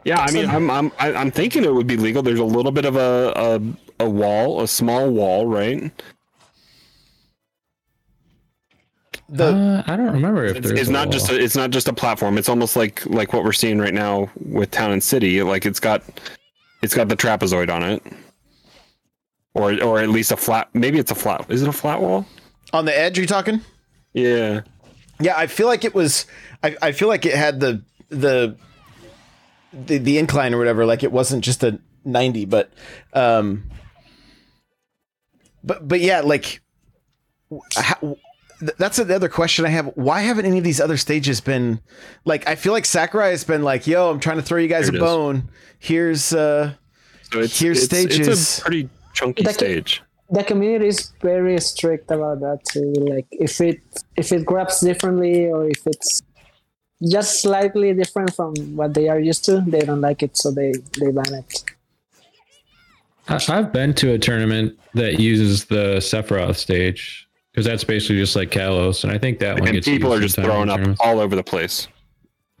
Yeah, 0.04 0.20
I 0.20 0.30
mean, 0.32 0.48
I'm 0.50 0.70
I'm 0.70 0.92
I- 0.98 1.14
I'm 1.14 1.30
thinking 1.30 1.64
it 1.64 1.72
would 1.72 1.86
be 1.86 1.96
legal. 1.96 2.22
There's 2.22 2.38
a 2.40 2.44
little 2.44 2.72
bit 2.72 2.84
of 2.84 2.96
a 2.96 3.32
a, 4.00 4.04
a 4.04 4.08
wall, 4.10 4.60
a 4.60 4.68
small 4.68 5.10
wall, 5.10 5.46
right? 5.46 5.90
The 9.28 9.44
Uh, 9.46 9.82
I 9.86 9.96
don't 9.96 10.12
remember 10.12 10.44
if 10.44 10.56
It's, 10.56 10.66
there's 10.68 10.80
it's 10.80 10.88
a 10.90 10.92
not 10.92 11.10
just 11.10 11.30
wall. 11.30 11.38
a, 11.38 11.42
it's 11.42 11.56
not 11.56 11.70
just 11.70 11.88
a 11.88 11.92
platform. 11.92 12.36
It's 12.36 12.48
almost 12.48 12.76
like 12.76 13.04
like 13.06 13.32
what 13.32 13.44
we're 13.44 13.52
seeing 13.52 13.78
right 13.78 13.94
now 13.94 14.28
with 14.44 14.70
Town 14.70 14.92
and 14.92 15.02
City. 15.02 15.42
Like 15.42 15.64
it's 15.64 15.80
got 15.80 16.02
it's 16.82 16.94
got 16.94 17.08
the 17.08 17.16
trapezoid 17.16 17.70
on 17.72 17.82
it, 17.82 18.02
or 19.54 19.82
or 19.82 20.00
at 20.00 20.10
least 20.10 20.32
a 20.32 20.36
flat. 20.36 20.68
Maybe 20.74 20.98
it's 20.98 21.10
a 21.10 21.14
flat. 21.14 21.46
Is 21.50 21.62
it 21.62 21.68
a 21.68 21.72
flat 21.72 22.00
wall? 22.00 22.26
on 22.72 22.84
the 22.86 22.98
edge, 22.98 23.16
you 23.16 23.24
talking? 23.26 23.60
Yeah. 24.14 24.62
Yeah, 25.20 25.34
I 25.36 25.46
feel 25.46 25.68
like 25.68 25.84
it 25.84 25.94
was. 25.94 26.26
I, 26.64 26.76
I 26.82 26.90
feel 26.92 27.06
like 27.06 27.24
it 27.24 27.34
had 27.34 27.60
the 27.60 27.82
the 28.10 28.56
the 29.86 29.98
the 29.98 30.18
incline 30.18 30.54
or 30.54 30.58
whatever. 30.58 30.84
Like 30.86 31.02
it 31.02 31.12
wasn't 31.12 31.44
just 31.44 31.62
a 31.64 31.78
ninety, 32.04 32.44
but 32.44 32.70
um, 33.12 33.70
but 35.62 35.86
but 35.86 36.00
yeah, 36.00 36.20
like 36.20 36.60
how, 37.76 38.16
that's 38.78 38.96
the 38.98 39.14
other 39.14 39.28
question 39.28 39.64
I 39.64 39.68
have. 39.70 39.86
Why 39.94 40.20
haven't 40.22 40.46
any 40.46 40.58
of 40.58 40.64
these 40.64 40.80
other 40.80 40.96
stages 40.96 41.40
been 41.40 41.80
like? 42.24 42.46
I 42.48 42.54
feel 42.54 42.72
like 42.72 42.84
Sakurai 42.84 43.30
has 43.30 43.44
been 43.44 43.62
like, 43.62 43.86
"Yo, 43.86 44.10
I'm 44.10 44.20
trying 44.20 44.36
to 44.36 44.42
throw 44.42 44.58
you 44.58 44.68
guys 44.68 44.86
There 44.90 44.94
a 44.94 44.96
it 44.96 45.04
is. 45.04 45.10
bone. 45.10 45.50
Here's 45.78 46.32
uh, 46.32 46.74
So 47.32 47.40
it's 47.40 47.58
Here's 47.60 47.84
it's, 47.84 47.92
It's 47.92 48.58
a 48.58 48.62
pretty 48.62 48.88
chunky 49.12 49.42
That 49.42 49.50
ca- 49.58 49.58
stage. 49.58 50.02
the 50.30 50.42
community 50.44 50.86
is 50.88 51.12
very 51.20 51.58
strict 51.60 52.10
about 52.10 52.40
that 52.40 52.60
too. 52.70 52.92
Like 52.98 53.26
if 53.30 53.60
it 53.60 53.80
if 54.16 54.32
it 54.32 54.44
grabs 54.46 54.80
differently 54.80 55.46
or 55.46 55.68
if 55.68 55.86
it's 55.86 56.22
just 57.10 57.42
slightly 57.42 57.92
different 57.94 58.34
from 58.34 58.54
what 58.76 58.94
they 58.94 59.08
are 59.08 59.18
used 59.20 59.44
to. 59.46 59.62
They 59.66 59.80
don't 59.80 60.00
like 60.00 60.22
it, 60.22 60.36
so 60.36 60.50
they 60.50 60.72
they 60.98 61.10
ban 61.10 61.34
it. 61.34 61.64
I- 63.28 63.40
I've 63.48 63.72
been 63.72 63.94
to 63.94 64.12
a 64.12 64.18
tournament 64.18 64.78
that 64.94 65.18
uses 65.18 65.64
the 65.66 65.96
Sephiroth 65.98 66.56
stage 66.56 67.26
because 67.52 67.64
that's 67.66 67.84
basically 67.84 68.16
just 68.16 68.36
like 68.36 68.50
Kalos, 68.50 69.02
and 69.04 69.12
I 69.12 69.18
think 69.18 69.38
that 69.38 69.58
one 69.60 69.68
and 69.68 69.82
people 69.82 70.10
used 70.10 70.18
are 70.18 70.22
just 70.22 70.34
sometimes 70.34 70.52
throwing 70.54 70.68
up 70.70 70.76
tournaments. 70.76 71.00
all 71.02 71.20
over 71.20 71.34
the 71.36 71.42
place. 71.44 71.88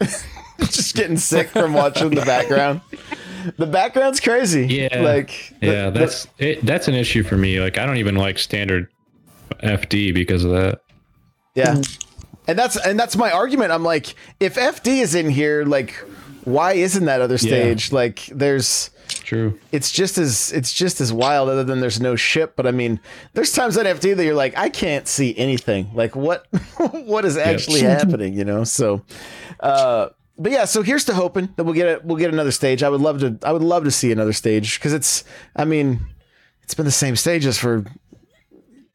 just 0.60 0.94
getting 0.96 1.16
sick 1.16 1.48
from 1.48 1.72
watching 1.74 2.10
the 2.10 2.22
background. 2.24 2.80
The 3.58 3.66
background's 3.66 4.20
crazy. 4.20 4.66
Yeah. 4.66 5.02
like 5.02 5.54
the- 5.60 5.66
Yeah, 5.66 5.90
the- 5.90 5.98
that's 6.00 6.26
it, 6.38 6.64
that's 6.64 6.88
an 6.88 6.94
issue 6.94 7.22
for 7.22 7.36
me. 7.36 7.60
Like 7.60 7.76
I 7.78 7.84
don't 7.86 7.98
even 7.98 8.16
like 8.16 8.38
standard 8.38 8.88
FD 9.62 10.14
because 10.14 10.44
of 10.44 10.52
that. 10.52 10.80
Yeah. 11.54 11.74
Mm. 11.74 12.04
And 12.46 12.58
that's 12.58 12.76
and 12.76 12.98
that's 12.98 13.16
my 13.16 13.30
argument. 13.30 13.72
I'm 13.72 13.84
like, 13.84 14.14
if 14.40 14.56
FD 14.56 15.00
is 15.00 15.14
in 15.14 15.30
here, 15.30 15.64
like, 15.64 15.92
why 16.44 16.74
isn't 16.74 17.06
that 17.06 17.20
other 17.20 17.38
stage? 17.38 17.90
Like, 17.90 18.26
there's 18.26 18.90
True. 19.08 19.58
it's 19.72 19.90
just 19.90 20.18
as 20.18 20.52
it's 20.52 20.72
just 20.72 21.00
as 21.00 21.12
wild 21.12 21.48
other 21.48 21.64
than 21.64 21.80
there's 21.80 22.00
no 22.00 22.16
ship. 22.16 22.54
But 22.56 22.66
I 22.66 22.70
mean, 22.70 23.00
there's 23.32 23.52
times 23.52 23.76
on 23.76 23.84
FD 23.84 24.16
that 24.16 24.24
you're 24.24 24.34
like, 24.34 24.56
I 24.56 24.68
can't 24.68 25.06
see 25.08 25.36
anything. 25.36 25.90
Like 25.94 26.14
what 26.16 26.46
what 26.92 27.24
is 27.24 27.36
actually 27.36 27.80
happening, 27.82 28.34
you 28.34 28.44
know? 28.44 28.64
So 28.64 29.02
uh 29.60 30.08
but 30.36 30.50
yeah, 30.50 30.64
so 30.64 30.82
here's 30.82 31.04
to 31.04 31.14
hoping 31.14 31.48
that 31.56 31.64
we'll 31.64 31.74
get 31.74 31.86
it 31.86 32.04
we'll 32.04 32.16
get 32.16 32.32
another 32.32 32.50
stage. 32.50 32.82
I 32.82 32.88
would 32.88 33.00
love 33.00 33.20
to 33.20 33.38
I 33.42 33.52
would 33.52 33.62
love 33.62 33.84
to 33.84 33.90
see 33.90 34.12
another 34.12 34.32
stage 34.32 34.78
because 34.78 34.92
it's 34.92 35.24
I 35.56 35.64
mean, 35.64 36.00
it's 36.62 36.74
been 36.74 36.86
the 36.86 36.92
same 36.92 37.16
stages 37.16 37.58
for 37.58 37.84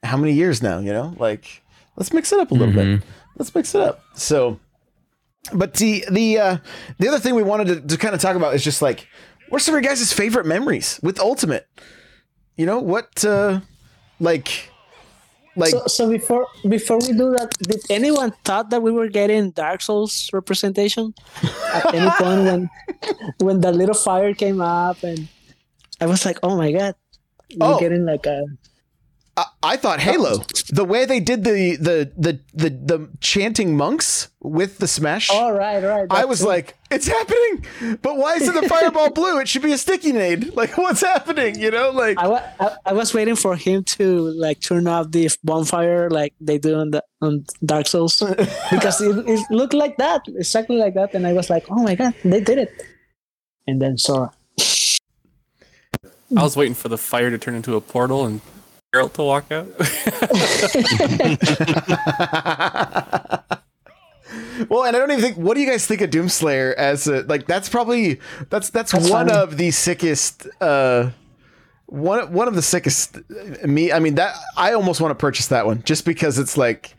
how 0.04 0.18
many 0.18 0.34
years 0.34 0.62
now, 0.62 0.80
you 0.80 0.94
know? 0.94 1.16
Like 1.18 1.64
let's 1.96 2.14
mix 2.14 2.32
it 2.32 2.40
up 2.40 2.52
a 2.52 2.54
little 2.54 2.74
bit. 2.74 3.04
Let's 3.40 3.56
mix 3.56 3.74
it 3.74 3.82
up. 3.82 4.04
So 4.14 4.60
but 5.54 5.74
the 5.76 6.06
the 6.12 6.38
uh 6.38 6.58
the 7.00 7.08
other 7.08 7.20
thing 7.20 7.34
we 7.34 7.42
wanted 7.44 7.68
to, 7.68 7.82
to 7.88 7.98
kind 7.98 8.14
of 8.14 8.22
talk 8.22 8.36
about 8.36 8.54
is 8.54 8.64
just 8.64 8.82
like 8.82 9.08
what 9.50 9.58
are 9.58 9.64
some 9.64 9.74
of 9.74 9.82
your 9.82 9.90
guys' 9.90 10.14
favorite 10.14 10.46
memories 10.46 11.00
with 11.02 11.20
Ultimate? 11.20 11.66
You 12.56 12.66
know, 12.68 12.80
what 12.80 13.24
uh 13.26 13.62
like 14.20 14.70
like 15.56 15.72
So, 15.72 15.84
so 15.88 16.10
before 16.10 16.46
before 16.68 17.00
we 17.00 17.14
do 17.14 17.32
that, 17.38 17.56
did 17.60 17.82
anyone 17.90 18.34
thought 18.44 18.70
that 18.70 18.82
we 18.84 18.92
were 18.92 19.08
getting 19.08 19.52
Dark 19.52 19.82
Souls 19.82 20.30
representation 20.34 21.14
at 21.74 21.94
any 21.96 22.10
point 22.20 22.44
when 22.46 22.70
when 23.40 23.62
the 23.62 23.72
little 23.72 23.96
fire 23.96 24.34
came 24.34 24.62
up 24.62 25.02
and 25.04 25.28
I 26.02 26.06
was 26.06 26.26
like, 26.26 26.38
oh 26.44 26.56
my 26.58 26.72
god, 26.72 26.96
we're 27.58 27.74
Oh. 27.76 27.80
getting 27.80 28.06
like 28.06 28.26
a 28.26 28.44
I, 29.40 29.46
I 29.64 29.78
thought 29.78 30.02
Halo, 30.02 30.40
the 30.70 30.84
way 30.84 31.06
they 31.06 31.22
did 31.22 31.46
the 31.46 31.78
the 31.78 32.12
the 32.18 32.40
the, 32.54 32.70
the 32.70 33.10
chanting 33.22 33.78
monks 33.78 34.28
with 34.42 34.80
the 34.80 34.88
smash. 34.88 35.30
oh 35.32 35.52
right 35.52 35.82
right. 35.82 36.08
I 36.10 36.26
was 36.26 36.42
too. 36.42 36.48
like, 36.48 36.76
it's 36.92 37.08
happening, 37.08 37.98
but 38.02 38.18
why 38.18 38.36
isn't 38.36 38.54
the 38.54 38.68
fireball 38.68 39.12
blue? 39.20 39.40
It 39.40 39.48
should 39.48 39.62
be 39.62 39.72
a 39.72 39.78
sticky 39.78 40.12
nade. 40.12 40.54
Like, 40.56 40.78
what's 40.78 41.00
happening? 41.00 41.58
You 41.58 41.72
know, 41.72 41.92
like 41.92 42.18
I, 42.18 42.28
wa- 42.28 42.44
I, 42.60 42.76
I 42.88 42.94
was 42.94 43.14
waiting 43.14 43.38
for 43.38 43.56
him 43.56 43.86
to 43.96 44.30
like 44.32 44.60
turn 44.60 44.88
off 44.88 45.12
the 45.12 45.30
bonfire 45.42 46.10
like 46.10 46.34
they 46.42 46.58
do 46.58 46.76
on 46.76 46.92
the 46.92 47.04
on 47.22 47.46
Dark 47.64 47.88
Souls 47.88 48.22
because 48.72 49.00
it, 49.00 49.26
it 49.26 49.40
looked 49.52 49.74
like 49.74 49.96
that 49.98 50.22
exactly 50.36 50.76
like 50.76 50.96
that 50.96 51.14
and 51.14 51.26
I 51.26 51.32
was 51.32 51.50
like 51.50 51.66
oh 51.70 51.82
my 51.82 51.96
god 51.96 52.14
they 52.26 52.42
did 52.42 52.58
it 52.58 52.72
and 53.68 53.82
then 53.82 53.98
Sora 53.98 54.32
I 56.36 56.44
was 56.44 56.56
waiting 56.56 56.76
for 56.76 56.90
the 56.90 56.98
fire 56.98 57.30
to 57.30 57.38
turn 57.38 57.56
into 57.56 57.76
a 57.76 57.82
portal 57.82 58.26
and 58.26 58.42
Geralt 58.94 59.14
to 59.14 59.24
walk 59.24 59.52
out. 59.52 59.68
Well, 64.70 64.84
and 64.84 64.94
I 64.96 65.00
don't 65.00 65.10
even 65.10 65.24
think. 65.24 65.38
What 65.38 65.56
do 65.56 65.62
you 65.62 65.68
guys 65.68 65.88
think 65.88 66.02
of 66.02 66.10
Doomslayer 66.10 66.74
as 66.76 67.08
a 67.08 67.22
like? 67.24 67.48
That's 67.48 67.70
probably 67.70 68.20
that's 68.50 68.70
that's, 68.70 68.92
That's 68.92 69.10
one 69.10 69.28
funny. 69.30 69.40
of 69.40 69.58
the 69.58 69.72
sickest. 69.72 70.46
uh 70.62 71.12
one 71.88 72.32
one 72.34 72.48
of 72.48 72.54
the 72.56 72.62
sickest. 72.62 73.18
uh, 73.18 73.66
Me, 73.68 73.92
I 73.92 74.00
mean 74.00 74.16
that 74.16 74.36
I 74.58 74.74
almost 74.74 75.00
want 75.02 75.12
to 75.12 75.16
purchase 75.16 75.48
that 75.48 75.66
one 75.66 75.82
just 75.84 76.04
because 76.06 76.38
it's 76.38 76.58
like 76.58 76.94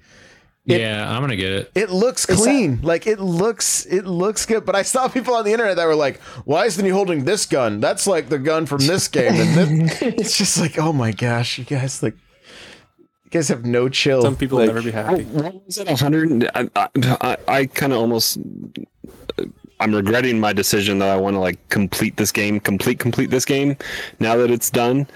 It- 0.66 0.80
yeah, 0.82 1.10
I'm 1.10 1.22
gonna 1.22 1.36
get 1.36 1.52
it. 1.52 1.72
it 1.74 1.90
looks 1.90 2.28
It's 2.28 2.40
a- 2.40 2.44
clean. 2.44 2.80
like 2.82 3.06
it 3.06 3.18
looks 3.18 3.86
it 3.86 4.04
looks 4.04 4.44
good. 4.46 4.64
But 4.66 4.76
I 4.76 4.82
saw 4.82 5.08
people 5.08 5.34
on 5.34 5.44
the 5.44 5.52
internet 5.52 5.76
that 5.76 5.86
were 5.86 5.94
like, 5.96 6.20
"Why 6.44 6.66
isn't 6.66 6.84
he 6.84 6.90
holding 6.90 7.24
this 7.24 7.46
gun? 7.46 7.80
That's 7.80 8.06
like 8.06 8.28
the 8.28 8.38
gun 8.38 8.66
from 8.66 8.86
this 8.86 9.08
game." 9.08 9.32
And 9.34 9.88
this, 9.88 10.02
it's 10.02 10.36
just 10.38 10.58
like, 10.60 10.78
oh 10.78 10.92
my 10.92 11.12
gosh, 11.12 11.58
you 11.58 11.64
guys 11.64 12.02
like. 12.02 12.14
You 13.24 13.30
guys 13.38 13.48
have 13.48 13.64
no 13.64 13.88
chill. 13.88 14.22
Some 14.22 14.34
people 14.36 14.58
Like, 14.58 14.66
will 14.68 14.74
never 14.74 14.84
be 14.84 14.90
happy. 14.90 15.22
What 15.22 15.64
was 15.64 15.78
it? 15.78 15.88
Hundred? 15.88 16.50
I, 16.54 16.68
I, 16.76 17.36
I 17.46 17.66
kind 17.66 17.92
of 17.92 18.00
almost. 18.00 18.38
Uh, 19.38 19.44
I'm 19.78 19.94
regretting 19.94 20.38
my 20.40 20.52
decision 20.52 20.98
that 20.98 21.08
I 21.08 21.16
want 21.16 21.34
to 21.36 21.40
like 21.40 21.66
complete 21.70 22.16
this 22.16 22.32
game, 22.32 22.58
complete 22.60 22.98
complete 22.98 23.30
this 23.30 23.44
game. 23.44 23.76
Now 24.18 24.36
that 24.36 24.50
it's 24.50 24.68
done, 24.68 25.06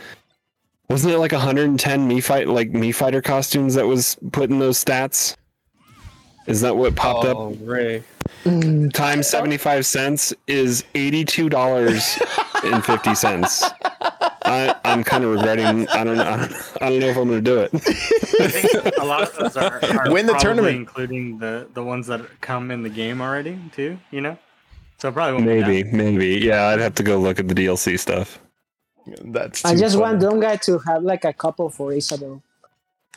wasn't 0.95 1.12
it 1.12 1.18
like 1.18 1.32
110 1.32 2.07
me 2.07 2.20
fight 2.20 2.47
like 2.47 2.70
Mii 2.70 2.95
Fighter 2.95 3.20
costumes 3.20 3.74
that 3.74 3.84
was 3.84 4.16
put 4.30 4.49
in 4.49 4.61
those 4.61 4.82
stats? 4.82 5.34
Is 6.47 6.61
that 6.61 6.76
what 6.76 6.95
popped 6.95 7.24
up? 7.26 7.36
Oh, 7.36 7.51
Ray. 7.62 8.05
Mm, 8.45 8.92
Times 8.92 9.26
75 9.26 9.84
cents 9.84 10.32
is 10.47 10.84
82 10.95 11.49
dollars 11.49 12.16
and 12.62 12.84
50 12.84 13.12
cents. 13.16 13.64
I, 14.45 14.72
I'm 14.84 15.03
kind 15.03 15.24
of 15.24 15.30
regretting. 15.32 15.88
I 15.88 16.05
don't 16.05 16.16
know. 16.16 16.22
I 16.30 16.36
don't, 16.36 16.53
I 16.82 16.90
don't 16.90 17.01
know 17.01 17.09
if 17.09 17.16
I'm 17.16 17.26
going 17.28 17.42
to 17.45 17.51
do 17.51 17.59
it. 17.59 17.70
I 17.74 18.47
think 18.47 18.97
a 18.97 19.05
lot 19.05 19.22
of 19.22 19.34
those 19.34 19.57
are, 19.57 19.84
are 20.07 20.12
Win 20.12 20.26
the 20.26 20.32
probably 20.34 20.38
tournament. 20.45 20.76
including 20.76 21.38
the 21.38 21.66
the 21.74 21.82
ones 21.82 22.07
that 22.07 22.20
come 22.40 22.70
in 22.70 22.84
the 22.84 22.88
game 22.88 23.20
already 23.20 23.59
too. 23.72 23.99
You 24.12 24.20
know, 24.20 24.38
so 24.99 25.11
probably 25.11 25.32
won't 25.32 25.47
Maybe, 25.47 25.82
that. 25.82 25.92
maybe. 25.92 26.38
Yeah, 26.38 26.68
I'd 26.68 26.78
have 26.78 26.95
to 26.97 27.03
go 27.03 27.18
look 27.18 27.40
at 27.40 27.49
the 27.49 27.55
DLC 27.55 27.99
stuff. 27.99 28.38
That's. 29.07 29.65
I 29.65 29.75
just 29.77 29.97
funny. 29.97 30.03
want 30.03 30.21
Doom 30.21 30.41
Guy 30.41 30.57
to 30.57 30.79
have 30.79 31.03
like 31.03 31.25
a 31.25 31.33
couple 31.33 31.69
for 31.71 31.93
Isabel. 31.93 32.43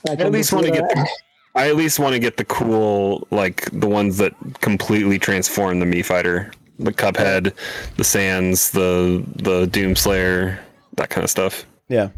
Like 0.07 0.19
I 0.19 0.25
at 0.25 0.31
least 0.31 0.53
want 0.53 0.65
to 0.65 0.71
get. 0.71 0.87
The, 0.89 1.09
I 1.55 1.69
at 1.69 1.75
least 1.75 1.97
want 1.97 2.13
to 2.13 2.19
get 2.19 2.37
the 2.37 2.45
cool, 2.45 3.27
like 3.31 3.69
the 3.71 3.87
ones 3.87 4.17
that 4.17 4.33
completely 4.61 5.17
transform 5.17 5.79
the 5.79 5.87
Mii 5.87 6.05
Fighter, 6.05 6.51
the 6.77 6.93
Cuphead, 6.93 7.53
the 7.95 8.03
Sands, 8.03 8.71
the 8.71 9.23
the 9.37 9.65
Doomslayer, 9.65 10.59
that 10.97 11.09
kind 11.09 11.23
of 11.23 11.29
stuff. 11.29 11.65
Yeah. 11.87 12.09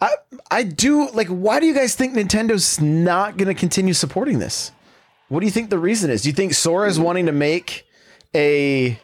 I 0.00 0.14
I 0.50 0.62
do 0.64 1.08
like 1.10 1.28
why 1.28 1.60
do 1.60 1.66
you 1.66 1.74
guys 1.74 1.94
think 1.94 2.14
Nintendo's 2.14 2.80
not 2.80 3.36
going 3.36 3.48
to 3.48 3.54
continue 3.54 3.94
supporting 3.94 4.38
this? 4.40 4.72
What 5.28 5.40
do 5.40 5.46
you 5.46 5.52
think 5.52 5.70
the 5.70 5.78
reason 5.78 6.10
is? 6.10 6.22
Do 6.22 6.28
you 6.28 6.34
think 6.34 6.52
Sora 6.54 6.88
is 6.88 6.98
wanting 6.98 7.26
to 7.26 7.32
make 7.32 7.86
a, 8.34 8.98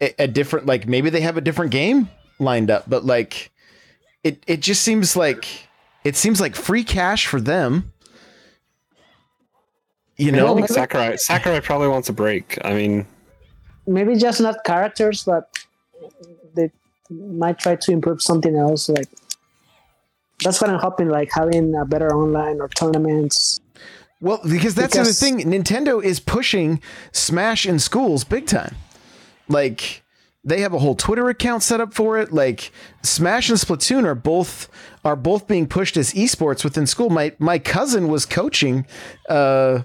a 0.00 0.14
a 0.18 0.26
different 0.26 0.66
like 0.66 0.88
maybe 0.88 1.10
they 1.10 1.20
have 1.20 1.36
a 1.36 1.40
different 1.40 1.70
game 1.70 2.08
lined 2.42 2.70
up, 2.70 2.88
but 2.88 3.04
like 3.04 3.50
it 4.24 4.42
it 4.46 4.60
just 4.60 4.82
seems 4.82 5.16
like 5.16 5.68
it 6.04 6.16
seems 6.16 6.40
like 6.40 6.54
free 6.54 6.84
cash 6.84 7.26
for 7.26 7.40
them. 7.40 7.92
You 10.16 10.32
I 10.32 10.36
know? 10.36 10.54
think 10.54 10.68
Sakurai 10.68 11.16
Sakurai 11.16 11.60
probably 11.60 11.88
wants 11.88 12.08
a 12.08 12.12
break. 12.12 12.58
I 12.64 12.74
mean, 12.74 13.06
maybe 13.86 14.16
just 14.16 14.40
not 14.40 14.64
characters, 14.64 15.24
but 15.24 15.48
they 16.54 16.70
might 17.10 17.58
try 17.58 17.76
to 17.76 17.92
improve 17.92 18.22
something 18.22 18.56
else. 18.56 18.88
Like 18.88 19.08
that's 20.42 20.60
what 20.60 20.70
I'm 20.70 20.78
hoping, 20.78 21.08
like 21.08 21.30
having 21.32 21.74
a 21.74 21.84
better 21.84 22.14
online 22.14 22.60
or 22.60 22.68
tournaments. 22.68 23.60
Well, 24.20 24.40
because 24.48 24.76
that's 24.76 24.96
the 24.96 25.04
thing. 25.12 25.40
Nintendo 25.40 26.02
is 26.02 26.20
pushing 26.20 26.80
Smash 27.10 27.66
in 27.66 27.80
schools 27.80 28.22
big 28.22 28.46
time. 28.46 28.76
Like 29.48 30.02
they 30.44 30.60
have 30.60 30.74
a 30.74 30.78
whole 30.78 30.94
Twitter 30.94 31.28
account 31.28 31.62
set 31.62 31.80
up 31.80 31.94
for 31.94 32.18
it. 32.18 32.32
Like 32.32 32.72
Smash 33.02 33.48
and 33.48 33.58
Splatoon 33.58 34.04
are 34.04 34.14
both 34.14 34.68
are 35.04 35.16
both 35.16 35.46
being 35.46 35.66
pushed 35.66 35.96
as 35.96 36.12
esports 36.12 36.64
within 36.64 36.86
school. 36.86 37.10
My 37.10 37.32
my 37.38 37.58
cousin 37.58 38.08
was 38.08 38.26
coaching 38.26 38.86
uh 39.28 39.82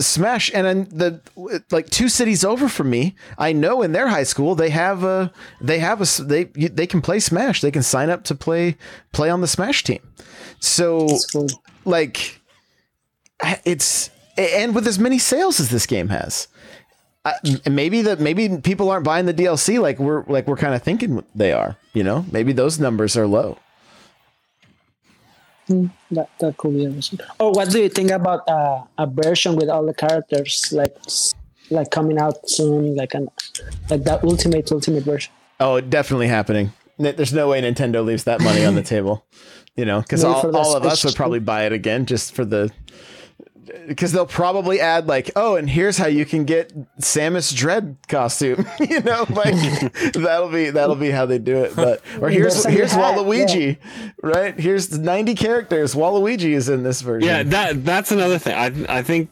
Smash 0.00 0.50
and 0.52 0.66
then 0.66 0.88
the 0.90 1.62
like 1.70 1.88
two 1.90 2.08
cities 2.08 2.44
over 2.44 2.68
from 2.68 2.90
me, 2.90 3.14
I 3.38 3.52
know 3.52 3.82
in 3.82 3.92
their 3.92 4.08
high 4.08 4.24
school 4.24 4.56
they 4.56 4.70
have 4.70 5.04
a 5.04 5.32
they 5.60 5.78
have 5.78 6.00
a 6.00 6.22
they 6.22 6.44
they 6.44 6.88
can 6.88 7.00
play 7.00 7.20
Smash. 7.20 7.60
They 7.60 7.70
can 7.70 7.84
sign 7.84 8.10
up 8.10 8.24
to 8.24 8.34
play 8.34 8.76
play 9.12 9.30
on 9.30 9.42
the 9.42 9.46
Smash 9.46 9.84
team. 9.84 10.00
So 10.58 11.06
cool. 11.32 11.46
like 11.84 12.40
it's 13.64 14.10
and 14.36 14.74
with 14.74 14.88
as 14.88 14.98
many 14.98 15.18
sales 15.18 15.60
as 15.60 15.70
this 15.70 15.86
game 15.86 16.08
has 16.08 16.48
I, 17.26 17.68
maybe 17.68 18.02
that 18.02 18.20
maybe 18.20 18.58
people 18.58 18.90
aren't 18.90 19.04
buying 19.04 19.26
the 19.26 19.34
DLC 19.34 19.80
like 19.80 19.98
we're 19.98 20.22
like 20.26 20.46
we're 20.46 20.56
kind 20.56 20.74
of 20.74 20.82
thinking 20.82 21.24
they 21.34 21.52
are 21.52 21.76
you 21.96 22.04
know? 22.04 22.26
Maybe 22.30 22.52
those 22.52 22.78
numbers 22.78 23.16
are 23.16 23.26
low. 23.26 23.58
That 25.66 26.28
that 26.38 26.56
could 26.58 26.74
be 26.74 26.84
interesting. 26.84 27.18
Oh, 27.40 27.50
what 27.50 27.70
do 27.70 27.80
you 27.80 27.88
think 27.88 28.10
about 28.10 28.46
uh, 28.48 28.84
a 28.98 29.06
version 29.06 29.56
with 29.56 29.68
all 29.70 29.84
the 29.84 29.94
characters 29.94 30.68
like 30.70 30.94
like 31.70 31.90
coming 31.90 32.18
out 32.18 32.48
soon, 32.48 32.94
like 32.94 33.14
an 33.14 33.28
like 33.90 34.04
that 34.04 34.22
ultimate 34.22 34.70
ultimate 34.70 35.04
version? 35.04 35.32
oh 35.58 35.80
definitely 35.80 36.28
happening. 36.28 36.72
There's 36.98 37.32
no 37.32 37.48
way 37.48 37.60
Nintendo 37.60 38.04
leaves 38.04 38.24
that 38.24 38.40
money 38.40 38.64
on 38.64 38.74
the 38.74 38.82
table 38.94 39.24
you 39.76 39.84
know? 39.84 40.00
Because 40.00 40.24
all, 40.24 40.56
all 40.56 40.74
of 40.74 40.84
us 40.84 41.04
would 41.04 41.14
probably 41.14 41.38
buy 41.38 41.66
it 41.66 41.72
again 41.72 42.06
just 42.06 42.34
for 42.34 42.44
the 42.44 42.72
because 43.86 44.12
they'll 44.12 44.26
probably 44.26 44.80
add 44.80 45.06
like, 45.06 45.30
oh, 45.36 45.56
and 45.56 45.68
here's 45.68 45.98
how 45.98 46.06
you 46.06 46.24
can 46.24 46.44
get 46.44 46.72
Samus 47.00 47.54
Dread 47.54 47.96
costume. 48.08 48.66
you 48.80 49.00
know, 49.00 49.26
like 49.30 49.54
that'll 50.12 50.50
be 50.50 50.70
that'll 50.70 50.96
be 50.96 51.10
how 51.10 51.26
they 51.26 51.38
do 51.38 51.56
it. 51.58 51.74
But 51.76 52.02
or 52.20 52.30
here's 52.30 52.64
here's 52.64 52.92
add, 52.92 53.16
Waluigi, 53.16 53.78
right? 54.22 54.58
Here's 54.58 54.98
90 54.98 55.34
characters. 55.34 55.94
Waluigi 55.94 56.52
is 56.52 56.68
in 56.68 56.82
this 56.82 57.00
version. 57.00 57.28
Yeah, 57.28 57.42
that 57.44 57.84
that's 57.84 58.12
another 58.12 58.38
thing. 58.38 58.54
I 58.54 58.98
I 58.98 59.02
think 59.02 59.30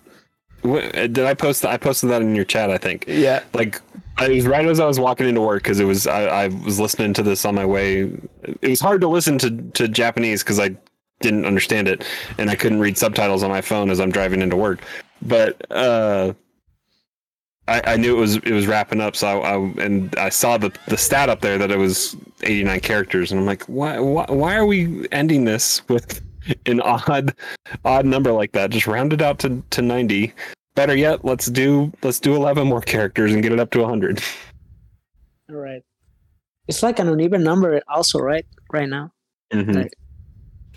did 0.62 1.20
I 1.20 1.34
post 1.34 1.64
I 1.64 1.76
posted 1.76 2.10
that 2.10 2.22
in 2.22 2.34
your 2.34 2.44
chat. 2.44 2.70
I 2.70 2.78
think. 2.78 3.04
Yeah. 3.06 3.42
Like 3.52 3.80
I 4.16 4.28
was 4.28 4.46
right 4.46 4.64
as 4.66 4.80
I 4.80 4.86
was 4.86 4.98
walking 4.98 5.28
into 5.28 5.40
work 5.40 5.62
because 5.62 5.80
it 5.80 5.84
was 5.84 6.06
I, 6.06 6.24
I 6.24 6.48
was 6.48 6.80
listening 6.80 7.14
to 7.14 7.22
this 7.22 7.44
on 7.44 7.54
my 7.54 7.66
way. 7.66 8.10
It 8.62 8.70
was 8.70 8.80
hard 8.80 9.00
to 9.02 9.08
listen 9.08 9.38
to 9.38 9.50
to 9.50 9.88
Japanese 9.88 10.42
because 10.42 10.58
I 10.58 10.76
didn't 11.24 11.44
understand 11.44 11.88
it 11.88 12.06
and 12.38 12.48
I 12.48 12.54
couldn't 12.54 12.78
read 12.78 12.96
subtitles 12.96 13.42
on 13.42 13.50
my 13.50 13.60
phone 13.60 13.90
as 13.90 13.98
I'm 13.98 14.12
driving 14.12 14.40
into 14.42 14.54
work. 14.56 14.78
But 15.22 15.66
uh, 15.72 16.34
I, 17.66 17.82
I 17.84 17.96
knew 17.96 18.16
it 18.16 18.20
was 18.20 18.36
it 18.36 18.52
was 18.52 18.66
wrapping 18.66 19.00
up, 19.00 19.16
so 19.16 19.26
I, 19.40 19.54
I 19.54 19.84
and 19.84 20.14
I 20.16 20.28
saw 20.28 20.58
the 20.58 20.70
the 20.86 20.98
stat 20.98 21.28
up 21.30 21.40
there 21.40 21.56
that 21.58 21.70
it 21.70 21.78
was 21.78 22.14
89 22.42 22.80
characters, 22.80 23.32
and 23.32 23.40
I'm 23.40 23.46
like, 23.46 23.64
why 23.64 23.98
why 23.98 24.26
why 24.28 24.54
are 24.54 24.66
we 24.66 25.08
ending 25.12 25.44
this 25.44 25.86
with 25.88 26.20
an 26.66 26.80
odd 26.82 27.34
odd 27.86 28.04
number 28.04 28.32
like 28.32 28.52
that? 28.52 28.70
Just 28.70 28.86
round 28.86 29.12
it 29.14 29.22
out 29.22 29.38
to 29.40 29.62
to 29.70 29.80
90. 29.82 30.32
Better 30.74 30.94
yet, 30.94 31.24
let's 31.24 31.46
do 31.46 31.90
let's 32.02 32.20
do 32.20 32.34
11 32.34 32.66
more 32.66 32.82
characters 32.82 33.32
and 33.32 33.42
get 33.42 33.52
it 33.52 33.60
up 33.60 33.70
to 33.70 33.80
100. 33.80 34.22
All 35.48 35.56
right. 35.56 35.82
It's 36.68 36.82
like 36.82 36.98
an 36.98 37.08
uneven 37.08 37.42
number, 37.42 37.80
also, 37.88 38.18
right? 38.18 38.44
Right 38.72 38.88
now. 38.88 39.12
Mhm. 39.52 39.76
Right. 39.76 39.94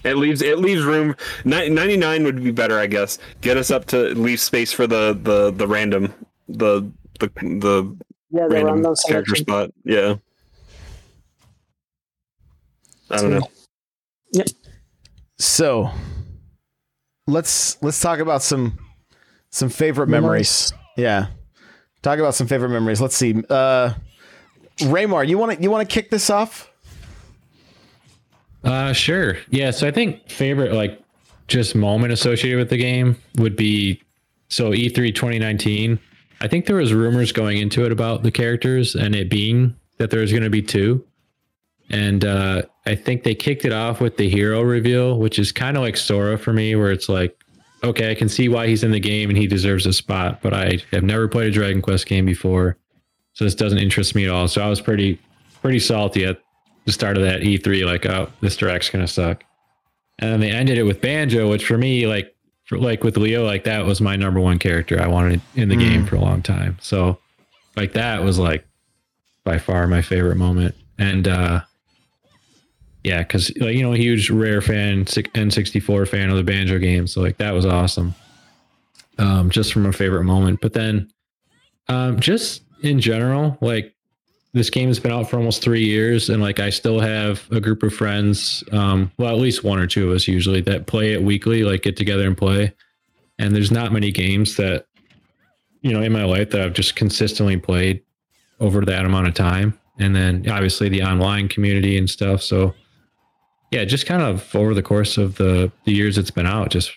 It 0.04 0.16
leaves 0.16 0.42
it 0.42 0.60
leaves 0.60 0.84
room. 0.84 1.16
99 1.46 2.24
would 2.24 2.44
be 2.44 2.52
better, 2.52 2.80
I 2.80 2.88
guess. 2.88 3.18
Get 3.42 3.58
us 3.58 3.72
up 3.72 3.86
to 3.86 4.14
leave 4.16 4.40
space 4.40 4.72
for 4.72 4.88
the 4.88 5.18
the 5.22 5.52
the 5.52 5.68
random 5.68 6.14
the 6.48 6.90
the 7.20 7.28
the 7.36 7.98
Yeah, 8.30 8.48
the 8.48 8.56
random 8.56 8.74
random 8.76 8.96
character 9.08 9.36
selection. 9.36 9.36
spot. 9.38 9.72
Yeah. 9.84 10.16
I 13.10 13.18
don't 13.18 13.32
know. 13.32 13.50
Yep. 14.34 14.48
So 15.40 15.90
let's 17.28 17.82
let's 17.82 18.00
talk 18.00 18.20
about 18.20 18.42
some 18.44 18.78
some 19.50 19.70
favorite 19.70 20.08
memories. 20.08 20.74
Yeah. 20.98 21.28
Talk 22.02 22.20
about 22.20 22.36
some 22.36 22.48
favorite 22.48 22.70
memories. 22.70 23.02
Let's 23.02 23.16
see. 23.16 23.44
Uh 23.50 23.94
Raymar, 24.80 25.28
you 25.28 25.38
want 25.38 25.54
to 25.58 25.62
you 25.62 25.72
want 25.72 25.88
to 25.88 25.94
kick 25.94 26.10
this 26.10 26.30
off? 26.30 26.67
Uh, 28.64 28.94
sure. 28.94 29.38
Yeah. 29.50 29.72
So 29.72 29.88
I 29.88 29.92
think 29.92 30.30
favorite 30.30 30.74
like 30.74 31.02
just 31.48 31.76
moment 31.76 32.12
associated 32.12 32.58
with 32.60 32.70
the 32.70 32.78
game 32.78 33.16
would 33.38 33.56
be 33.56 34.02
so 34.50 34.74
E 34.74 34.90
E3 34.90 35.14
2019. 35.14 36.00
I 36.40 36.48
think 36.48 36.66
there 36.66 36.76
was 36.76 36.94
rumors 36.94 37.32
going 37.32 37.58
into 37.58 37.86
it 37.86 37.92
about 37.92 38.24
the 38.24 38.32
characters 38.32 38.96
and 38.96 39.16
it 39.16 39.30
being 39.30 39.76
that 39.98 40.12
there 40.12 40.22
was 40.22 40.32
going 40.32 40.44
to 40.44 40.50
be 40.50 40.62
two. 40.62 41.04
And 41.90 42.26
uh, 42.26 42.64
I 42.86 42.96
think 42.96 43.24
they 43.24 43.34
kicked 43.34 43.66
it 43.66 43.72
off 43.72 44.02
with 44.02 44.18
the 44.18 44.30
hero 44.30 44.62
reveal, 44.62 45.18
which 45.18 45.40
is 45.40 45.52
kind 45.52 45.78
of 45.78 45.84
like 45.84 45.98
Sora 45.98 46.38
for 46.38 46.54
me, 46.54 46.76
where 46.76 46.92
it's 46.92 47.08
like, 47.10 47.42
okay, 47.84 48.12
I 48.12 48.16
can 48.16 48.28
see 48.30 48.50
why 48.50 48.68
he's 48.68 48.84
in 48.84 48.92
the 48.92 49.00
game 49.00 49.30
and 49.30 49.38
he 49.38 49.48
deserves 49.48 49.86
a 49.86 49.94
spot, 49.94 50.42
but 50.42 50.54
I 50.54 50.80
have 50.92 51.04
never 51.04 51.28
played 51.28 51.48
a 51.48 51.52
Dragon 51.52 51.82
Quest 51.82 52.06
game 52.06 52.26
before, 52.26 52.78
so 53.34 53.46
this 53.46 53.56
doesn't 53.56 53.78
interest 53.78 54.16
me 54.16 54.26
at 54.26 54.32
all. 54.32 54.48
So 54.48 54.62
I 54.62 54.68
was 54.68 54.82
pretty, 54.82 55.20
pretty 55.62 55.80
salty 55.80 56.26
at 56.26 56.42
the 56.88 56.94
start 56.94 57.18
of 57.18 57.24
that 57.24 57.42
E3, 57.42 57.86
like, 57.86 58.06
oh, 58.06 58.32
this 58.40 58.56
direct's 58.56 58.90
gonna 58.90 59.08
suck. 59.08 59.44
And 60.20 60.32
then 60.32 60.40
they 60.40 60.50
ended 60.50 60.78
it 60.78 60.84
with 60.84 61.02
Banjo, 61.02 61.50
which 61.50 61.66
for 61.66 61.78
me, 61.78 62.08
like, 62.08 62.34
for, 62.64 62.78
like 62.78 63.04
with 63.04 63.18
Leo, 63.18 63.46
like 63.46 63.66
that 63.66 63.86
was 63.86 64.00
my 64.00 64.16
number 64.16 64.40
one 64.40 64.58
character 64.58 65.00
I 65.00 65.08
wanted 65.08 65.42
in 65.56 65.68
the 65.68 65.76
game 65.76 66.06
for 66.06 66.16
a 66.16 66.22
long 66.22 66.42
time. 66.42 66.78
So, 66.82 67.20
like 67.76 67.94
that 67.94 68.24
was 68.24 68.40
like 68.40 68.66
by 69.44 69.60
far 69.60 69.86
my 69.88 70.02
favorite 70.02 70.38
moment. 70.38 70.76
And 70.98 71.28
uh 71.28 71.62
yeah, 73.04 73.20
because 73.20 73.56
like 73.58 73.76
you 73.76 73.84
know, 73.84 73.94
huge 73.94 74.30
rare 74.30 74.62
fan, 74.62 75.06
N64 75.06 76.08
fan 76.08 76.30
of 76.30 76.38
the 76.38 76.44
Banjo 76.44 76.80
game, 76.80 77.08
so 77.08 77.22
like 77.22 77.38
that 77.38 77.52
was 77.52 77.66
awesome. 77.66 78.16
Um, 79.18 79.50
just 79.50 79.74
from 79.74 79.86
a 79.86 79.94
favorite 79.94 80.26
moment, 80.26 80.60
but 80.62 80.74
then, 80.74 81.10
um, 81.88 82.20
just 82.20 82.64
in 82.82 83.00
general, 83.00 83.58
like 83.62 83.96
this 84.54 84.70
game 84.70 84.88
has 84.88 85.00
been 85.00 85.12
out 85.12 85.30
for 85.30 85.38
almost 85.38 85.62
three 85.62 85.84
years, 85.84 86.30
and 86.30 86.42
like 86.42 86.60
I 86.60 86.70
still 86.70 87.00
have 87.00 87.48
a 87.52 87.60
group 87.60 87.84
of 87.84 87.94
friends, 87.94 88.64
um, 88.72 89.12
well, 89.18 89.30
at 89.30 89.42
least 89.42 89.64
one 89.64 89.80
or 89.80 89.88
two 89.88 90.10
of 90.10 90.16
us 90.16 90.28
usually 90.28 90.62
that 90.62 90.88
play 90.88 91.14
it 91.14 91.22
weekly, 91.22 91.64
like 91.64 91.84
get 91.84 91.98
together 91.98 92.26
and 92.26 92.38
play. 92.38 92.74
And 93.40 93.56
there's 93.56 93.72
not 93.72 93.92
many 93.92 94.12
games 94.12 94.56
that, 94.58 94.88
you 95.82 95.94
know, 95.94 96.02
in 96.02 96.12
my 96.12 96.24
life 96.24 96.50
that 96.52 96.62
I've 96.62 96.74
just 96.74 96.96
consistently 96.96 97.58
played 97.58 98.02
over 98.60 98.82
that 98.82 99.06
amount 99.06 99.28
of 99.28 99.36
time. 99.36 99.78
And 100.00 100.16
then 100.16 100.50
obviously 100.50 100.90
the 100.90 101.04
online 101.04 101.48
community 101.48 101.98
and 101.98 102.10
stuff. 102.10 102.42
So 102.42 102.74
yeah, 103.72 103.86
just 103.86 104.06
kind 104.06 104.24
of 104.24 104.56
over 104.56 104.74
the 104.74 104.82
course 104.82 105.18
of 105.18 105.36
the, 105.36 105.72
the 105.86 105.92
years 105.92 106.18
it's 106.18 106.32
been 106.32 106.48
out, 106.48 106.72
just 106.72 106.92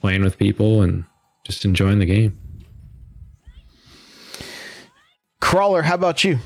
playing 0.00 0.22
with 0.22 0.38
people 0.38 0.82
and 0.82 1.04
just 1.44 1.64
enjoying 1.64 1.98
the 1.98 2.06
game. 2.06 2.36
Crawler, 5.40 5.82
how 5.82 5.94
about 5.94 6.24
you? 6.24 6.40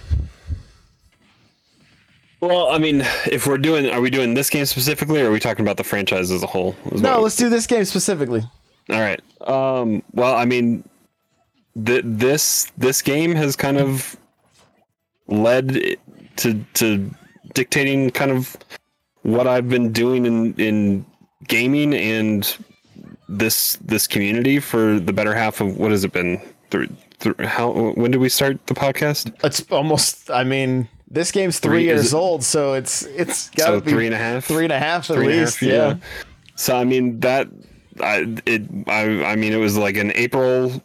Well, 2.41 2.69
I 2.71 2.79
mean, 2.79 3.03
if 3.31 3.47
we're 3.47 3.59
doing, 3.59 3.89
are 3.91 4.01
we 4.01 4.11
doing 4.11 4.35
this 4.35 4.49
game 4.51 4.65
specifically, 4.65 5.21
or 5.21 5.29
are 5.29 5.31
we 5.33 5.41
talking 5.41 5.65
about 5.65 5.77
the 5.77 5.85
franchise 5.85 6.31
as 6.31 6.43
a 6.43 6.47
whole? 6.47 6.75
Is 6.93 7.03
No, 7.03 7.13
what- 7.17 7.23
let's 7.25 7.37
do 7.37 7.49
this 7.49 7.67
game 7.67 7.85
specifically. 7.85 8.43
All 8.89 9.01
right. 9.01 9.21
Um, 9.43 10.03
well, 10.13 10.35
I 10.35 10.45
mean, 10.45 10.83
th- 11.85 12.03
this 12.05 12.73
this 12.77 13.03
game 13.03 13.35
has 13.37 13.55
kind 13.57 13.77
of 13.79 14.17
led 15.29 15.97
to 16.37 16.65
to 16.75 17.11
dictating 17.55 18.11
kind 18.11 18.31
of 18.33 18.57
what 19.23 19.47
I've 19.47 19.69
been 19.69 19.93
doing 19.93 20.27
in 20.27 20.55
in 20.55 21.07
gaming 21.47 21.95
and 21.95 22.57
this 23.29 23.77
this 23.77 24.07
community 24.09 24.59
for 24.59 24.99
the 24.99 25.13
better 25.13 25.35
half 25.35 25.61
of 25.61 25.77
what 25.77 25.91
has 25.93 26.03
it 26.05 26.13
been? 26.13 26.41
Through, 26.71 26.89
through 27.19 27.35
how 27.47 27.93
when 27.93 28.11
did 28.11 28.19
we 28.21 28.29
start 28.29 28.67
the 28.67 28.75
podcast? 28.75 29.33
It's 29.45 29.63
almost. 29.71 30.31
I 30.31 30.43
mean, 30.43 30.89
this 31.11 31.33
game's 31.33 31.59
three, 31.59 31.79
Three- 31.79 31.85
years 31.85 32.15
old, 32.15 32.43
so 32.45 32.75
it's 32.75 33.03
it's 33.03 33.51
got 33.51 33.67
to 33.71 33.73
So 33.79 33.81
be 33.81 33.91
three 33.91 34.07
and 34.07 34.15
a 34.15 34.19
half. 34.19 34.45
three 34.45 34.65
and 34.65 34.73
a 34.73 34.79
half 34.79 35.11
at 35.11 35.17
Three 35.17 35.27
least. 35.41 35.61
half, 35.61 35.69
yeah. 35.69 35.97
So 36.57 36.77
I 36.77 36.85
mean 36.85 37.19
that 37.21 37.49
I 38.01 38.37
it 38.47 38.63
I 38.87 39.25
I 39.25 39.37
mean 39.37 39.53
it 39.53 39.57
was 39.59 39.77
like 39.77 39.97
an 39.97 40.13
April 40.15 40.81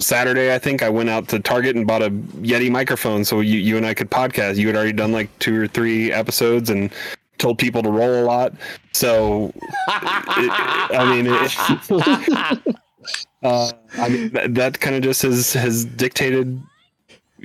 Saturday 0.00 0.54
I 0.54 0.58
think 0.58 0.82
I 0.82 0.88
went 0.88 1.08
out 1.10 1.28
to 1.28 1.38
Target 1.40 1.74
and 1.76 1.86
bought 1.86 2.02
a 2.02 2.10
Yeti 2.10 2.70
microphone 2.70 3.24
so 3.24 3.40
you 3.40 3.58
you 3.58 3.76
and 3.76 3.84
I 3.86 3.94
could 3.94 4.10
podcast. 4.10 4.56
You 4.56 4.66
had 4.68 4.76
already 4.76 4.92
done 4.92 5.12
like 5.12 5.28
two 5.38 5.60
or 5.60 5.66
three 5.66 6.12
episodes 6.12 6.70
and 6.70 6.90
told 7.38 7.58
people 7.58 7.82
to 7.82 7.90
roll 7.90 8.22
a 8.22 8.24
lot. 8.24 8.54
So 8.94 9.52
it, 9.88 10.50
I 10.92 11.04
mean 11.10 11.26
it, 11.28 12.76
uh, 13.42 13.72
I 13.98 14.08
mean 14.08 14.30
that, 14.30 14.54
that 14.54 14.80
kind 14.80 14.96
of 14.96 15.02
just 15.02 15.22
has 15.22 15.52
has 15.52 15.84
dictated 15.84 16.60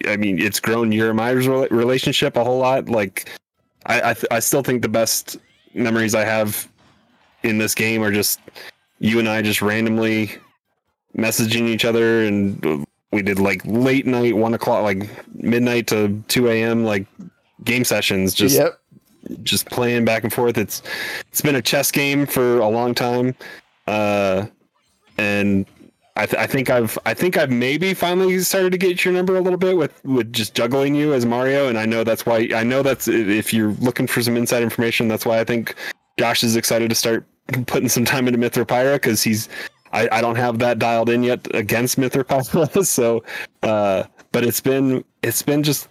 I 0.07 0.17
mean, 0.17 0.39
it's 0.39 0.59
grown 0.59 0.91
your 0.91 1.09
and 1.09 1.17
my 1.17 1.31
relationship 1.31 2.37
a 2.37 2.43
whole 2.43 2.59
lot. 2.59 2.89
Like, 2.89 3.29
I 3.85 4.11
I, 4.11 4.13
th- 4.13 4.27
I 4.31 4.39
still 4.39 4.63
think 4.63 4.81
the 4.81 4.89
best 4.89 5.37
memories 5.73 6.15
I 6.15 6.23
have 6.23 6.67
in 7.43 7.57
this 7.57 7.75
game 7.75 8.03
are 8.03 8.11
just 8.11 8.39
you 8.99 9.19
and 9.19 9.27
I 9.27 9.41
just 9.41 9.61
randomly 9.61 10.31
messaging 11.17 11.67
each 11.67 11.85
other, 11.85 12.23
and 12.23 12.85
we 13.11 13.21
did 13.21 13.39
like 13.39 13.61
late 13.65 14.05
night, 14.05 14.35
one 14.35 14.53
o'clock, 14.53 14.83
like 14.83 15.09
midnight 15.35 15.87
to 15.87 16.23
two 16.27 16.49
a.m. 16.49 16.83
like 16.85 17.05
game 17.63 17.83
sessions, 17.83 18.33
just 18.33 18.55
yep. 18.55 18.79
just 19.43 19.65
playing 19.67 20.05
back 20.05 20.23
and 20.23 20.31
forth. 20.31 20.57
It's 20.57 20.81
it's 21.27 21.41
been 21.41 21.55
a 21.55 21.61
chess 21.61 21.91
game 21.91 22.25
for 22.25 22.59
a 22.59 22.67
long 22.67 22.95
time, 22.95 23.35
uh, 23.87 24.45
and 25.17 25.65
I, 26.15 26.25
th- 26.25 26.41
I 26.41 26.45
think 26.45 26.69
I've 26.69 26.97
I 27.05 27.13
think 27.13 27.37
I've 27.37 27.49
maybe 27.49 27.93
finally 27.93 28.37
started 28.39 28.71
to 28.71 28.77
get 28.77 29.05
your 29.05 29.13
number 29.13 29.37
a 29.37 29.41
little 29.41 29.57
bit 29.57 29.77
with 29.77 30.03
with 30.03 30.33
just 30.33 30.53
juggling 30.53 30.93
you 30.93 31.13
as 31.13 31.25
Mario, 31.25 31.69
and 31.69 31.77
I 31.77 31.85
know 31.85 32.03
that's 32.03 32.25
why 32.25 32.49
I 32.53 32.63
know 32.63 32.83
that's 32.83 33.07
if 33.07 33.53
you're 33.53 33.71
looking 33.73 34.07
for 34.07 34.21
some 34.21 34.35
inside 34.35 34.61
information, 34.61 35.07
that's 35.07 35.25
why 35.25 35.39
I 35.39 35.43
think 35.43 35.75
Josh 36.19 36.43
is 36.43 36.55
excited 36.55 36.89
to 36.89 36.95
start 36.95 37.25
putting 37.65 37.89
some 37.89 38.05
time 38.05 38.27
into 38.27 38.39
Mythrapyra 38.39 38.95
because 38.95 39.23
he's 39.23 39.47
I, 39.93 40.09
I 40.11 40.21
don't 40.21 40.35
have 40.35 40.59
that 40.59 40.79
dialed 40.79 41.09
in 41.09 41.23
yet 41.23 41.47
against 41.53 41.97
Mythrapyra, 41.97 42.85
so 42.85 43.23
uh, 43.63 44.03
but 44.31 44.43
it's 44.43 44.61
been 44.61 45.03
it's 45.23 45.41
been 45.41 45.63
just 45.63 45.87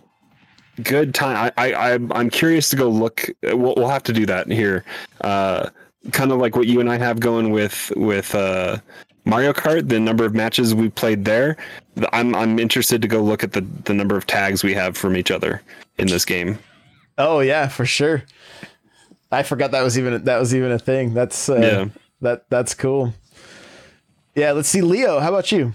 good 0.82 1.14
time. 1.14 1.52
I, 1.56 1.72
I 1.72 1.92
I'm 1.94 2.12
I'm 2.12 2.30
curious 2.30 2.68
to 2.70 2.76
go 2.76 2.88
look. 2.88 3.28
We'll, 3.42 3.74
we'll 3.76 3.88
have 3.88 4.02
to 4.04 4.12
do 4.12 4.26
that 4.26 4.50
here. 4.50 4.84
Uh, 5.22 5.70
kind 6.12 6.32
of 6.32 6.38
like 6.38 6.56
what 6.56 6.66
you 6.66 6.80
and 6.80 6.90
I 6.90 6.98
have 6.98 7.20
going 7.20 7.50
with 7.50 7.92
with 7.96 8.34
uh, 8.34 8.78
Mario 9.24 9.52
Kart. 9.52 9.88
The 9.88 10.00
number 10.00 10.24
of 10.24 10.34
matches 10.34 10.74
we 10.74 10.88
played 10.88 11.24
there. 11.24 11.56
I'm 12.12 12.34
I'm 12.34 12.58
interested 12.58 13.02
to 13.02 13.08
go 13.08 13.22
look 13.22 13.42
at 13.44 13.52
the 13.52 13.60
the 13.84 13.94
number 13.94 14.16
of 14.16 14.26
tags 14.26 14.62
we 14.64 14.74
have 14.74 14.96
from 14.96 15.16
each 15.16 15.30
other 15.30 15.62
in 15.98 16.06
this 16.08 16.24
game. 16.24 16.58
Oh 17.18 17.40
yeah, 17.40 17.68
for 17.68 17.84
sure. 17.84 18.22
I 19.32 19.42
forgot 19.42 19.70
that 19.72 19.82
was 19.82 19.98
even 19.98 20.24
that 20.24 20.38
was 20.38 20.54
even 20.54 20.72
a 20.72 20.78
thing. 20.78 21.14
That's 21.14 21.48
uh, 21.48 21.56
Yeah. 21.56 21.88
that 22.22 22.44
that's 22.50 22.74
cool. 22.74 23.14
Yeah, 24.34 24.52
let's 24.52 24.68
see, 24.68 24.80
Leo. 24.80 25.20
How 25.20 25.28
about 25.28 25.52
you? 25.52 25.72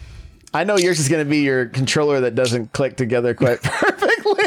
I 0.53 0.63
know 0.63 0.77
yours 0.77 0.99
is 0.99 1.09
going 1.09 1.23
to 1.23 1.29
be 1.29 1.39
your 1.39 1.65
controller 1.65 2.21
that 2.21 2.33
doesn't 2.35 2.71
click 2.73 2.95
together 2.95 3.33
quite 3.33 3.61
perfectly. 3.63 4.45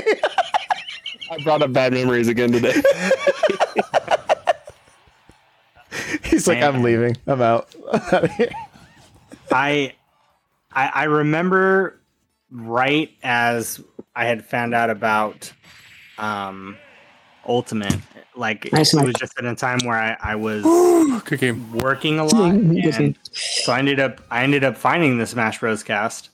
I 1.31 1.43
brought 1.45 1.61
up 1.63 1.73
bad 1.75 1.93
memories 1.93 2.27
again 2.29 2.51
today. 2.51 2.73
He's 6.25 6.47
like, 6.47 6.61
Man. 6.61 6.75
I'm 6.77 6.83
leaving. 6.83 7.17
I'm 7.27 7.41
out. 7.43 7.75
Outta 7.93 8.29
here. 8.29 8.51
I, 9.53 9.95
I 10.73 10.89
I 10.95 11.05
remember 11.05 12.01
right 12.51 13.11
as 13.23 13.81
I 14.15 14.27
had 14.27 14.45
found 14.45 14.75
out 14.75 14.91
about 14.91 15.53
um 16.19 16.77
Ultimate. 17.47 17.97
Like 18.37 18.73
Nice, 18.73 18.95
it 18.95 19.05
was 19.05 19.15
just 19.15 19.37
at 19.39 19.45
a 19.45 19.55
time 19.57 19.81
where 19.85 19.97
I, 19.99 20.17
I 20.23 20.37
was 20.37 20.63
working 21.73 22.21
a 22.21 22.25
lot. 22.25 22.53
And 22.53 23.19
so 23.33 23.73
I 23.73 23.79
ended 23.79 23.99
up 23.99 24.21
I 24.31 24.45
ended 24.45 24.63
up 24.63 24.77
finding 24.77 25.19
the 25.19 25.27
Smash 25.27 25.59
Bros. 25.59 25.83
cast. 25.83 26.31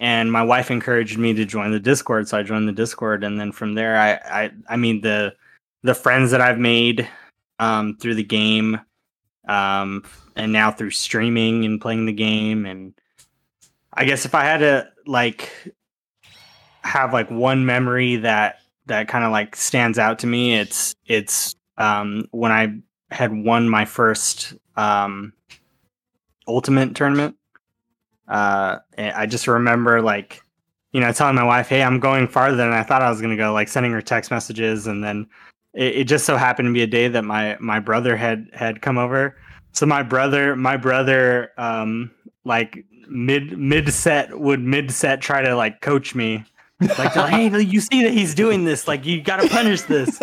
And 0.00 0.30
my 0.30 0.42
wife 0.42 0.70
encouraged 0.70 1.18
me 1.18 1.34
to 1.34 1.44
join 1.44 1.72
the 1.72 1.80
Discord, 1.80 2.28
so 2.28 2.38
I 2.38 2.44
joined 2.44 2.68
the 2.68 2.72
Discord, 2.72 3.24
and 3.24 3.40
then 3.40 3.50
from 3.50 3.74
there, 3.74 3.96
I, 3.98 4.12
I, 4.12 4.50
I 4.68 4.76
mean 4.76 5.00
the, 5.00 5.34
the 5.82 5.94
friends 5.94 6.30
that 6.30 6.40
I've 6.40 6.58
made, 6.58 7.08
um, 7.58 7.96
through 7.96 8.14
the 8.14 8.22
game, 8.22 8.80
um, 9.48 10.04
and 10.36 10.52
now 10.52 10.70
through 10.70 10.90
streaming 10.90 11.64
and 11.64 11.80
playing 11.80 12.06
the 12.06 12.12
game, 12.12 12.66
and 12.66 12.94
I 13.92 14.04
guess 14.04 14.24
if 14.24 14.34
I 14.34 14.44
had 14.44 14.58
to 14.58 14.88
like 15.06 15.50
have 16.82 17.12
like 17.12 17.30
one 17.30 17.66
memory 17.66 18.16
that 18.16 18.60
that 18.86 19.08
kind 19.08 19.24
of 19.24 19.32
like 19.32 19.56
stands 19.56 19.98
out 19.98 20.20
to 20.20 20.26
me, 20.26 20.54
it's 20.54 20.94
it's 21.06 21.56
um 21.78 22.28
when 22.30 22.52
I 22.52 22.78
had 23.10 23.32
won 23.32 23.68
my 23.68 23.84
first 23.84 24.54
um 24.76 25.32
ultimate 26.46 26.94
tournament. 26.94 27.36
Uh, 28.26 28.78
I 28.98 29.26
just 29.26 29.46
remember 29.48 30.02
like, 30.02 30.42
you 30.92 31.00
know, 31.00 31.12
telling 31.12 31.34
my 31.34 31.44
wife, 31.44 31.68
"Hey, 31.68 31.82
I'm 31.82 32.00
going 32.00 32.28
farther 32.28 32.56
than 32.56 32.72
I 32.72 32.82
thought 32.82 33.02
I 33.02 33.10
was 33.10 33.20
going 33.20 33.30
to 33.30 33.42
go." 33.42 33.52
Like 33.52 33.68
sending 33.68 33.92
her 33.92 34.02
text 34.02 34.30
messages, 34.30 34.86
and 34.86 35.02
then 35.02 35.26
it, 35.74 35.96
it 35.96 36.04
just 36.04 36.24
so 36.24 36.36
happened 36.36 36.68
to 36.68 36.72
be 36.72 36.82
a 36.82 36.86
day 36.86 37.08
that 37.08 37.24
my 37.24 37.56
my 37.60 37.80
brother 37.80 38.16
had 38.16 38.48
had 38.52 38.82
come 38.82 38.98
over. 38.98 39.36
So 39.72 39.86
my 39.86 40.02
brother, 40.02 40.56
my 40.56 40.76
brother, 40.76 41.52
um, 41.56 42.10
like 42.44 42.84
mid 43.08 43.58
mid 43.58 43.92
set 43.92 44.38
would 44.38 44.60
mid 44.60 44.90
set 44.90 45.20
try 45.20 45.42
to 45.42 45.54
like 45.54 45.80
coach 45.80 46.14
me. 46.14 46.44
Like, 46.80 47.12
hey, 47.12 47.60
you 47.60 47.80
see 47.80 48.04
that 48.04 48.12
he's 48.12 48.36
doing 48.36 48.64
this. 48.64 48.86
Like, 48.86 49.04
you 49.04 49.20
got 49.20 49.40
to 49.40 49.48
punish 49.48 49.82
this 49.82 50.16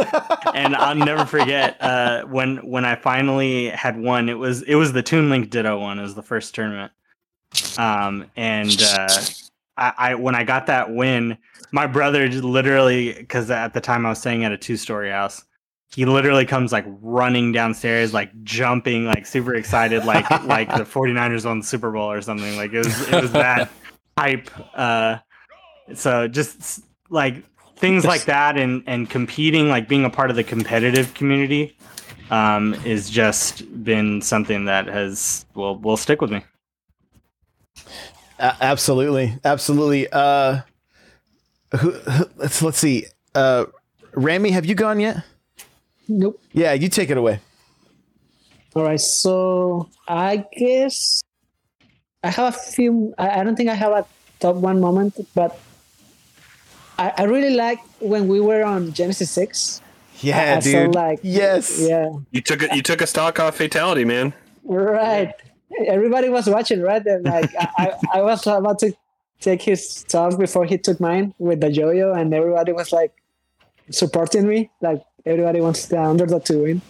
and 0.53 0.73
I'll 0.73 0.95
never 0.95 1.25
forget 1.25 1.75
uh, 1.81 2.23
when 2.23 2.57
when 2.57 2.85
I 2.85 2.95
finally 2.95 3.69
had 3.69 3.99
won. 3.99 4.29
It 4.29 4.37
was 4.37 4.61
it 4.61 4.75
was 4.75 4.93
the 4.93 5.03
Toon 5.03 5.29
Link 5.29 5.49
Ditto 5.49 5.77
one. 5.77 5.99
It 5.99 6.03
was 6.03 6.15
the 6.15 6.23
first 6.23 6.55
tournament. 6.55 6.93
Um, 7.77 8.31
and 8.37 8.81
uh, 8.81 9.07
I, 9.77 9.93
I 9.97 10.15
when 10.15 10.35
I 10.35 10.43
got 10.43 10.67
that 10.67 10.93
win, 10.93 11.37
my 11.71 11.87
brother 11.87 12.27
literally 12.29 13.13
because 13.13 13.49
at 13.51 13.73
the 13.73 13.81
time 13.81 14.05
I 14.05 14.09
was 14.09 14.19
staying 14.19 14.43
at 14.43 14.51
a 14.51 14.57
two 14.57 14.77
story 14.77 15.09
house. 15.11 15.43
He 15.93 16.05
literally 16.05 16.45
comes 16.45 16.71
like 16.73 16.83
running 17.01 17.51
downstairs, 17.51 18.13
like 18.13 18.31
jumping, 18.43 19.05
like 19.05 19.25
super 19.25 19.55
excited, 19.55 20.03
like 20.03 20.29
like 20.43 20.67
the 20.69 20.83
49ers 20.83 21.45
won 21.45 21.59
the 21.59 21.65
Super 21.65 21.91
Bowl 21.91 22.11
or 22.11 22.21
something. 22.21 22.57
Like 22.57 22.73
it 22.73 22.79
was 22.79 23.07
it 23.07 23.21
was 23.21 23.31
that 23.31 23.69
hype. 24.17 24.49
Uh, 24.77 25.19
so 25.93 26.27
just 26.27 26.81
like 27.09 27.43
things 27.77 28.05
like 28.05 28.25
that 28.25 28.57
and 28.57 28.83
and 28.87 29.09
competing 29.09 29.69
like 29.69 29.87
being 29.87 30.05
a 30.05 30.09
part 30.09 30.29
of 30.29 30.35
the 30.35 30.43
competitive 30.43 31.13
community 31.13 31.77
um 32.31 32.73
is 32.85 33.09
just 33.09 33.83
been 33.83 34.21
something 34.21 34.65
that 34.65 34.87
has 34.87 35.45
will 35.53 35.77
will 35.77 35.97
stick 35.97 36.21
with 36.21 36.31
me 36.31 36.43
A- 38.39 38.57
absolutely, 38.61 39.37
absolutely. 39.43 40.07
Uh, 40.11 40.61
who, 41.79 41.91
who- 41.91 42.29
let's 42.37 42.61
let's 42.61 42.77
see. 42.77 43.05
Uh, 43.33 43.65
Rami, 44.13 44.51
have 44.51 44.65
you 44.65 44.75
gone 44.75 44.99
yet? 44.99 45.23
Nope. 46.07 46.39
Yeah, 46.53 46.73
you 46.73 46.87
take 46.89 47.09
it 47.09 47.17
away. 47.17 47.39
All 48.75 48.83
right. 48.83 48.99
So 48.99 49.89
I 50.07 50.45
guess 50.57 51.21
I 52.23 52.29
have 52.29 52.53
a 52.55 52.57
few. 52.57 53.13
I, 53.17 53.39
I 53.41 53.43
don't 53.43 53.55
think 53.55 53.69
I 53.69 53.73
have 53.73 53.91
a 53.91 54.05
top 54.39 54.55
one 54.55 54.79
moment, 54.79 55.17
but 55.33 55.57
I, 56.97 57.13
I 57.17 57.23
really 57.23 57.55
like 57.55 57.79
when 57.99 58.27
we 58.27 58.39
were 58.39 58.63
on 58.63 58.93
Genesis 58.93 59.31
Six. 59.31 59.81
Yeah, 60.21 60.55
I 60.57 60.59
dude. 60.61 60.73
felt 60.73 60.95
like- 60.95 61.19
yes. 61.23 61.79
Yeah. 61.79 62.09
you 62.31 62.41
took 62.41 62.63
a, 62.63 62.73
you 62.75 62.81
took 62.81 63.01
a 63.01 63.07
stock 63.07 63.39
off 63.39 63.57
fatality, 63.57 64.05
man. 64.05 64.33
Right. 64.63 65.33
Everybody 65.87 66.29
was 66.29 66.47
watching, 66.47 66.81
right? 66.81 67.05
And 67.05 67.25
like 67.25 67.53
I, 67.57 67.67
I, 67.77 68.19
I 68.19 68.21
was 68.21 68.45
about 68.47 68.79
to 68.79 68.93
take 69.39 69.61
his 69.61 70.03
talk 70.03 70.37
before 70.37 70.65
he 70.65 70.77
took 70.77 70.99
mine 70.99 71.33
with 71.37 71.61
the 71.61 71.71
yo-yo, 71.71 72.13
and 72.13 72.33
everybody 72.33 72.71
was 72.71 72.91
like 72.91 73.11
supporting 73.91 74.47
me. 74.47 74.69
Like 74.81 75.01
everybody 75.25 75.61
wants 75.61 75.87
the 75.87 76.01
underdog 76.01 76.45
to 76.45 76.57
win. 76.63 76.81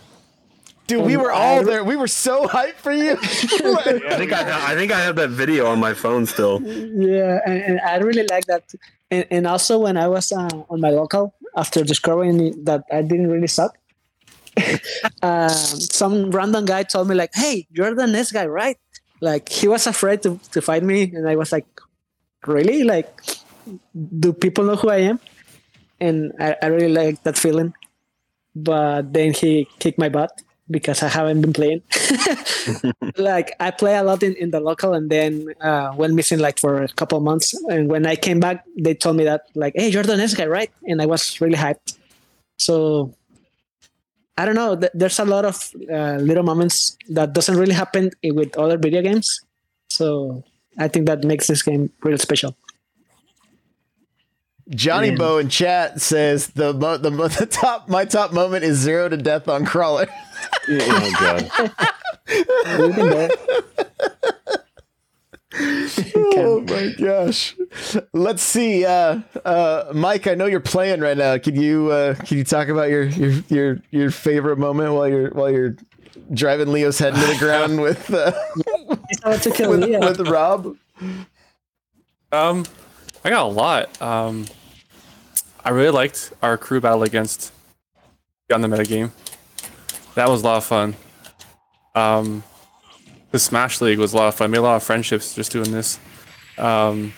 Dude, 0.88 1.04
we 1.04 1.18
were 1.18 1.32
all 1.32 1.62
I- 1.62 1.64
there. 1.64 1.84
We 1.84 1.96
were 1.96 2.08
so 2.08 2.48
hyped 2.48 2.76
for 2.76 2.92
you. 2.92 3.12
I 3.22 4.18
think 4.18 4.32
I, 4.34 4.72
I 4.72 4.76
think 4.76 4.92
I 4.92 5.00
have 5.00 5.16
that 5.16 5.32
video 5.32 5.66
on 5.68 5.80
my 5.80 5.94
phone 5.94 6.26
still. 6.28 6.62
Yeah, 6.62 7.40
and, 7.46 7.62
and 7.62 7.80
I 7.82 7.98
really 7.98 8.28
like 8.30 8.46
that. 8.46 8.72
And, 9.10 9.26
and 9.32 9.48
also 9.48 9.80
when 9.80 9.98
I 9.98 10.08
was 10.08 10.32
uh, 10.32 10.48
on 10.70 10.82
my 10.82 10.90
local 10.92 11.34
after 11.56 11.84
discovering 11.84 12.64
that 12.66 12.84
I 12.92 13.02
didn't 13.02 13.32
really 13.32 13.48
suck, 13.48 13.78
um, 15.22 15.50
some 15.50 16.32
random 16.32 16.66
guy 16.66 16.84
told 16.84 17.08
me 17.08 17.16
like, 17.16 17.32
"Hey, 17.34 17.68
you're 17.72 17.94
the 17.94 18.08
next 18.08 18.32
guy, 18.32 18.46
right?" 18.46 18.78
Like 19.22 19.50
he 19.50 19.68
was 19.68 19.88
afraid 19.88 20.22
to, 20.24 20.40
to 20.52 20.62
fight 20.62 20.84
me, 20.84 21.12
and 21.14 21.28
I 21.28 21.36
was 21.36 21.52
like, 21.52 21.68
"Really? 22.46 22.84
Like, 22.84 23.10
do 24.20 24.34
people 24.34 24.66
know 24.66 24.76
who 24.76 24.90
I 24.90 24.98
am?" 25.12 25.20
And 26.00 26.34
I, 26.40 26.56
I 26.62 26.68
really 26.68 26.94
like 26.94 27.24
that 27.24 27.38
feeling. 27.38 27.74
But 28.56 29.14
then 29.14 29.34
he 29.34 29.68
kicked 29.80 30.00
my 30.00 30.10
butt 30.10 30.32
because 30.70 31.04
I 31.04 31.08
haven't 31.08 31.42
been 31.42 31.54
playing. 31.54 31.82
like 33.18 33.56
I 33.60 33.72
play 33.72 33.96
a 33.98 34.04
lot 34.04 34.24
in, 34.24 34.36
in 34.36 34.52
the 34.52 34.60
local 34.60 34.94
and 34.94 35.10
then 35.10 35.54
uh, 35.62 35.94
went 35.96 36.14
missing 36.14 36.40
like 36.40 36.60
for 36.60 36.84
a 36.84 36.88
couple 36.88 37.20
months. 37.20 37.54
And 37.70 37.90
when 37.90 38.06
I 38.06 38.16
came 38.16 38.40
back, 38.40 38.66
they 38.78 38.94
told 38.94 39.18
me 39.18 39.26
that 39.26 39.48
like, 39.56 39.74
"Hey, 39.76 39.90
you're 39.90 40.04
the 40.04 40.18
next 40.18 40.36
guy, 40.36 40.46
right?" 40.46 40.72
And 40.88 41.02
I 41.02 41.06
was 41.06 41.40
really 41.42 41.58
hyped. 41.58 41.98
So 42.58 43.14
I 44.38 44.46
don't 44.46 44.56
know. 44.56 44.76
th- 44.76 44.92
There's 44.94 45.20
a 45.20 45.26
lot 45.26 45.46
of 45.46 45.72
uh, 45.92 46.16
little 46.18 46.44
moments 46.44 46.98
that 47.10 47.34
doesn't 47.34 47.58
really 47.58 47.74
happen 47.74 48.12
with 48.24 48.56
other 48.58 48.78
video 48.78 49.02
games. 49.02 49.42
So 49.90 50.44
I 50.78 50.88
think 50.90 51.06
that 51.08 51.24
makes 51.24 51.48
this 51.48 51.64
game 51.64 51.90
real 52.04 52.18
special. 52.18 52.56
Johnny 54.70 55.10
Yeah. 55.10 55.16
Bo 55.16 55.38
in 55.38 55.48
chat 55.50 56.02
says 56.02 56.48
the 56.48 56.74
mo- 56.74 56.98
the, 56.98 57.12
mo- 57.12 57.28
the 57.40 57.46
top 57.46 57.88
my 57.88 58.04
top 58.04 58.34
moment 58.34 58.64
is 58.66 58.78
zero 58.78 59.08
to 59.10 59.18
death 59.18 59.48
on 59.48 59.66
crawler. 59.66 60.08
Oh 60.68 61.12
god. 61.20 61.50
We've 65.60 66.14
been 66.14 66.30
there. 66.30 66.46
oh 66.48 66.62
my 66.62 66.94
gosh. 66.98 67.56
Let's 68.14 68.44
see. 68.44 68.86
Uh, 68.86 69.22
uh, 69.44 69.92
Mike, 69.94 70.28
I 70.28 70.36
know 70.36 70.46
you're 70.46 70.60
playing 70.60 71.02
right 71.02 71.18
now. 71.18 71.38
Can 71.38 71.60
you 71.60 71.92
uh, 71.92 72.16
can 72.16 72.38
you 72.38 72.44
talk 72.44 72.68
about 72.68 72.90
your 72.90 73.04
your 73.04 73.32
your 73.50 73.82
your 73.92 74.12
favorite 74.12 74.58
moment 74.58 74.94
while 74.94 75.08
you're 75.08 75.30
while 75.32 75.50
you're 75.50 75.76
driving 76.34 76.72
Leo's 76.72 77.00
head 77.00 77.14
into 77.14 77.28
the 77.28 77.38
ground 77.38 77.82
with 77.82 78.14
uh, 78.14 79.38
to 79.38 79.52
kill 79.52 79.72
with, 79.72 79.84
Leo. 79.84 80.00
with 80.00 80.28
Rob? 80.28 80.76
Um, 82.32 82.66
I 83.24 83.30
got 83.30 83.44
a 83.44 83.50
lot. 83.50 84.02
Um, 84.02 84.46
I 85.64 85.70
really 85.70 85.92
liked 85.92 86.34
our 86.42 86.58
crew 86.58 86.82
battle 86.82 87.04
against 87.04 87.54
on 88.54 88.62
the 88.62 88.68
metagame. 88.68 89.12
That 90.16 90.30
was 90.30 90.42
a 90.42 90.46
lot 90.46 90.58
of 90.58 90.66
fun. 90.66 90.96
Um, 91.96 92.44
the 93.36 93.40
Smash 93.40 93.82
League 93.82 94.00
was 94.00 94.14
a 94.14 94.16
lot 94.16 94.30
of 94.30 94.36
fun. 94.36 94.50
Made 94.50 94.60
a 94.60 94.62
lot 94.62 94.78
of 94.78 94.84
friendships 94.84 95.36
just 95.36 95.52
doing 95.52 95.70
this. 95.70 96.00
Um, 96.58 97.14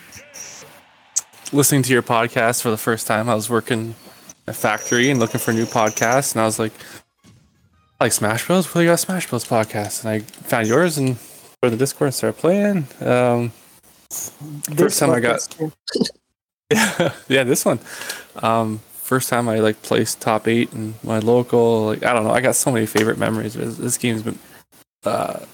listening 1.52 1.84
to 1.84 1.92
your 1.92 2.02
podcast 2.02 2.60
for 2.60 2.70
the 2.70 2.76
first 2.76 3.06
time, 3.06 3.28
I 3.28 3.36
was 3.36 3.48
working 3.48 3.94
at 4.48 4.48
a 4.48 4.52
factory 4.52 5.10
and 5.10 5.20
looking 5.20 5.38
for 5.38 5.52
new 5.52 5.64
podcasts, 5.64 6.32
and 6.32 6.42
I 6.42 6.44
was 6.44 6.58
like, 6.58 6.72
I 8.00 8.06
like 8.06 8.12
Smash 8.12 8.48
Bros. 8.48 8.74
Well, 8.74 8.82
you 8.82 8.90
got 8.90 8.98
Smash 8.98 9.28
Bros. 9.28 9.44
podcast, 9.44 10.04
and 10.04 10.10
I 10.10 10.18
found 10.18 10.66
yours 10.66 10.98
and 10.98 11.14
go 11.62 11.68
to 11.68 11.70
the 11.70 11.76
Discord 11.76 12.08
and 12.08 12.14
started 12.14 12.40
playing. 12.40 12.88
Um, 13.00 13.52
first 14.76 14.98
time 14.98 15.10
I 15.10 15.20
got 15.20 15.56
yeah. 15.60 15.68
yeah, 16.98 17.12
yeah, 17.28 17.44
this 17.44 17.64
one. 17.64 17.78
Um, 18.42 18.80
first 18.92 19.28
time 19.28 19.48
I 19.48 19.60
like 19.60 19.82
placed 19.82 20.20
top 20.20 20.48
eight 20.48 20.72
in 20.72 20.94
my 21.04 21.20
local. 21.20 21.86
Like 21.86 22.02
I 22.02 22.12
don't 22.12 22.24
know, 22.24 22.32
I 22.32 22.40
got 22.40 22.56
so 22.56 22.72
many 22.72 22.86
favorite 22.86 23.18
memories. 23.18 23.54
This, 23.54 23.76
this 23.76 23.98
game's 23.98 24.24
been 24.24 24.40
uh, 25.04 25.44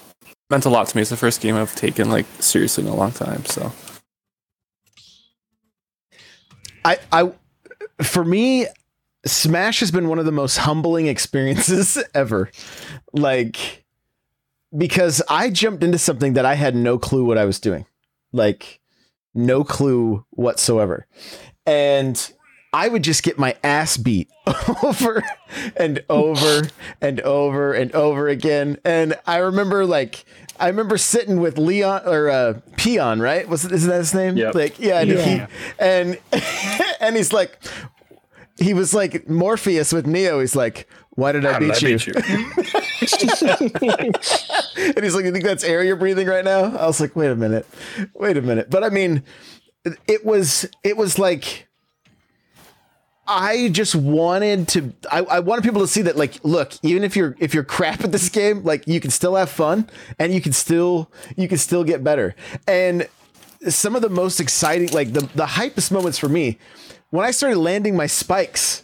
meant 0.49 0.65
a 0.65 0.69
lot 0.69 0.87
to 0.87 0.97
me. 0.97 1.01
It's 1.01 1.09
the 1.09 1.17
first 1.17 1.41
game 1.41 1.55
I've 1.55 1.75
taken 1.75 2.09
like 2.09 2.25
seriously 2.39 2.83
in 2.83 2.89
a 2.89 2.95
long 2.95 3.11
time. 3.11 3.45
So 3.45 3.71
I 6.83 6.97
I 7.11 7.31
for 8.01 8.23
me, 8.23 8.67
Smash 9.25 9.79
has 9.79 9.91
been 9.91 10.07
one 10.07 10.19
of 10.19 10.25
the 10.25 10.31
most 10.31 10.57
humbling 10.57 11.07
experiences 11.07 12.01
ever. 12.13 12.51
Like 13.13 13.85
because 14.75 15.21
I 15.29 15.49
jumped 15.49 15.83
into 15.83 15.97
something 15.97 16.33
that 16.33 16.45
I 16.45 16.55
had 16.55 16.75
no 16.75 16.97
clue 16.97 17.25
what 17.25 17.37
I 17.37 17.45
was 17.45 17.59
doing. 17.59 17.85
Like 18.31 18.79
no 19.33 19.63
clue 19.63 20.25
whatsoever. 20.31 21.07
And 21.65 22.31
I 22.77 22.89
would 22.89 23.03
just 23.03 23.23
get 23.23 23.39
my 23.39 23.55
ass 23.63 23.95
beat 23.95 24.29
over 24.83 25.23
and 25.77 26.03
over 26.09 26.67
and 26.99 27.21
over 27.21 27.71
and 27.73 27.89
over 27.95 28.27
again. 28.27 28.79
And 28.83 29.15
I 29.25 29.37
remember 29.37 29.85
like 29.85 30.25
I 30.59 30.67
remember 30.67 30.97
sitting 30.97 31.39
with 31.39 31.57
Leon 31.57 32.01
or 32.05 32.29
uh, 32.29 32.59
Peon, 32.75 33.21
right? 33.21 33.47
Was 33.47 33.63
isn't 33.63 33.89
that 33.89 33.95
his 33.97 34.13
name? 34.13 34.35
Yep. 34.35 34.55
Like 34.55 34.77
yeah, 34.79 34.99
and 34.99 35.09
Yeah. 35.09 35.47
he 35.47 35.53
and 35.79 36.17
and 36.99 37.15
he's 37.15 37.31
like 37.31 37.59
he 38.59 38.73
was 38.73 38.93
like 38.93 39.29
Morpheus 39.29 39.93
with 39.93 40.05
Neo. 40.05 40.41
He's 40.41 40.55
like, 40.55 40.89
why 41.11 41.31
did 41.31 41.45
I 41.45 41.53
How 41.53 41.59
did 41.59 41.69
beat 41.79 41.83
I 41.83 41.87
you? 41.87 41.97
beat 41.97 42.07
you? 42.07 42.13
And 44.95 45.03
he's 45.03 45.15
like, 45.15 45.25
you 45.25 45.31
think 45.31 45.43
that's 45.45 45.63
air 45.63 45.83
you're 45.83 45.95
breathing 45.95 46.27
right 46.27 46.43
now? 46.43 46.75
I 46.75 46.85
was 46.87 46.99
like, 46.99 47.15
wait 47.15 47.29
a 47.31 47.35
minute, 47.35 47.65
wait 48.13 48.35
a 48.37 48.41
minute. 48.41 48.69
But 48.69 48.83
I 48.83 48.89
mean, 48.89 49.23
it 50.07 50.25
was 50.25 50.67
it 50.83 50.97
was 50.97 51.17
like 51.17 51.67
I 53.27 53.69
just 53.69 53.95
wanted 53.95 54.67
to 54.69 54.93
I, 55.11 55.19
I 55.19 55.39
wanted 55.39 55.63
people 55.63 55.81
to 55.81 55.87
see 55.87 56.03
that 56.03 56.15
like 56.15 56.43
look, 56.43 56.73
even 56.83 57.03
if 57.03 57.15
you're 57.15 57.35
if 57.39 57.53
you're 57.53 57.63
crap 57.75 58.03
at 58.03 58.11
this 58.11 58.29
game, 58.29 58.63
like 58.63 58.87
you 58.87 58.99
can 58.99 59.11
still 59.11 59.35
have 59.35 59.49
fun 59.49 59.89
and 60.19 60.33
you 60.33 60.41
can 60.41 60.53
still 60.53 61.11
you 61.35 61.47
can 61.47 61.57
still 61.57 61.83
get 61.83 62.03
better. 62.03 62.35
And 62.67 63.07
some 63.67 63.95
of 63.95 64.01
the 64.01 64.09
most 64.09 64.39
exciting 64.39 64.89
like 64.89 65.13
the 65.13 65.21
the 65.35 65.45
hypest 65.45 65.91
moments 65.91 66.19
for 66.19 66.29
me 66.29 66.59
when 67.09 67.25
I 67.25 67.31
started 67.31 67.57
landing 67.57 67.95
my 67.95 68.07
spikes 68.07 68.83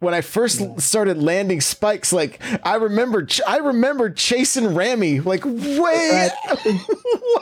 when 0.00 0.14
I 0.14 0.20
first 0.20 0.80
started 0.80 1.18
landing 1.18 1.60
spikes, 1.60 2.12
like 2.12 2.40
I 2.62 2.76
remember, 2.76 3.24
ch- 3.24 3.40
I 3.46 3.56
remember 3.56 4.10
chasing 4.10 4.74
Rami 4.74 5.20
like 5.20 5.44
way, 5.44 6.30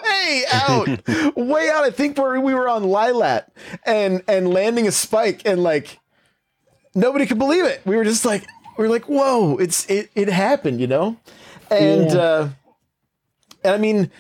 way 0.04 0.44
out, 0.52 0.88
way 1.36 1.70
out. 1.70 1.84
I 1.84 1.90
think 1.90 2.16
where 2.16 2.40
we 2.40 2.54
were 2.54 2.68
on 2.68 2.84
Lylat 2.84 3.48
and 3.84 4.22
and 4.26 4.48
landing 4.48 4.88
a 4.88 4.92
spike 4.92 5.42
and 5.44 5.62
like 5.62 6.00
nobody 6.96 7.26
could 7.26 7.38
believe 7.38 7.64
it. 7.64 7.80
We 7.84 7.94
were 7.96 8.04
just 8.04 8.24
like, 8.24 8.44
we 8.76 8.84
were 8.84 8.90
like, 8.90 9.04
whoa, 9.04 9.56
it's 9.58 9.88
it 9.88 10.10
it 10.16 10.28
happened, 10.28 10.80
you 10.80 10.88
know, 10.88 11.16
and 11.70 12.10
Yeah. 12.10 12.18
uh, 12.20 12.48
and 13.64 13.74
I 13.74 13.78
mean. 13.78 14.10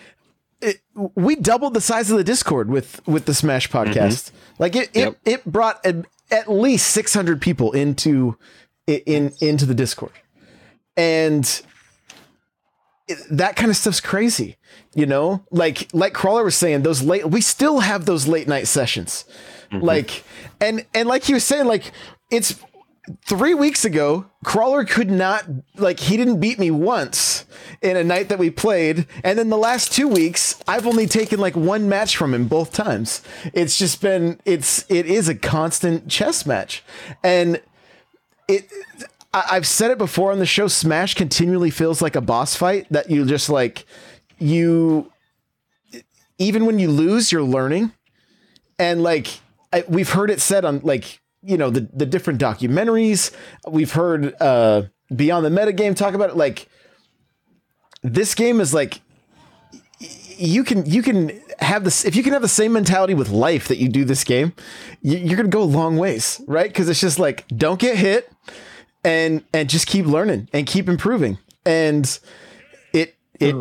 It, 0.62 0.80
we 0.94 1.36
doubled 1.36 1.74
the 1.74 1.82
size 1.82 2.10
of 2.10 2.16
the 2.16 2.24
Discord 2.24 2.70
with 2.70 3.06
with 3.06 3.26
the 3.26 3.34
Smash 3.34 3.68
podcast. 3.68 4.30
Like 4.58 4.74
it, 4.74 4.88
it, 4.94 5.00
Yep. 5.00 5.16
it 5.26 5.44
brought 5.44 5.84
a, 5.84 6.02
at 6.30 6.50
least 6.50 6.86
600 6.92 7.42
people 7.42 7.72
into 7.72 8.38
in 8.86 9.34
into 9.42 9.66
the 9.66 9.74
Discord, 9.74 10.12
and 10.96 11.44
it- 13.06 13.18
that 13.30 13.54
kind 13.56 13.70
of 13.70 13.76
stuff's 13.76 14.00
crazy. 14.00 14.56
You 14.94 15.04
know, 15.04 15.44
like 15.50 15.88
like 15.92 16.14
Crawler 16.14 16.42
was 16.42 16.54
saying, 16.56 16.82
those 16.82 17.02
late 17.02 17.26
we 17.28 17.42
still 17.42 17.80
have 17.80 18.06
those 18.06 18.26
late 18.26 18.48
night 18.48 18.66
sessions, 18.66 19.26
like 19.70 20.24
and 20.58 20.86
and 20.94 21.06
like 21.06 21.24
he 21.24 21.34
was 21.34 21.44
saying, 21.44 21.66
like 21.66 21.92
it's 22.30 22.58
three 23.24 23.54
weeks 23.54 23.84
ago, 23.84 24.26
Crawler 24.44 24.84
could 24.84 25.10
not 25.10 25.44
like 25.76 26.00
he 26.00 26.16
didn't 26.16 26.40
beat 26.40 26.58
me 26.58 26.70
once 26.70 27.44
in 27.82 27.96
a 27.96 28.04
night 28.04 28.28
that 28.28 28.38
we 28.38 28.50
played, 28.50 29.06
and 29.24 29.38
then 29.38 29.48
the 29.48 29.56
last 29.56 29.92
two 29.92 30.08
weeks, 30.08 30.60
I've 30.66 30.86
only 30.86 31.06
taken 31.06 31.40
like 31.40 31.56
one 31.56 31.88
match 31.88 32.16
from 32.16 32.34
him 32.34 32.48
both 32.48 32.72
times. 32.72 33.22
It's 33.52 33.78
just 33.78 34.00
been 34.00 34.40
it's 34.44 34.84
it 34.90 35.06
is 35.06 35.28
a 35.28 35.34
constant 35.34 36.08
chess 36.08 36.46
match, 36.46 36.82
and 37.22 37.60
it. 38.48 38.70
I've 39.34 39.66
said 39.66 39.90
it 39.90 39.98
before 39.98 40.32
on 40.32 40.38
the 40.38 40.46
show. 40.46 40.66
Smash 40.66 41.12
continually 41.12 41.68
feels 41.70 42.00
like 42.00 42.16
a 42.16 42.22
boss 42.22 42.56
fight 42.56 42.86
that 42.90 43.10
you 43.10 43.26
just 43.26 43.50
like 43.50 43.84
you. 44.38 45.12
Even 46.38 46.64
when 46.64 46.78
you 46.78 46.90
lose, 46.90 47.32
you're 47.32 47.42
learning, 47.42 47.92
and 48.78 49.02
like 49.02 49.40
I, 49.72 49.84
we've 49.88 50.10
heard 50.10 50.30
it 50.30 50.40
said 50.40 50.64
on 50.64 50.80
like 50.82 51.20
you 51.46 51.56
know 51.56 51.70
the 51.70 51.88
the 51.92 52.06
different 52.06 52.40
documentaries. 52.40 53.32
We've 53.68 53.92
heard 53.92 54.34
uh 54.40 54.82
beyond 55.14 55.46
the 55.46 55.50
metagame 55.50 55.94
talk 55.94 56.14
about 56.14 56.30
it. 56.30 56.36
Like 56.36 56.68
this 58.02 58.34
game 58.34 58.60
is 58.60 58.74
like 58.74 59.00
you 60.00 60.64
can 60.64 60.84
you 60.84 61.02
can 61.02 61.40
have 61.60 61.84
this 61.84 62.04
if 62.04 62.16
you 62.16 62.22
can 62.22 62.32
have 62.32 62.42
the 62.42 62.48
same 62.48 62.72
mentality 62.72 63.14
with 63.14 63.30
life 63.30 63.68
that 63.68 63.78
you 63.78 63.88
do 63.88 64.04
this 64.04 64.24
game 64.24 64.52
you, 65.00 65.16
you're 65.16 65.36
gonna 65.36 65.48
go 65.48 65.62
a 65.62 65.64
long 65.64 65.96
ways 65.96 66.40
right? 66.46 66.68
Because 66.68 66.88
it's 66.88 67.00
just 67.00 67.18
like 67.18 67.46
don't 67.48 67.80
get 67.80 67.96
hit 67.96 68.30
and 69.04 69.42
and 69.54 69.70
just 69.70 69.86
keep 69.86 70.04
learning 70.04 70.48
and 70.52 70.66
keep 70.66 70.88
improving. 70.88 71.38
And 71.64 72.18
it 72.92 73.16
it 73.40 73.54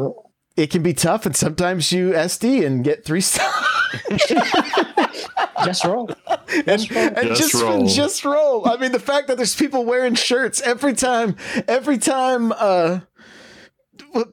it 0.58 0.70
can 0.70 0.84
be 0.84 0.94
tough 0.94 1.26
and 1.26 1.36
sometimes 1.36 1.92
you 1.92 2.12
sd 2.12 2.66
and 2.66 2.84
get 2.84 3.04
three 3.06 3.22
stars 3.32 3.65
Just 5.66 5.84
roll. 5.86 6.10
and, 6.50 6.68
and 6.68 6.88
Just 7.30 7.52
just 7.52 7.54
roll. 7.56 7.88
just 7.88 8.26
roll. 8.26 8.68
I 8.70 8.78
mean, 8.78 8.92
the 8.92 9.00
fact 9.00 9.28
that 9.30 9.38
there's 9.38 9.56
people 9.56 9.86
wearing 9.86 10.14
shirts 10.14 10.62
every 10.62 10.94
time, 10.94 11.36
every 11.68 11.98
time 11.98 12.52
uh, 12.52 13.00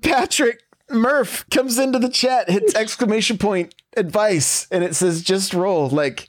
Patrick 0.02 0.62
Murph 0.90 1.48
comes 1.50 1.78
into 1.78 1.98
the 1.98 2.08
chat, 2.08 2.50
hits 2.50 2.74
exclamation 2.74 3.38
point 3.38 3.74
advice, 3.96 4.66
and 4.70 4.84
it 4.84 4.94
says 4.94 5.22
just 5.22 5.54
roll. 5.54 5.88
Like, 5.88 6.28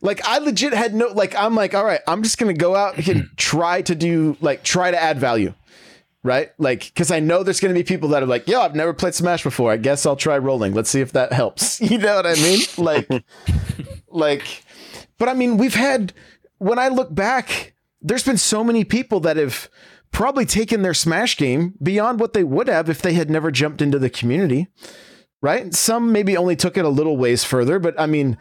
like 0.00 0.26
I 0.26 0.38
legit 0.38 0.72
had 0.74 0.94
no 0.94 1.08
like. 1.08 1.34
I'm 1.36 1.54
like, 1.54 1.74
all 1.74 1.84
right, 1.84 2.00
I'm 2.08 2.22
just 2.22 2.38
gonna 2.38 2.54
go 2.54 2.74
out 2.74 2.96
and 3.06 3.28
try 3.36 3.82
to 3.82 3.94
do 3.94 4.36
like 4.40 4.64
try 4.64 4.90
to 4.90 5.00
add 5.00 5.18
value. 5.18 5.54
Right? 6.24 6.50
Like, 6.58 6.86
because 6.86 7.12
I 7.12 7.20
know 7.20 7.44
there's 7.44 7.60
going 7.60 7.72
to 7.72 7.78
be 7.78 7.84
people 7.84 8.08
that 8.08 8.22
are 8.22 8.26
like, 8.26 8.48
yo, 8.48 8.60
I've 8.60 8.74
never 8.74 8.92
played 8.92 9.14
Smash 9.14 9.44
before. 9.44 9.70
I 9.70 9.76
guess 9.76 10.06
I'll 10.06 10.16
try 10.16 10.38
rolling. 10.38 10.74
Let's 10.74 10.90
see 10.90 11.00
if 11.00 11.12
that 11.12 11.32
helps. 11.32 11.80
You 11.94 11.98
know 11.98 12.16
what 12.16 12.26
I 12.26 12.34
mean? 12.34 12.60
Like, 12.78 13.08
like 14.14 14.64
but 15.18 15.28
i 15.28 15.34
mean 15.34 15.56
we've 15.56 15.74
had 15.74 16.12
when 16.58 16.78
i 16.78 16.88
look 16.88 17.14
back 17.14 17.74
there's 18.00 18.24
been 18.24 18.38
so 18.38 18.62
many 18.64 18.84
people 18.84 19.20
that 19.20 19.36
have 19.36 19.68
probably 20.12 20.46
taken 20.46 20.82
their 20.82 20.94
smash 20.94 21.36
game 21.36 21.74
beyond 21.82 22.20
what 22.20 22.32
they 22.32 22.44
would 22.44 22.68
have 22.68 22.88
if 22.88 23.02
they 23.02 23.14
had 23.14 23.28
never 23.28 23.50
jumped 23.50 23.82
into 23.82 23.98
the 23.98 24.08
community 24.08 24.68
right 25.42 25.74
some 25.74 26.12
maybe 26.12 26.36
only 26.36 26.56
took 26.56 26.76
it 26.76 26.84
a 26.84 26.88
little 26.90 27.16
ways 27.16 27.44
further 27.44 27.78
but 27.78 27.98
i 28.00 28.06
mean 28.06 28.38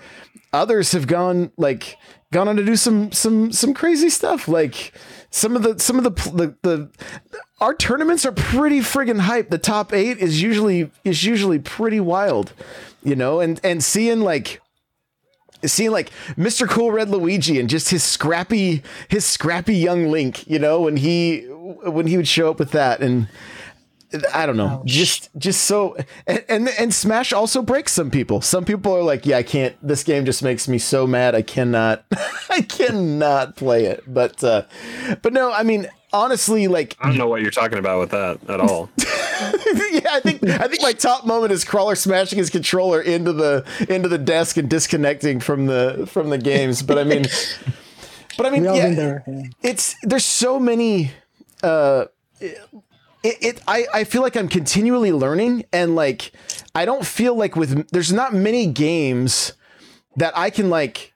others 0.53 0.91
have 0.91 1.07
gone 1.07 1.51
like 1.57 1.97
gone 2.31 2.47
on 2.47 2.55
to 2.55 2.63
do 2.63 2.75
some 2.75 3.11
some 3.11 3.51
some 3.51 3.73
crazy 3.73 4.09
stuff 4.09 4.47
like 4.47 4.93
some 5.33 5.55
of 5.55 5.63
the 5.63 5.79
some 5.79 5.97
of 5.97 6.03
the 6.03 6.11
the, 6.31 6.55
the 6.61 6.89
our 7.59 7.73
tournaments 7.73 8.23
are 8.23 8.31
pretty 8.31 8.79
friggin' 8.81 9.21
hype 9.21 9.49
the 9.49 9.57
top 9.57 9.91
8 9.91 10.19
is 10.19 10.41
usually 10.41 10.91
is 11.03 11.23
usually 11.23 11.57
pretty 11.57 11.99
wild 11.99 12.53
you 13.03 13.15
know 13.15 13.39
and 13.39 13.59
and 13.63 13.83
seeing 13.83 14.21
like 14.21 14.61
seeing 15.65 15.91
like 15.91 16.11
Mr. 16.37 16.67
Cool 16.67 16.91
Red 16.91 17.09
Luigi 17.09 17.59
and 17.59 17.69
just 17.69 17.89
his 17.89 18.03
scrappy 18.03 18.83
his 19.07 19.25
scrappy 19.25 19.75
young 19.75 20.11
Link, 20.11 20.45
you 20.45 20.59
know, 20.59 20.81
when 20.81 20.97
he 20.97 21.41
when 21.41 22.07
he 22.07 22.17
would 22.17 22.27
show 22.27 22.49
up 22.49 22.59
with 22.59 22.71
that 22.71 23.01
and 23.01 23.29
I 24.33 24.45
don't 24.45 24.57
know, 24.57 24.81
just 24.85 25.29
just 25.37 25.63
so 25.63 25.97
and, 26.27 26.43
and 26.47 26.69
and 26.79 26.93
Smash 26.93 27.33
also 27.33 27.61
breaks 27.61 27.91
some 27.91 28.11
people. 28.11 28.41
Some 28.41 28.65
people 28.65 28.95
are 28.95 29.03
like, 29.03 29.25
yeah, 29.25 29.37
I 29.37 29.43
can't. 29.43 29.75
This 29.85 30.03
game 30.03 30.25
just 30.25 30.43
makes 30.43 30.67
me 30.67 30.77
so 30.77 31.07
mad. 31.07 31.35
I 31.35 31.41
cannot, 31.41 32.05
I 32.49 32.61
cannot 32.61 33.55
play 33.55 33.85
it. 33.85 34.03
But 34.07 34.43
uh 34.43 34.63
but 35.21 35.33
no, 35.33 35.51
I 35.51 35.63
mean 35.63 35.87
honestly, 36.13 36.67
like 36.67 36.95
I 37.01 37.07
don't 37.07 37.17
know 37.17 37.27
what 37.27 37.41
you're 37.41 37.51
talking 37.51 37.79
about 37.79 37.99
with 37.99 38.11
that 38.11 38.49
at 38.49 38.61
all. 38.61 38.89
yeah, 38.97 40.11
I 40.11 40.21
think 40.21 40.43
I 40.43 40.67
think 40.67 40.81
my 40.81 40.93
top 40.93 41.25
moment 41.25 41.51
is 41.51 41.65
Crawler 41.65 41.95
smashing 41.95 42.37
his 42.37 42.49
controller 42.49 43.01
into 43.01 43.33
the 43.33 43.65
into 43.89 44.07
the 44.07 44.19
desk 44.19 44.55
and 44.57 44.69
disconnecting 44.69 45.39
from 45.39 45.65
the 45.65 46.07
from 46.09 46.29
the 46.29 46.37
games. 46.37 46.83
But 46.83 46.99
I 46.99 47.03
mean, 47.03 47.25
but 48.37 48.45
I 48.45 48.49
mean, 48.51 48.63
yeah, 48.63 48.93
there. 48.93 49.23
yeah. 49.27 49.43
it's 49.61 49.95
there's 50.03 50.25
so 50.25 50.59
many. 50.59 51.11
Uh, 51.61 52.05
it, 53.23 53.37
it 53.41 53.61
I 53.67 53.85
I 53.93 54.03
feel 54.03 54.21
like 54.21 54.35
I'm 54.35 54.47
continually 54.47 55.11
learning 55.11 55.65
and 55.73 55.95
like 55.95 56.31
I 56.75 56.85
don't 56.85 57.05
feel 57.05 57.35
like 57.35 57.55
with 57.55 57.89
there's 57.89 58.13
not 58.13 58.33
many 58.33 58.67
games 58.67 59.53
that 60.17 60.37
I 60.37 60.49
can 60.49 60.69
like 60.69 61.13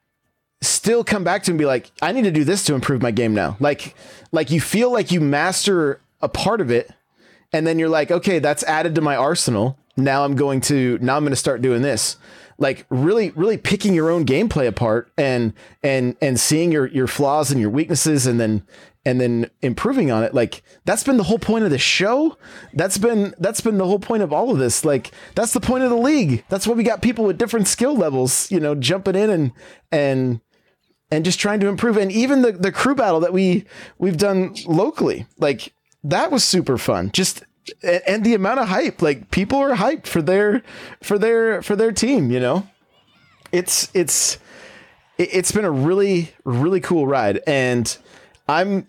still 0.60 1.04
come 1.04 1.22
back 1.22 1.44
to 1.44 1.52
and 1.52 1.58
be 1.58 1.66
like 1.66 1.90
I 2.02 2.12
need 2.12 2.24
to 2.24 2.30
do 2.30 2.44
this 2.44 2.64
to 2.64 2.74
improve 2.74 3.02
my 3.02 3.10
game 3.10 3.34
now. 3.34 3.56
Like 3.60 3.94
like 4.32 4.50
you 4.50 4.60
feel 4.60 4.92
like 4.92 5.12
you 5.12 5.20
master 5.20 6.00
a 6.20 6.28
part 6.28 6.60
of 6.60 6.70
it 6.70 6.90
and 7.52 7.66
then 7.66 7.78
you're 7.78 7.88
like 7.88 8.10
okay 8.10 8.38
that's 8.38 8.62
added 8.64 8.94
to 8.94 9.00
my 9.00 9.16
arsenal 9.16 9.78
now 9.96 10.24
i'm 10.24 10.34
going 10.34 10.60
to 10.60 10.98
now 11.00 11.16
i'm 11.16 11.22
going 11.22 11.30
to 11.30 11.36
start 11.36 11.62
doing 11.62 11.82
this 11.82 12.16
like 12.58 12.84
really 12.90 13.30
really 13.30 13.56
picking 13.56 13.94
your 13.94 14.10
own 14.10 14.26
gameplay 14.26 14.66
apart 14.66 15.10
and 15.16 15.52
and 15.82 16.16
and 16.20 16.38
seeing 16.40 16.72
your 16.72 16.86
your 16.88 17.06
flaws 17.06 17.50
and 17.50 17.60
your 17.60 17.70
weaknesses 17.70 18.26
and 18.26 18.40
then 18.40 18.62
and 19.06 19.20
then 19.20 19.48
improving 19.62 20.10
on 20.10 20.22
it. 20.24 20.34
Like 20.34 20.62
that's 20.84 21.04
been 21.04 21.16
the 21.16 21.22
whole 21.24 21.38
point 21.38 21.64
of 21.64 21.70
the 21.70 21.78
show. 21.78 22.36
That's 22.74 22.98
been 22.98 23.34
that's 23.38 23.60
been 23.60 23.78
the 23.78 23.86
whole 23.86 23.98
point 23.98 24.22
of 24.22 24.32
all 24.32 24.50
of 24.50 24.58
this. 24.58 24.84
Like 24.84 25.12
that's 25.34 25.52
the 25.52 25.60
point 25.60 25.84
of 25.84 25.90
the 25.90 25.96
league. 25.96 26.44
That's 26.48 26.66
why 26.66 26.74
we 26.74 26.82
got 26.84 27.02
people 27.02 27.24
with 27.24 27.38
different 27.38 27.68
skill 27.68 27.96
levels 27.96 28.50
you 28.50 28.60
know 28.60 28.74
jumping 28.74 29.14
in 29.14 29.30
and 29.30 29.52
and 29.92 30.40
and 31.10 31.24
just 31.24 31.40
trying 31.40 31.60
to 31.60 31.68
improve. 31.68 31.96
And 31.96 32.12
even 32.12 32.42
the 32.42 32.52
the 32.52 32.72
crew 32.72 32.94
battle 32.94 33.20
that 33.20 33.32
we 33.32 33.64
we've 33.98 34.18
done 34.18 34.54
locally 34.66 35.26
like 35.38 35.72
that 36.04 36.30
was 36.30 36.44
super 36.44 36.76
fun. 36.78 37.10
Just 37.12 37.44
and, 37.82 38.24
the 38.24 38.32
amount 38.34 38.60
of 38.60 38.68
hype, 38.68 39.02
like 39.02 39.30
people 39.30 39.58
are 39.58 39.74
hyped 39.74 40.06
for 40.06 40.22
their 40.22 40.62
for 41.02 41.18
their 41.18 41.60
for 41.62 41.76
their 41.76 41.92
team. 41.92 42.30
You 42.30 42.40
know, 42.40 42.68
it's 43.52 43.90
it's 43.94 44.38
it- 45.18 45.28
it's 45.32 45.52
been 45.52 45.64
a 45.64 45.70
really 45.70 46.32
really 46.44 46.80
cool 46.80 47.06
ride, 47.06 47.40
and 47.46 47.96
I'm 48.48 48.86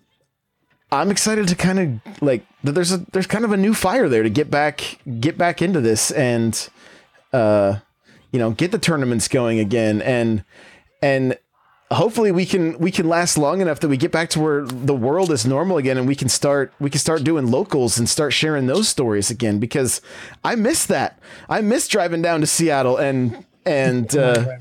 I'm 0.92 1.12
excited 1.12 1.48
to 1.50 1.56
kind 1.56 1.80
of 1.80 2.22
like 2.22 2.46
there's 2.64 2.92
a 2.92 2.98
there's 3.12 3.28
kind 3.28 3.46
of 3.46 3.52
a 3.52 3.58
new 3.58 3.74
fire 3.74 4.10
there 4.10 4.24
to 4.24 4.30
get 4.30 4.50
back 4.50 5.00
get 5.20 5.38
back 5.38 5.62
into 5.62 5.82
this 5.82 6.12
and 6.12 6.70
uh 7.34 7.80
you 8.32 8.40
know 8.40 8.52
get 8.52 8.72
the 8.72 8.80
tournaments 8.80 9.28
going 9.28 9.60
again 9.60 10.02
and 10.02 10.44
and 11.02 11.38
hopefully 11.92 12.32
we 12.32 12.46
can 12.46 12.78
we 12.80 12.92
can 12.92 13.08
last 13.08 13.38
long 13.38 13.62
enough 13.62 13.80
that 13.80 13.88
we 13.88 13.98
get 13.98 14.12
back 14.12 14.30
to 14.30 14.40
where 14.40 14.66
the 14.66 14.94
world 14.94 15.32
is 15.32 15.46
normal 15.46 15.78
again 15.78 15.98
and 15.98 16.08
we 16.08 16.16
can 16.16 16.30
start 16.30 16.72
we 16.80 16.90
can 16.90 17.00
start 17.00 17.24
doing 17.24 17.50
locals 17.50 17.98
and 17.98 18.08
start 18.10 18.34
sharing 18.34 18.68
those 18.68 18.88
stories 18.88 19.30
again 19.30 19.60
because 19.60 20.02
I 20.44 20.56
miss 20.56 20.86
that. 20.88 21.20
I 21.50 21.62
miss 21.62 21.88
driving 21.88 22.22
down 22.22 22.42
to 22.42 22.48
Seattle 22.48 22.98
and 22.98 23.46
and 23.66 24.16
uh 24.16 24.58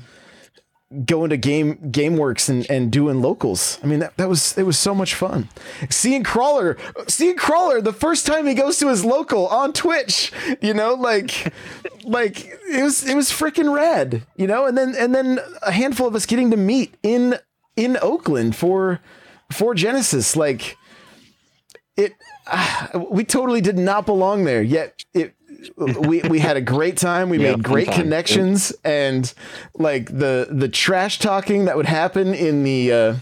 going 1.05 1.29
to 1.29 1.37
game 1.37 1.75
gameworks 1.91 2.49
and, 2.49 2.69
and 2.69 2.91
doing 2.91 3.21
locals. 3.21 3.77
I 3.83 3.85
mean 3.85 3.99
that, 3.99 4.17
that 4.17 4.27
was 4.27 4.57
it 4.57 4.63
was 4.63 4.77
so 4.77 4.95
much 4.95 5.13
fun. 5.13 5.49
Seeing 5.89 6.23
Crawler 6.23 6.77
seeing 7.07 7.35
Crawler 7.35 7.79
the 7.79 7.93
first 7.93 8.25
time 8.25 8.47
he 8.47 8.55
goes 8.55 8.79
to 8.79 8.89
his 8.89 9.05
local 9.05 9.47
on 9.47 9.71
Twitch, 9.73 10.31
you 10.61 10.73
know, 10.73 10.95
like 10.95 11.53
like 12.03 12.45
it 12.67 12.83
was 12.83 13.07
it 13.07 13.15
was 13.15 13.29
freaking 13.29 13.73
rad, 13.73 14.23
you 14.35 14.47
know, 14.47 14.65
and 14.65 14.77
then 14.77 14.95
and 14.97 15.13
then 15.13 15.39
a 15.61 15.71
handful 15.71 16.07
of 16.07 16.15
us 16.15 16.25
getting 16.25 16.49
to 16.51 16.57
meet 16.57 16.95
in 17.03 17.35
in 17.75 17.97
Oakland 18.01 18.55
for 18.55 18.99
for 19.51 19.75
Genesis 19.75 20.35
like 20.35 20.75
it 21.95 22.13
ah, 22.47 22.89
we 23.11 23.23
totally 23.23 23.61
did 23.61 23.77
not 23.77 24.05
belong 24.05 24.43
there 24.43 24.61
yet 24.61 25.03
it 25.13 25.35
we 25.77 26.21
we 26.21 26.39
had 26.39 26.57
a 26.57 26.61
great 26.61 26.97
time 26.97 27.29
we 27.29 27.37
Yeah, 27.37 27.51
made 27.55 27.63
great 27.63 27.87
connections 27.91 28.71
and 28.83 29.33
like 29.75 30.05
the 30.07 30.47
the 30.49 30.69
trash 30.69 31.19
talking 31.19 31.65
that 31.65 31.75
would 31.77 31.85
happen 31.85 32.33
in 32.33 32.63
the 32.63 32.91
uh 32.91 33.15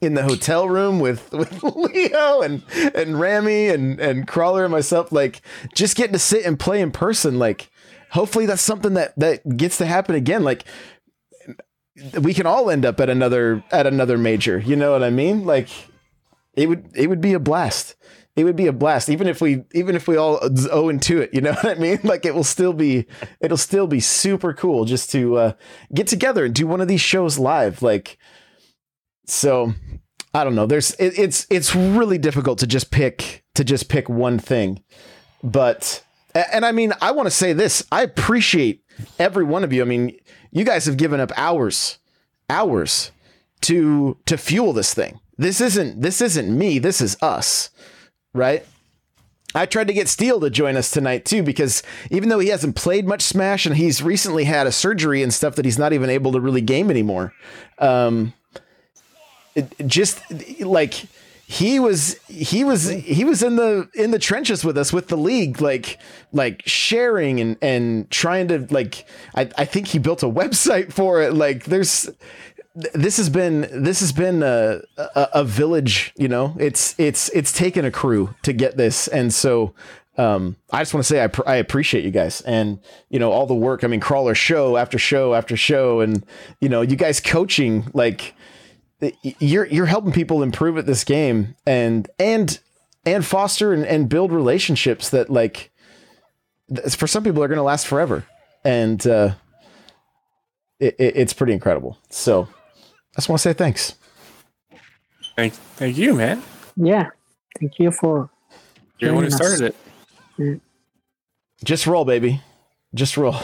in 0.00 0.14
the 0.14 0.22
hotel 0.24 0.68
room 0.68 0.98
with, 0.98 1.30
with 1.32 1.62
Leo 1.62 2.40
and 2.42 2.62
and 2.94 3.20
Rami 3.20 3.68
and 3.68 4.00
and 4.00 4.26
Crawler 4.26 4.64
and 4.64 4.72
myself, 4.72 5.12
like 5.12 5.42
just 5.74 5.96
getting 5.96 6.12
to 6.14 6.18
sit 6.18 6.44
and 6.44 6.58
play 6.58 6.80
in 6.80 6.90
person, 6.90 7.38
like 7.38 7.70
hopefully 8.10 8.46
that's 8.46 8.62
something 8.62 8.94
that 8.94 9.16
that 9.18 9.56
gets 9.56 9.78
to 9.78 9.86
happen 9.86 10.16
again. 10.16 10.42
Like 10.42 10.64
we 12.20 12.34
can 12.34 12.46
all 12.46 12.70
end 12.70 12.84
up 12.84 12.98
at 13.00 13.08
another 13.08 13.62
at 13.70 13.86
another 13.86 14.18
major. 14.18 14.58
You 14.58 14.74
know 14.76 14.90
what 14.92 15.04
I 15.04 15.10
mean? 15.10 15.44
Like 15.44 15.68
it 16.54 16.68
would 16.68 16.90
it 16.94 17.08
would 17.08 17.20
be 17.20 17.32
a 17.34 17.38
blast. 17.40 17.94
It 18.34 18.44
would 18.44 18.56
be 18.56 18.66
a 18.66 18.72
blast, 18.72 19.10
even 19.10 19.26
if 19.26 19.40
we 19.42 19.64
even 19.74 19.94
if 19.94 20.08
we 20.08 20.16
all 20.16 20.38
owe 20.70 20.88
into 20.88 21.20
it. 21.20 21.34
You 21.34 21.42
know 21.42 21.52
what 21.62 21.66
I 21.66 21.74
mean? 21.74 22.00
Like 22.02 22.24
it 22.24 22.34
will 22.34 22.44
still 22.44 22.72
be 22.72 23.06
it'll 23.40 23.56
still 23.56 23.86
be 23.86 24.00
super 24.00 24.54
cool 24.54 24.84
just 24.84 25.10
to 25.12 25.36
uh, 25.36 25.52
get 25.92 26.06
together 26.06 26.44
and 26.44 26.54
do 26.54 26.66
one 26.66 26.80
of 26.80 26.88
these 26.88 27.00
shows 27.00 27.38
live. 27.38 27.82
Like 27.82 28.18
so, 29.26 29.74
I 30.34 30.44
don't 30.44 30.54
know. 30.54 30.66
There's 30.66 30.92
it, 30.94 31.18
it's 31.18 31.46
it's 31.50 31.74
really 31.74 32.18
difficult 32.18 32.58
to 32.60 32.66
just 32.66 32.90
pick 32.90 33.44
to 33.54 33.64
just 33.64 33.88
pick 33.88 34.08
one 34.08 34.38
thing, 34.38 34.82
but 35.42 36.02
and 36.34 36.64
I 36.64 36.72
mean 36.72 36.94
I 37.02 37.10
want 37.10 37.26
to 37.26 37.30
say 37.30 37.52
this. 37.52 37.84
I 37.92 38.02
appreciate 38.02 38.82
every 39.18 39.44
one 39.44 39.64
of 39.64 39.72
you. 39.72 39.82
I 39.82 39.84
mean, 39.84 40.16
you 40.50 40.64
guys 40.64 40.86
have 40.86 40.96
given 40.96 41.20
up 41.20 41.32
hours, 41.36 41.98
hours 42.48 43.10
to 43.62 44.18
to 44.26 44.36
fuel 44.38 44.72
this 44.72 44.94
thing. 44.94 45.20
This 45.38 45.60
isn't 45.60 46.00
this 46.00 46.20
isn't 46.20 46.56
me. 46.56 46.78
This 46.78 47.00
is 47.00 47.16
us, 47.22 47.70
right? 48.32 48.64
I 49.54 49.66
tried 49.66 49.88
to 49.88 49.92
get 49.92 50.08
Steele 50.08 50.40
to 50.40 50.50
join 50.50 50.76
us 50.76 50.90
tonight 50.90 51.24
too 51.24 51.42
because 51.42 51.82
even 52.10 52.28
though 52.28 52.38
he 52.38 52.48
hasn't 52.48 52.76
played 52.76 53.06
much 53.06 53.22
Smash 53.22 53.66
and 53.66 53.76
he's 53.76 54.02
recently 54.02 54.44
had 54.44 54.66
a 54.66 54.72
surgery 54.72 55.22
and 55.22 55.32
stuff 55.32 55.56
that 55.56 55.64
he's 55.64 55.78
not 55.78 55.92
even 55.92 56.08
able 56.08 56.32
to 56.32 56.40
really 56.40 56.62
game 56.62 56.90
anymore, 56.90 57.34
um, 57.78 58.32
it, 59.54 59.74
just 59.86 60.22
like 60.60 61.06
he 61.52 61.78
was 61.78 62.18
he 62.28 62.64
was 62.64 62.88
he 62.88 63.24
was 63.24 63.42
in 63.42 63.56
the 63.56 63.86
in 63.94 64.10
the 64.10 64.18
trenches 64.18 64.64
with 64.64 64.78
us 64.78 64.90
with 64.90 65.08
the 65.08 65.18
league 65.18 65.60
like 65.60 65.98
like 66.32 66.62
sharing 66.64 67.40
and 67.40 67.58
and 67.60 68.10
trying 68.10 68.48
to 68.48 68.66
like 68.70 69.06
I, 69.34 69.50
I 69.58 69.66
think 69.66 69.88
he 69.88 69.98
built 69.98 70.22
a 70.22 70.26
website 70.30 70.94
for 70.94 71.20
it 71.20 71.34
like 71.34 71.64
there's 71.64 72.04
th- 72.04 72.16
this 72.74 73.18
has 73.18 73.28
been 73.28 73.68
this 73.70 74.00
has 74.00 74.12
been 74.12 74.42
a, 74.42 74.80
a 74.96 75.28
a 75.34 75.44
village 75.44 76.12
you 76.16 76.28
know? 76.28 76.56
It's 76.58 76.98
it's 76.98 77.28
it's 77.30 77.52
taken 77.52 77.84
a 77.84 77.90
crew 77.90 78.34
to 78.42 78.52
get 78.52 78.76
this. 78.76 79.08
And 79.08 79.32
so 79.32 79.74
um 80.18 80.56
i 80.70 80.82
just 80.82 80.92
want 80.92 81.02
to 81.02 81.08
say 81.08 81.24
I, 81.24 81.26
pr- 81.26 81.48
I 81.48 81.54
appreciate 81.54 82.04
you 82.04 82.10
guys 82.10 82.42
and 82.42 82.78
you 83.08 83.18
know 83.18 83.32
all 83.32 83.46
the 83.46 83.54
work. 83.54 83.82
I 83.82 83.86
mean 83.86 84.00
crawler 84.00 84.34
show 84.34 84.76
after 84.76 84.98
show 84.98 85.34
after 85.34 85.56
show 85.56 86.00
and 86.00 86.24
you 86.60 86.68
know 86.68 86.82
you 86.82 86.96
guys 86.96 87.18
coaching 87.20 87.86
like 87.94 88.34
you're 89.22 89.66
you're 89.66 89.86
helping 89.86 90.12
people 90.12 90.42
improve 90.42 90.78
at 90.78 90.86
this 90.86 91.04
game 91.04 91.56
and 91.66 92.08
and 92.18 92.58
and 93.04 93.24
foster 93.24 93.72
and, 93.72 93.84
and 93.86 94.08
build 94.08 94.32
relationships 94.32 95.08
that 95.10 95.28
like 95.30 95.70
for 96.90 97.06
some 97.06 97.24
people 97.24 97.42
are 97.42 97.48
going 97.48 97.56
to 97.56 97.62
last 97.62 97.86
forever. 97.86 98.24
And 98.64 99.04
uh 99.06 99.34
it, 100.78 100.96
it, 100.98 101.16
it's 101.16 101.32
pretty 101.32 101.52
incredible. 101.52 101.98
So 102.10 102.48
i 103.14 103.18
just 103.18 103.28
want 103.28 103.38
to 103.40 103.42
say 103.42 103.52
thanks 103.52 103.94
Thank, 105.34 105.54
thank 105.54 105.96
you, 105.96 106.12
man. 106.14 106.42
Yeah. 106.76 107.08
Thank 107.58 107.78
you 107.78 107.90
for 107.90 108.28
You're 108.98 109.12
the 109.12 109.14
one 109.14 109.24
who 109.24 109.30
joining 109.30 109.40
us. 109.40 109.56
started 109.56 109.74
it. 110.38 110.60
just 111.64 111.86
roll 111.86 112.04
baby 112.04 112.42
just 112.94 113.16
roll 113.16 113.32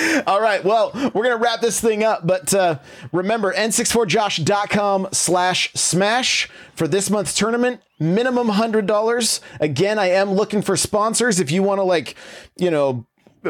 All 0.26 0.40
right. 0.40 0.64
Well, 0.64 0.92
we're 0.94 1.24
going 1.24 1.36
to 1.36 1.42
wrap 1.42 1.60
this 1.60 1.80
thing 1.80 2.04
up, 2.04 2.26
but 2.26 2.54
uh, 2.54 2.78
remember 3.12 3.52
n64josh.com 3.52 5.08
slash 5.12 5.72
smash 5.74 6.48
for 6.74 6.86
this 6.88 7.10
month's 7.10 7.34
tournament. 7.34 7.82
Minimum 7.98 8.48
$100. 8.48 9.40
Again, 9.60 9.98
I 9.98 10.10
am 10.10 10.32
looking 10.32 10.62
for 10.62 10.76
sponsors. 10.76 11.40
If 11.40 11.50
you 11.50 11.62
want 11.62 11.78
to, 11.80 11.82
like, 11.82 12.14
you 12.56 12.70
know, 12.70 13.04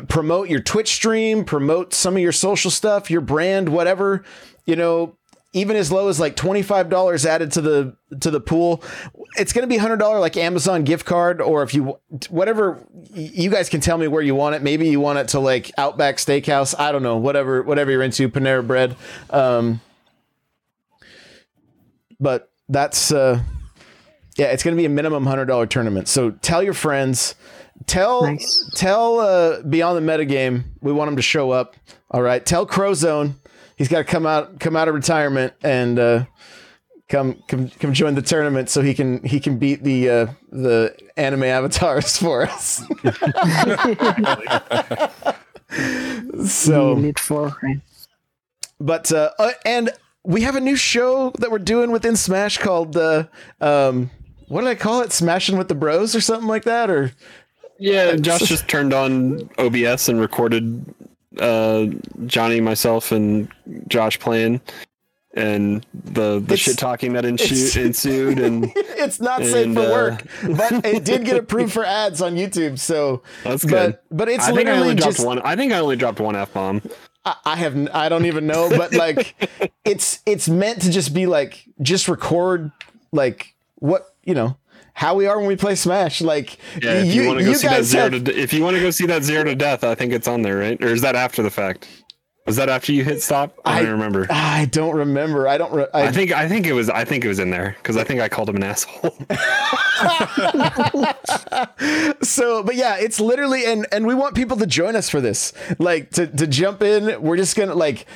promote 0.09 0.49
your 0.49 0.61
Twitch 0.61 0.93
stream, 0.93 1.45
promote 1.45 1.95
some 1.95 2.17
of 2.17 2.23
your 2.23 2.33
social 2.33 2.71
stuff, 2.71 3.11
your 3.11 3.21
brand, 3.21 3.69
whatever, 3.69 4.25
you 4.67 4.77
know, 4.77 5.17
even 5.53 5.77
as 5.77 5.91
low 5.91 6.09
as 6.09 6.21
like 6.21 6.37
$25 6.37 7.25
added 7.25 7.53
to 7.53 7.61
the 7.61 7.97
to 8.21 8.31
the 8.31 8.41
pool 8.41 8.83
it's 9.37 9.53
going 9.53 9.69
to 9.69 9.73
be 9.73 9.81
$100 9.81 10.21
like 10.21 10.37
amazon 10.37 10.85
gift 10.85 11.05
card 11.05 11.41
or 11.41 11.63
if 11.63 11.75
you 11.75 11.99
whatever 12.29 12.79
you 13.13 13.51
guys 13.51 13.69
can 13.69 13.81
tell 13.81 13.99
me 13.99 14.07
where 14.07 14.23
you 14.23 14.35
want 14.35 14.55
it. 14.55 14.63
Maybe 14.63 14.89
you 14.89 15.01
want 15.01 15.19
it 15.19 15.29
to 15.29 15.41
like 15.41 15.73
outback 15.77 16.17
steakhouse. 16.17 16.75
I 16.79 16.93
don't 16.93 17.03
know 17.03 17.17
whatever 17.17 17.63
whatever 17.63 17.91
you're 17.91 18.03
into 18.03 18.29
panera 18.29 18.67
bread. 18.67 18.97
Um 19.31 19.81
but 22.21 22.51
that's 22.69 23.11
uh 23.11 23.43
yeah 24.37 24.47
it's 24.47 24.63
going 24.63 24.77
to 24.77 24.81
be 24.81 24.87
a 24.87 24.91
minimum 24.91 25.25
$100 25.25 25.69
tournament. 25.69 26.09
So 26.09 26.31
tell 26.31 26.63
your 26.63 26.75
friends 26.75 27.35
tell 27.87 28.23
Nice. 28.25 28.69
tell 28.75 29.19
uh 29.21 29.63
beyond 29.63 29.97
the 29.97 30.13
metagame 30.13 30.65
we 30.81 30.93
want 30.93 31.09
him 31.11 31.17
to 31.17 31.23
show 31.23 31.51
up 31.51 31.77
all 32.11 32.23
right 32.23 32.45
tell 32.45 32.67
crowzone 32.67 33.35
he's 33.77 33.89
got 33.89 33.99
to 33.99 34.05
come 34.05 34.27
out 34.27 34.61
come 34.61 34.77
out 34.77 34.89
of 34.89 34.95
retirement 34.95 35.53
and 35.63 35.99
uh 35.99 36.25
come 37.09 37.43
come 37.49 37.69
come 37.69 37.93
join 37.93 38.15
the 38.15 38.23
tournament 38.23 38.69
so 38.69 38.83
he 38.83 38.95
can 38.95 39.23
he 39.25 39.41
can 39.41 39.59
beat 39.59 39.83
the 39.83 40.09
uh 40.11 40.27
the 40.53 40.95
anime 41.17 41.45
avatars 41.45 42.17
for 42.19 42.43
us 42.43 42.83
so. 46.45 46.95
But 48.81 49.13
uh, 49.13 49.31
uh 49.39 49.53
and 49.65 49.91
we 50.25 50.43
have 50.43 50.57
a 50.57 50.61
new 50.61 50.77
show 50.77 51.31
that 51.39 51.51
we're 51.51 51.59
doing 51.59 51.91
within 51.91 52.17
smash 52.17 52.59
called 52.59 52.93
the 52.93 53.29
um 53.61 54.11
what 54.49 54.63
did 54.63 54.69
i 54.71 54.75
call 54.75 55.01
it 55.01 55.13
smashing 55.13 55.57
with 55.59 55.69
the 55.69 55.75
bros 55.75 56.15
or 56.15 56.21
something 56.21 56.49
like 56.49 56.65
that 56.65 56.91
or 56.91 57.13
Yeah, 57.81 58.17
Josh 58.17 58.43
just 58.43 58.69
turned 58.69 58.93
on 58.93 59.49
OBS 59.59 60.09
and 60.09 60.21
recorded 60.21 60.85
uh, 61.39 61.87
Johnny, 62.27 62.61
myself, 62.61 63.11
and 63.11 63.49
Josh 63.89 64.19
playing, 64.19 64.61
and 65.35 65.87
the 65.95 66.41
the 66.41 66.57
shit 66.57 66.77
talking 66.77 67.13
that 67.15 67.25
ensued, 67.25 67.77
ensued 67.87 68.39
and 68.39 68.73
it's 68.75 69.21
not 69.21 69.45
safe 69.45 69.73
for 69.73 69.81
uh, 69.81 69.91
work 69.91 70.27
but 70.57 70.85
it 70.85 71.05
did 71.05 71.25
get 71.25 71.37
approved 71.39 71.73
for 71.73 71.85
ads 71.85 72.21
on 72.21 72.35
youtube 72.35 72.77
so 72.79 73.23
that's 73.45 73.65
good. 73.65 73.93
but 73.93 74.05
but 74.17 74.29
it's 74.29 74.45
I 74.45 74.49
think 74.49 74.69
I 74.69 74.73
literally 74.73 74.91
only 74.91 74.95
dropped 74.97 75.17
just 75.17 75.27
one. 75.27 75.41
I 75.43 75.55
think 75.55 75.73
I 75.73 75.79
only 75.79 75.97
dropped 75.97 76.19
one 76.19 76.35
f 76.35 76.53
bomb. 76.53 76.83
I 77.25 77.37
I 77.45 77.57
have 77.57 77.89
I 77.95 78.09
don't 78.09 78.27
even 78.27 78.47
know, 78.47 78.69
but 78.71 78.93
like 78.93 79.37
it's 79.85 80.21
it's 80.27 80.49
meant 80.49 80.83
to 80.83 80.91
just 80.91 81.15
be 81.15 81.27
like 81.27 81.65
just 81.81 82.09
record 82.09 82.73
like 83.13 83.55
what 83.77 84.15
you 84.25 84.35
know 84.35 84.57
how 84.95 85.15
we 85.15 85.27
are 85.27 85.39
when 85.39 85.47
we 85.47 85.57
play 85.57 85.75
Smash. 85.75 86.21
Like 86.21 86.59
Yeah, 86.83 87.03
if 87.03 87.15
you, 87.15 87.27
want 87.27 87.39
to 87.39 87.45
go 87.45 87.53
see 87.53 87.69
that 87.69 87.77
guys 87.77 87.93
have, 87.93 88.25
to, 88.25 88.39
if 88.39 88.53
you 88.53 88.63
want 88.63 88.77
to 88.77 88.83
go 88.83 88.91
see 88.91 89.07
that 89.07 89.23
zero 89.23 89.45
to 89.45 89.55
death, 89.55 89.85
I 89.85 89.95
think 89.95 90.13
it's 90.13 90.29
on 90.29 90.43
there, 90.43 90.59
right? 90.59 90.83
Or 90.83 90.89
is 90.89 91.03
that 91.03 91.17
after 91.17 91.43
the 91.43 91.51
fact? 91.51 91.87
Was 92.51 92.57
that 92.57 92.69
after 92.69 92.93
you 92.93 93.05
hit 93.05 93.23
stop? 93.23 93.57
I, 93.65 93.79
I- 93.79 93.83
don't 93.85 93.93
remember. 93.93 94.27
I 94.29 94.65
don't 94.65 94.97
remember. 94.97 95.47
I 95.47 95.57
don't. 95.57 95.73
Re- 95.73 95.87
I, 95.95 96.09
I 96.09 96.11
think 96.11 96.33
I 96.33 96.49
think 96.49 96.67
it 96.67 96.73
was 96.73 96.91
I 96.91 97.05
think 97.05 97.25
it 97.25 97.29
was 97.29 97.39
in 97.39 97.51
there 97.51 97.77
because 97.79 97.97
I 97.97 98.03
think 98.03 98.21
I 98.21 98.29
called 98.29 98.49
him 98.49 98.57
an 98.57 98.65
asshole. 98.65 99.17
so 102.23 102.63
but 102.63 102.75
yeah 102.75 102.97
it's 102.99 103.21
literally 103.21 103.65
and 103.67 103.87
and 103.93 104.07
we 104.07 104.15
want 104.15 104.35
people 104.35 104.57
to 104.57 104.67
join 104.67 104.97
us 104.97 105.09
for 105.11 105.21
this 105.21 105.53
like 105.79 106.11
to 106.11 106.27
to 106.27 106.47
jump 106.47 106.83
in 106.83 107.21
we're 107.23 107.37
just 107.37 107.57
gonna 107.57 107.75
like 107.75 108.07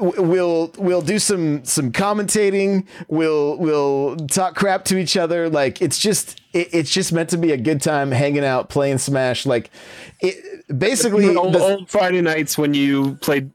we'll 0.00 0.72
we'll 0.76 1.02
do 1.02 1.18
some 1.18 1.64
some 1.64 1.92
commentating 1.92 2.86
we'll 3.08 3.56
we'll 3.58 4.16
talk 4.26 4.54
crap 4.56 4.84
to 4.84 4.98
each 4.98 5.16
other 5.16 5.48
like 5.48 5.80
it's 5.80 5.98
just 5.98 6.40
it, 6.52 6.68
it's 6.72 6.90
just 6.90 7.12
meant 7.12 7.28
to 7.30 7.38
be 7.38 7.52
a 7.52 7.56
good 7.56 7.80
time 7.80 8.10
hanging 8.10 8.44
out 8.44 8.68
playing 8.68 8.98
smash 8.98 9.46
like 9.46 9.70
it 10.20 10.36
basically 10.78 11.34
old, 11.36 11.54
the- 11.54 11.60
old 11.60 11.88
Friday 11.88 12.20
nights 12.22 12.58
when 12.58 12.74
you 12.74 13.14
played 13.16 13.50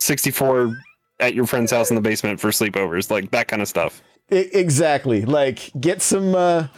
64 0.00 0.76
at 1.20 1.34
your 1.34 1.46
friend's 1.46 1.70
house 1.70 1.90
in 1.90 1.94
the 1.96 2.00
basement 2.02 2.40
for 2.40 2.48
sleepovers, 2.50 3.10
like 3.10 3.30
that 3.30 3.46
kind 3.48 3.62
of 3.62 3.68
stuff. 3.68 4.02
I- 4.32 4.48
exactly. 4.52 5.24
Like 5.24 5.70
get 5.80 6.02
some 6.02 6.34
uh 6.34 6.68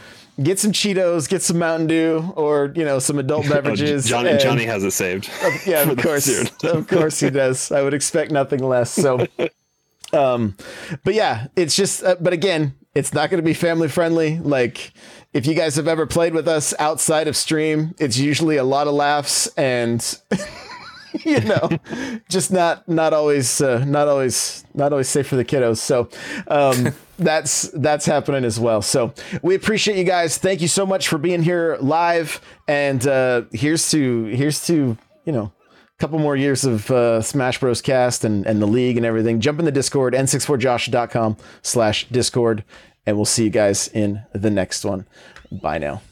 get 0.43 0.59
some 0.59 0.73
Cheetos, 0.73 1.29
get 1.29 1.43
some 1.43 1.59
Mountain 1.59 1.87
Dew 1.87 2.33
or, 2.37 2.73
you 2.75 2.85
know, 2.85 2.99
some 2.99 3.19
adult 3.19 3.49
beverages. 3.51 4.07
Oh, 4.07 4.09
Johnny, 4.09 4.31
and- 4.31 4.41
Johnny 4.41 4.65
has 4.65 4.83
it 4.85 4.91
saved. 4.93 5.31
yeah, 5.67 5.83
of 5.91 5.97
course. 5.99 6.29
of 6.65 6.89
course 6.89 7.21
he 7.21 7.31
does. 7.31 7.71
I 7.71 7.83
would 7.83 7.95
expect 7.95 8.31
nothing 8.33 8.61
less. 8.63 8.91
So 8.91 9.27
um 10.13 10.57
but 11.05 11.15
yeah, 11.15 11.47
it's 11.57 11.77
just 11.77 12.03
uh, 12.03 12.17
but 12.21 12.33
again, 12.33 12.75
it's 12.95 13.15
not 13.15 13.31
going 13.31 13.39
to 13.43 13.45
be 13.47 13.55
family 13.55 13.89
friendly. 13.89 14.39
Like 14.39 14.93
if 15.33 15.47
you 15.47 15.55
guys 15.55 15.77
have 15.77 15.89
ever 15.89 16.07
played 16.07 16.35
with 16.35 16.47
us 16.49 16.75
outside 16.79 17.27
of 17.29 17.37
stream, 17.37 17.95
it's 17.99 18.19
usually 18.19 18.57
a 18.57 18.65
lot 18.65 18.87
of 18.87 18.93
laughs 18.95 19.47
and 19.57 20.19
you 21.25 21.41
know, 21.41 21.69
just 22.29 22.51
not 22.51 22.89
not 22.89 23.13
always 23.13 23.61
uh, 23.61 23.85
not 23.85 24.09
always 24.09 24.65
not 24.75 24.93
always 24.93 25.09
safe 25.09 25.27
for 25.27 25.37
the 25.37 25.45
kiddos. 25.45 25.79
So 25.79 26.09
um, 26.49 26.93
that's 27.19 27.63
that's 27.75 28.07
happening 28.07 28.45
as 28.45 28.59
well. 28.59 28.83
So 28.83 29.13
we 29.43 29.55
appreciate 29.55 29.97
you 29.99 30.05
guys. 30.05 30.39
Thank 30.39 30.61
you 30.61 30.69
so 30.69 30.87
much 30.87 31.09
for 31.09 31.19
being 31.19 31.43
here 31.43 31.77
live. 31.81 32.41
And 32.69 33.07
uh, 33.07 33.43
here's 33.53 33.91
to 33.91 34.25
here's 34.25 34.67
to 34.67 34.97
you 35.25 35.33
know 35.33 35.53
a 35.99 35.99
couple 35.99 36.19
more 36.19 36.37
years 36.37 36.65
of 36.65 36.91
uh, 36.91 37.21
Smash 37.21 37.61
Bros. 37.61 37.83
Cast 37.83 38.25
and 38.25 38.47
and 38.47 38.61
the 38.61 38.67
league 38.67 38.97
and 38.97 39.07
everything. 39.07 39.41
Jump 39.41 39.59
in 39.59 39.65
the 39.65 39.73
Discord 39.73 40.15
n64josh.com 40.15 41.37
slash 41.63 42.09
Discord, 42.09 42.65
and 43.07 43.17
we'll 43.17 43.25
see 43.25 43.45
you 43.45 43.51
guys 43.51 43.89
in 43.89 44.23
the 44.33 44.51
next 44.51 44.85
one. 44.85 45.07
Bye 45.51 45.79
now. 45.79 46.03